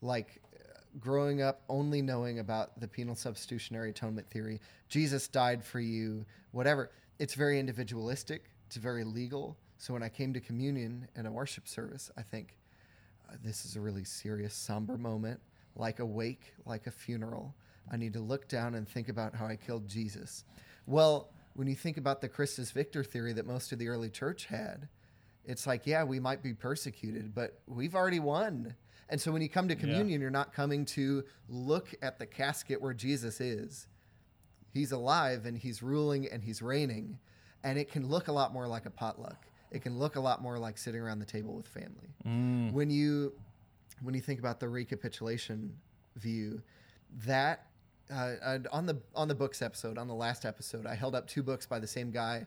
like 0.02 0.42
uh, 0.54 0.80
growing 0.98 1.42
up 1.42 1.62
only 1.68 2.02
knowing 2.02 2.38
about 2.38 2.78
the 2.80 2.88
penal 2.88 3.14
substitutionary 3.14 3.90
atonement 3.90 4.28
theory, 4.30 4.61
Jesus 4.88 5.28
died 5.28 5.64
for 5.64 5.80
you, 5.80 6.24
whatever. 6.52 6.90
It's 7.18 7.35
very 7.35 7.59
individualistic. 7.61 8.44
It's 8.66 8.76
very 8.76 9.04
legal. 9.04 9.56
So 9.78 9.92
when 9.94 10.02
I 10.02 10.09
came 10.09 10.33
to 10.35 10.40
communion 10.40 11.09
and 11.16 11.26
a 11.26 11.33
worship 11.33 11.66
service, 11.68 12.11
I 12.16 12.22
think 12.22 12.56
uh, 13.28 13.35
this 13.42 13.64
is 13.64 13.76
a 13.76 13.80
really 13.80 14.04
serious, 14.04 14.54
somber 14.54 14.96
moment, 14.98 15.40
like 15.81 15.99
a 15.99 16.07
wake, 16.07 16.53
like 16.66 16.87
a 16.87 16.90
funeral. 16.90 17.55
I 17.90 17.97
need 17.97 18.12
to 18.12 18.21
look 18.21 18.47
down 18.47 18.75
and 18.77 18.88
think 18.88 19.09
about 19.09 19.35
how 19.35 19.47
I 19.47 19.57
killed 19.57 19.88
Jesus. 19.88 20.45
Well, 20.87 21.31
when 21.55 21.66
you 21.66 21.75
think 21.75 21.97
about 21.97 22.21
the 22.21 22.29
Christus 22.29 22.71
Victor 22.71 23.03
theory 23.03 23.33
that 23.33 23.47
most 23.47 23.73
of 23.73 23.79
the 23.79 23.88
early 23.88 24.11
church 24.11 24.47
had, 24.47 24.88
it's 25.45 25.66
like, 25.66 25.87
yeah, 25.87 26.05
we 26.05 26.21
might 26.21 26.43
be 26.43 26.55
persecuted, 26.55 27.35
but 27.35 27.59
we've 27.66 27.95
already 27.95 28.21
won. 28.21 28.77
And 29.09 29.21
so 29.21 29.33
when 29.33 29.43
you 29.43 29.49
come 29.49 29.66
to 29.69 29.75
communion, 29.75 30.09
yeah. 30.09 30.19
you're 30.19 30.31
not 30.31 30.53
coming 30.53 30.85
to 30.87 31.25
look 31.49 31.93
at 32.01 32.19
the 32.19 32.27
casket 32.27 32.81
where 32.81 32.95
Jesus 32.95 33.40
is. 33.40 33.88
He's 34.73 34.93
alive 34.93 35.47
and 35.47 35.59
he's 35.59 35.83
ruling 35.83 36.29
and 36.29 36.45
he's 36.45 36.62
reigning. 36.62 37.19
And 37.64 37.79
it 37.79 37.90
can 37.90 38.09
look 38.09 38.29
a 38.29 38.33
lot 38.33 38.53
more 38.53 38.69
like 38.69 38.87
a 38.87 38.90
potluck. 38.90 39.47
It 39.73 39.83
can 39.83 39.99
look 39.99 40.14
a 40.16 40.21
lot 40.21 40.40
more 40.40 40.59
like 40.59 40.79
sitting 40.79 41.01
around 41.01 41.19
the 41.19 41.27
table 41.27 41.55
with 41.55 41.66
family. 41.66 42.14
Mm. 42.25 42.73
When 42.73 42.90
you 42.90 43.33
when 44.02 44.14
you 44.14 44.20
think 44.20 44.38
about 44.38 44.60
the 44.60 44.68
recapitulation 44.68 45.76
view, 46.16 46.62
that 47.26 47.66
uh, 48.12 48.58
on 48.72 48.86
the 48.86 49.00
on 49.14 49.28
the 49.28 49.34
books 49.34 49.62
episode, 49.62 49.98
on 49.98 50.08
the 50.08 50.14
last 50.14 50.44
episode, 50.44 50.86
I 50.86 50.94
held 50.94 51.14
up 51.14 51.28
two 51.28 51.42
books 51.42 51.66
by 51.66 51.78
the 51.78 51.86
same 51.86 52.10
guy, 52.10 52.46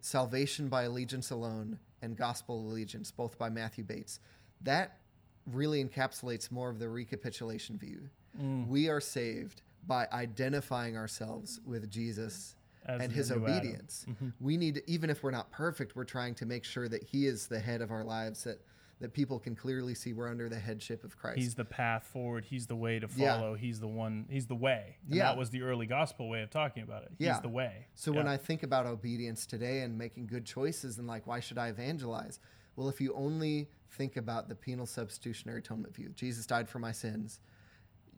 "Salvation 0.00 0.68
by 0.68 0.84
Allegiance 0.84 1.30
Alone" 1.30 1.78
and 2.02 2.16
"Gospel 2.16 2.60
Allegiance," 2.68 3.10
both 3.10 3.38
by 3.38 3.48
Matthew 3.48 3.84
Bates. 3.84 4.20
That 4.62 4.98
really 5.46 5.82
encapsulates 5.82 6.50
more 6.50 6.68
of 6.68 6.78
the 6.78 6.88
recapitulation 6.88 7.78
view. 7.78 8.10
Mm. 8.40 8.66
We 8.68 8.88
are 8.88 9.00
saved 9.00 9.62
by 9.86 10.06
identifying 10.12 10.96
ourselves 10.96 11.60
with 11.64 11.90
Jesus 11.90 12.54
As 12.84 13.00
and 13.00 13.12
his 13.12 13.32
obedience. 13.32 14.04
Mm-hmm. 14.08 14.28
We 14.40 14.56
need, 14.56 14.82
even 14.86 15.08
if 15.08 15.22
we're 15.22 15.30
not 15.30 15.50
perfect, 15.50 15.96
we're 15.96 16.04
trying 16.04 16.34
to 16.36 16.46
make 16.46 16.64
sure 16.64 16.88
that 16.88 17.02
He 17.02 17.26
is 17.26 17.46
the 17.46 17.58
head 17.58 17.80
of 17.80 17.90
our 17.90 18.04
lives. 18.04 18.44
That 18.44 18.60
that 19.00 19.12
people 19.12 19.38
can 19.38 19.54
clearly 19.54 19.94
see 19.94 20.12
we're 20.12 20.28
under 20.28 20.48
the 20.48 20.58
headship 20.58 21.04
of 21.04 21.16
Christ. 21.16 21.38
He's 21.38 21.54
the 21.54 21.64
path 21.64 22.04
forward. 22.04 22.44
He's 22.44 22.66
the 22.66 22.74
way 22.74 22.98
to 22.98 23.06
follow. 23.06 23.54
Yeah. 23.54 23.60
He's 23.60 23.78
the 23.78 23.86
one. 23.86 24.26
He's 24.28 24.46
the 24.46 24.56
way. 24.56 24.96
And 25.06 25.16
yeah. 25.16 25.24
That 25.24 25.36
was 25.36 25.50
the 25.50 25.62
early 25.62 25.86
gospel 25.86 26.28
way 26.28 26.42
of 26.42 26.50
talking 26.50 26.82
about 26.82 27.04
it. 27.04 27.12
He's 27.16 27.26
yeah. 27.26 27.40
the 27.40 27.48
way. 27.48 27.86
So 27.94 28.10
yeah. 28.10 28.18
when 28.18 28.28
I 28.28 28.36
think 28.36 28.64
about 28.64 28.86
obedience 28.86 29.46
today 29.46 29.80
and 29.80 29.96
making 29.96 30.26
good 30.26 30.44
choices 30.44 30.98
and 30.98 31.06
like, 31.06 31.26
why 31.26 31.38
should 31.38 31.58
I 31.58 31.68
evangelize? 31.68 32.40
Well, 32.74 32.88
if 32.88 33.00
you 33.00 33.12
only 33.14 33.68
think 33.92 34.16
about 34.16 34.48
the 34.48 34.54
penal 34.54 34.86
substitutionary 34.86 35.60
atonement 35.60 35.94
view, 35.94 36.10
Jesus 36.16 36.44
died 36.46 36.68
for 36.68 36.80
my 36.80 36.92
sins. 36.92 37.38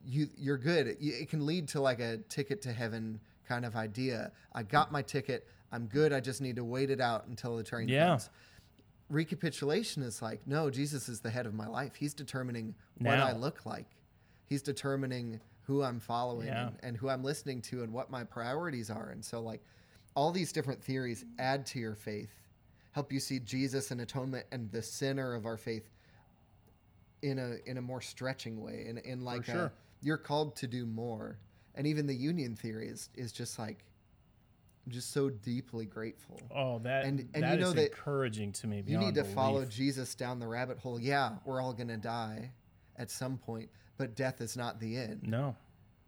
You, 0.03 0.29
you're 0.35 0.57
good. 0.57 0.97
It 0.99 1.29
can 1.29 1.45
lead 1.45 1.67
to 1.69 1.81
like 1.81 1.99
a 1.99 2.17
ticket 2.29 2.63
to 2.63 2.71
heaven 2.71 3.19
kind 3.47 3.65
of 3.65 3.75
idea. 3.75 4.31
I 4.53 4.63
got 4.63 4.91
my 4.91 5.03
ticket. 5.03 5.47
I'm 5.71 5.85
good. 5.85 6.11
I 6.11 6.19
just 6.21 6.41
need 6.41 6.55
to 6.55 6.63
wait 6.63 6.89
it 6.89 6.99
out 6.99 7.27
until 7.27 7.55
the 7.55 7.63
train 7.63 7.87
yeah. 7.87 8.07
comes 8.07 8.29
recapitulation 9.11 10.03
is 10.03 10.21
like, 10.21 10.45
no, 10.47 10.69
Jesus 10.69 11.09
is 11.09 11.19
the 11.19 11.29
head 11.29 11.45
of 11.45 11.53
my 11.53 11.67
life. 11.67 11.95
He's 11.95 12.13
determining 12.13 12.73
what 12.97 13.15
now. 13.15 13.27
I 13.27 13.33
look 13.33 13.65
like. 13.65 13.87
He's 14.45 14.61
determining 14.61 15.39
who 15.63 15.83
I'm 15.83 15.99
following 15.99 16.47
yeah. 16.47 16.67
and, 16.67 16.77
and, 16.81 16.97
who 16.97 17.09
I'm 17.09 17.23
listening 17.23 17.61
to 17.63 17.83
and 17.83 17.93
what 17.93 18.09
my 18.09 18.23
priorities 18.23 18.89
are. 18.89 19.09
And 19.09 19.23
so, 19.23 19.41
like, 19.41 19.61
all 20.15 20.31
these 20.31 20.51
different 20.51 20.83
theories 20.83 21.25
add 21.39 21.65
to 21.67 21.79
your 21.79 21.95
faith, 21.95 22.33
help 22.91 23.11
you 23.13 23.19
see 23.19 23.39
Jesus 23.39 23.91
and 23.91 24.01
atonement 24.01 24.45
and 24.51 24.71
the 24.71 24.81
center 24.81 25.35
of 25.35 25.45
our 25.45 25.57
faith 25.57 25.89
in 27.21 27.39
a 27.39 27.69
in 27.69 27.77
a 27.77 27.81
more 27.81 28.01
stretching 28.01 28.61
way. 28.61 28.85
In 28.87 28.97
in 28.97 29.21
like 29.21 29.45
sure. 29.45 29.65
a, 29.65 29.71
you're 30.01 30.17
called 30.17 30.55
to 30.57 30.67
do 30.67 30.85
more. 30.85 31.37
And 31.75 31.87
even 31.87 32.05
the 32.05 32.15
union 32.15 32.55
theory 32.55 32.89
is 32.89 33.09
is 33.15 33.31
just 33.31 33.57
like 33.57 33.85
just 34.87 35.11
so 35.11 35.29
deeply 35.29 35.85
grateful. 35.85 36.39
Oh, 36.53 36.79
that 36.79 37.05
and, 37.05 37.27
and 37.33 37.43
that 37.43 37.53
you 37.53 37.59
know 37.59 37.73
that 37.73 37.91
encouraging 37.91 38.51
to 38.53 38.67
me. 38.67 38.83
You 38.85 38.97
need 38.97 39.15
to 39.15 39.21
belief. 39.21 39.35
follow 39.35 39.65
Jesus 39.65 40.15
down 40.15 40.39
the 40.39 40.47
rabbit 40.47 40.79
hole. 40.79 40.99
Yeah, 40.99 41.33
we're 41.45 41.61
all 41.61 41.73
gonna 41.73 41.97
die 41.97 42.51
at 42.97 43.11
some 43.11 43.37
point, 43.37 43.69
but 43.97 44.15
death 44.15 44.41
is 44.41 44.57
not 44.57 44.79
the 44.79 44.97
end. 44.97 45.21
No, 45.23 45.55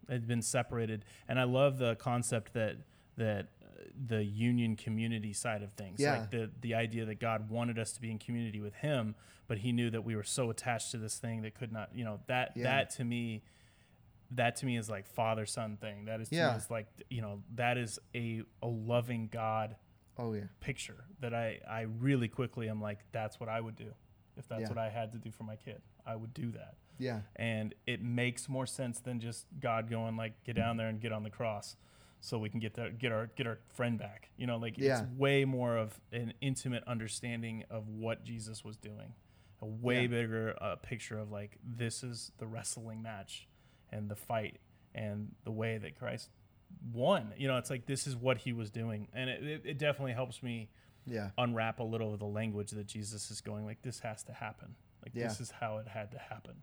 it's 0.09 0.25
been 0.25 0.41
separated, 0.41 1.05
and 1.27 1.39
I 1.39 1.43
love 1.43 1.77
the 1.77 1.95
concept 1.95 2.53
that 2.53 2.77
that 3.17 3.49
uh, 3.62 3.83
the 4.07 4.23
union 4.23 4.75
community 4.75 5.33
side 5.33 5.62
of 5.62 5.71
things. 5.73 5.99
Yeah. 5.99 6.19
Like 6.19 6.31
the 6.31 6.49
the 6.62 6.75
idea 6.75 7.05
that 7.05 7.19
God 7.19 7.49
wanted 7.49 7.77
us 7.77 7.91
to 7.93 8.01
be 8.01 8.09
in 8.09 8.17
community 8.17 8.59
with 8.59 8.75
Him, 8.75 9.15
but 9.47 9.59
He 9.59 9.71
knew 9.71 9.89
that 9.91 10.03
we 10.03 10.15
were 10.15 10.23
so 10.23 10.49
attached 10.49 10.91
to 10.91 10.97
this 10.97 11.17
thing 11.17 11.43
that 11.43 11.53
could 11.53 11.71
not. 11.71 11.89
You 11.93 12.05
know 12.05 12.19
that 12.27 12.53
yeah. 12.55 12.63
that 12.63 12.89
to 12.91 13.03
me 13.03 13.43
that 14.36 14.56
to 14.58 14.65
me 14.65 14.78
is 14.78 14.89
like 14.89 15.08
father 15.08 15.46
son 15.46 15.78
thing. 15.78 16.06
That 16.06 16.22
is 16.22 16.30
to 16.30 16.36
yeah. 16.36 16.52
me 16.52 16.58
is 16.58 16.69
like 16.69 16.88
you 17.10 17.22
know 17.22 17.41
that 17.56 17.78
is 17.78 18.00
a 18.15 18.41
a 18.62 18.67
loving 18.67 19.30
God. 19.32 19.76
Oh 20.17 20.34
yeah. 20.34 20.43
Picture 20.60 21.06
that 21.22 21.34
I 21.34 21.60
I 21.69 21.82
really 21.82 22.28
quickly 22.28 22.67
I'm 22.67 22.82
like 22.82 23.00
that's 23.12 23.39
what 23.39 23.50
I 23.50 23.60
would 23.60 23.76
do 23.76 23.93
if 24.38 24.48
that's 24.48 24.63
yeah. 24.63 24.69
what 24.69 24.78
I 24.78 24.89
had 24.89 25.12
to 25.13 25.17
do 25.17 25.32
for 25.32 25.43
my 25.43 25.56
kid. 25.56 25.82
I 26.06 26.15
would 26.15 26.34
do 26.34 26.52
that. 26.52 26.76
Yeah. 27.00 27.22
And 27.36 27.74
it 27.88 28.02
makes 28.02 28.48
more 28.48 28.65
sense 28.65 29.00
than 29.00 29.19
just 29.19 29.46
God 29.60 29.89
going 29.89 30.15
like 30.15 30.43
get 30.43 30.56
down 30.56 30.78
there 30.78 30.88
and 30.88 31.00
get 31.00 31.12
on 31.12 31.24
the 31.24 31.30
cross 31.30 31.76
so 32.19 32.38
we 32.38 32.50
can 32.50 32.60
get 32.60 32.76
that 32.76 33.00
get 33.00 33.12
our 33.12 33.28
get 33.36 33.48
our 33.48 33.60
friend 33.74 33.98
back. 33.98 34.30
You 34.38 34.48
know, 34.48 34.58
like 34.58 34.78
yeah. 34.78 35.02
it's 35.02 35.17
way 35.17 35.46
more 35.46 35.78
of 35.78 36.00
an 36.12 36.34
intimate 36.41 36.84
understanding 36.88 37.63
of 37.69 37.89
what 37.89 38.24
Jesus 38.24 38.63
was 38.63 38.78
doing. 38.78 39.13
A 39.62 39.65
way 39.65 40.02
yeah. 40.02 40.08
bigger 40.08 40.56
uh, 40.62 40.76
picture 40.76 41.17
of 41.17 41.32
like 41.32 41.58
this 41.63 42.04
is 42.04 42.32
the 42.38 42.46
wrestling 42.46 43.02
match 43.02 43.48
and 43.93 44.10
the 44.10 44.15
fight 44.15 44.60
and 44.95 45.32
the 45.43 45.51
way 45.51 45.77
that 45.77 45.97
Christ 45.97 46.29
won. 46.91 47.34
You 47.38 47.47
know, 47.47 47.58
it's 47.58 47.69
like 47.69 47.86
this 47.86 48.08
is 48.08 48.15
what 48.15 48.39
he 48.39 48.53
was 48.53 48.71
doing, 48.71 49.08
and 49.13 49.29
it, 49.29 49.43
it, 49.43 49.62
it 49.65 49.77
definitely 49.77 50.13
helps 50.13 50.41
me 50.41 50.69
yeah 51.06 51.32
unwrap 51.38 51.79
a 51.79 51.84
little 51.84 52.13
of 52.13 52.19
the 52.19 52.25
language 52.25 52.71
that 52.71 52.88
Jesus 52.88 53.29
is 53.29 53.41
going 53.41 53.65
like 53.65 53.82
this 53.82 53.99
has 53.99 54.23
to 54.23 54.34
happen. 54.34 54.75
Like 55.03 55.12
yeah. 55.13 55.27
this 55.27 55.39
is 55.41 55.51
how 55.51 55.77
it 55.77 55.88
had 55.88 56.12
to 56.12 56.17
happen. 56.17 56.56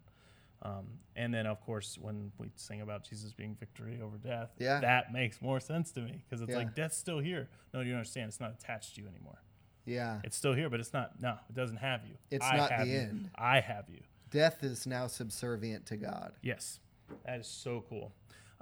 Um, 0.62 0.86
and 1.16 1.32
then, 1.32 1.46
of 1.46 1.60
course, 1.62 1.96
when 1.98 2.32
we 2.38 2.50
sing 2.56 2.82
about 2.82 3.08
Jesus 3.08 3.32
being 3.32 3.56
victory 3.58 3.98
over 4.02 4.18
death, 4.18 4.50
yeah. 4.58 4.80
that 4.80 5.10
makes 5.10 5.40
more 5.40 5.58
sense 5.58 5.90
to 5.92 6.00
me 6.00 6.22
because 6.28 6.42
it's 6.42 6.50
yeah. 6.50 6.58
like 6.58 6.74
death's 6.74 6.98
still 6.98 7.18
here. 7.18 7.48
No, 7.72 7.80
you 7.80 7.94
understand? 7.94 8.28
It's 8.28 8.40
not 8.40 8.52
attached 8.52 8.96
to 8.96 9.02
you 9.02 9.08
anymore. 9.08 9.42
Yeah, 9.86 10.20
it's 10.22 10.36
still 10.36 10.52
here, 10.52 10.68
but 10.68 10.78
it's 10.78 10.92
not. 10.92 11.20
No, 11.20 11.36
it 11.48 11.54
doesn't 11.54 11.78
have 11.78 12.02
you. 12.06 12.16
It's 12.30 12.44
I 12.44 12.56
not 12.56 12.70
the 12.78 12.86
you. 12.86 12.98
end. 12.98 13.30
I 13.34 13.60
have 13.60 13.86
you. 13.88 14.00
Death 14.30 14.62
is 14.62 14.86
now 14.86 15.06
subservient 15.06 15.86
to 15.86 15.96
God. 15.96 16.32
Yes, 16.42 16.78
that 17.24 17.40
is 17.40 17.46
so 17.46 17.84
cool. 17.88 18.12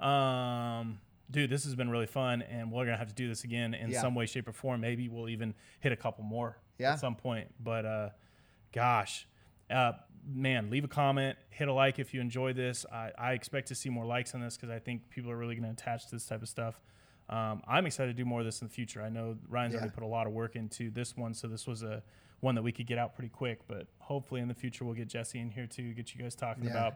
Um, 0.05 0.99
dude, 1.29 1.49
this 1.49 1.63
has 1.65 1.75
been 1.75 1.89
really 1.89 2.07
fun, 2.07 2.41
and 2.41 2.71
we're 2.71 2.85
gonna 2.85 2.97
have 2.97 3.09
to 3.09 3.13
do 3.13 3.27
this 3.27 3.43
again 3.43 3.73
in 3.73 3.91
yeah. 3.91 4.01
some 4.01 4.15
way, 4.15 4.25
shape, 4.25 4.47
or 4.47 4.53
form. 4.53 4.81
Maybe 4.81 5.09
we'll 5.09 5.29
even 5.29 5.53
hit 5.79 5.91
a 5.91 5.95
couple 5.95 6.23
more 6.23 6.57
yeah. 6.77 6.93
at 6.93 6.99
some 6.99 7.15
point. 7.15 7.47
But 7.59 7.85
uh, 7.85 8.09
gosh, 8.73 9.27
uh, 9.69 9.93
man, 10.27 10.69
leave 10.69 10.83
a 10.83 10.87
comment, 10.87 11.37
hit 11.49 11.67
a 11.67 11.73
like 11.73 11.99
if 11.99 12.13
you 12.13 12.21
enjoy 12.21 12.53
this. 12.53 12.85
I, 12.91 13.11
I 13.17 13.33
expect 13.33 13.67
to 13.69 13.75
see 13.75 13.89
more 13.89 14.05
likes 14.05 14.33
on 14.33 14.41
this 14.41 14.55
because 14.55 14.69
I 14.69 14.79
think 14.79 15.09
people 15.09 15.31
are 15.31 15.37
really 15.37 15.55
gonna 15.55 15.71
attach 15.71 16.05
to 16.05 16.11
this 16.15 16.25
type 16.25 16.41
of 16.41 16.49
stuff. 16.49 16.79
Um, 17.29 17.61
I'm 17.67 17.85
excited 17.85 18.15
to 18.15 18.17
do 18.17 18.25
more 18.25 18.39
of 18.39 18.45
this 18.45 18.61
in 18.61 18.67
the 18.67 18.73
future. 18.73 19.03
I 19.03 19.09
know 19.09 19.37
Ryan's 19.47 19.73
yeah. 19.73 19.81
already 19.81 19.93
put 19.93 20.03
a 20.03 20.07
lot 20.07 20.25
of 20.25 20.33
work 20.33 20.55
into 20.55 20.89
this 20.89 21.15
one, 21.15 21.33
so 21.35 21.47
this 21.47 21.67
was 21.67 21.83
a 21.83 22.01
one 22.39 22.55
that 22.55 22.63
we 22.63 22.71
could 22.71 22.87
get 22.87 22.97
out 22.97 23.13
pretty 23.13 23.29
quick. 23.29 23.59
But 23.67 23.85
hopefully 23.99 24.41
in 24.41 24.47
the 24.47 24.55
future 24.55 24.83
we'll 24.83 24.95
get 24.95 25.07
Jesse 25.07 25.39
in 25.39 25.51
here 25.51 25.67
too, 25.67 25.93
get 25.93 26.15
you 26.15 26.21
guys 26.21 26.35
talking 26.35 26.67
about 26.67 26.95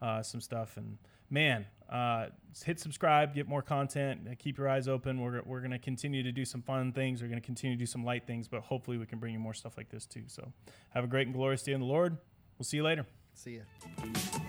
uh, 0.00 0.22
some 0.22 0.40
stuff. 0.40 0.76
And 0.76 0.98
man, 1.30 1.66
uh, 1.90 2.26
hit 2.64 2.80
subscribe, 2.80 3.34
get 3.34 3.48
more 3.48 3.62
content, 3.62 4.22
uh, 4.30 4.34
keep 4.38 4.58
your 4.58 4.68
eyes 4.68 4.88
open. 4.88 5.20
We're, 5.20 5.42
we're 5.44 5.60
going 5.60 5.70
to 5.70 5.78
continue 5.78 6.22
to 6.22 6.32
do 6.32 6.44
some 6.44 6.62
fun 6.62 6.92
things. 6.92 7.22
We're 7.22 7.28
going 7.28 7.40
to 7.40 7.46
continue 7.46 7.76
to 7.76 7.80
do 7.80 7.86
some 7.86 8.04
light 8.04 8.26
things, 8.26 8.48
but 8.48 8.62
hopefully 8.62 8.98
we 8.98 9.06
can 9.06 9.18
bring 9.18 9.32
you 9.32 9.40
more 9.40 9.54
stuff 9.54 9.76
like 9.76 9.90
this 9.90 10.06
too. 10.06 10.24
So 10.26 10.52
have 10.90 11.04
a 11.04 11.08
great 11.08 11.26
and 11.26 11.34
glorious 11.34 11.62
day 11.62 11.72
in 11.72 11.80
the 11.80 11.86
Lord. 11.86 12.16
We'll 12.58 12.64
see 12.64 12.78
you 12.78 12.82
later. 12.82 13.06
See 13.34 13.56
ya. 13.56 14.47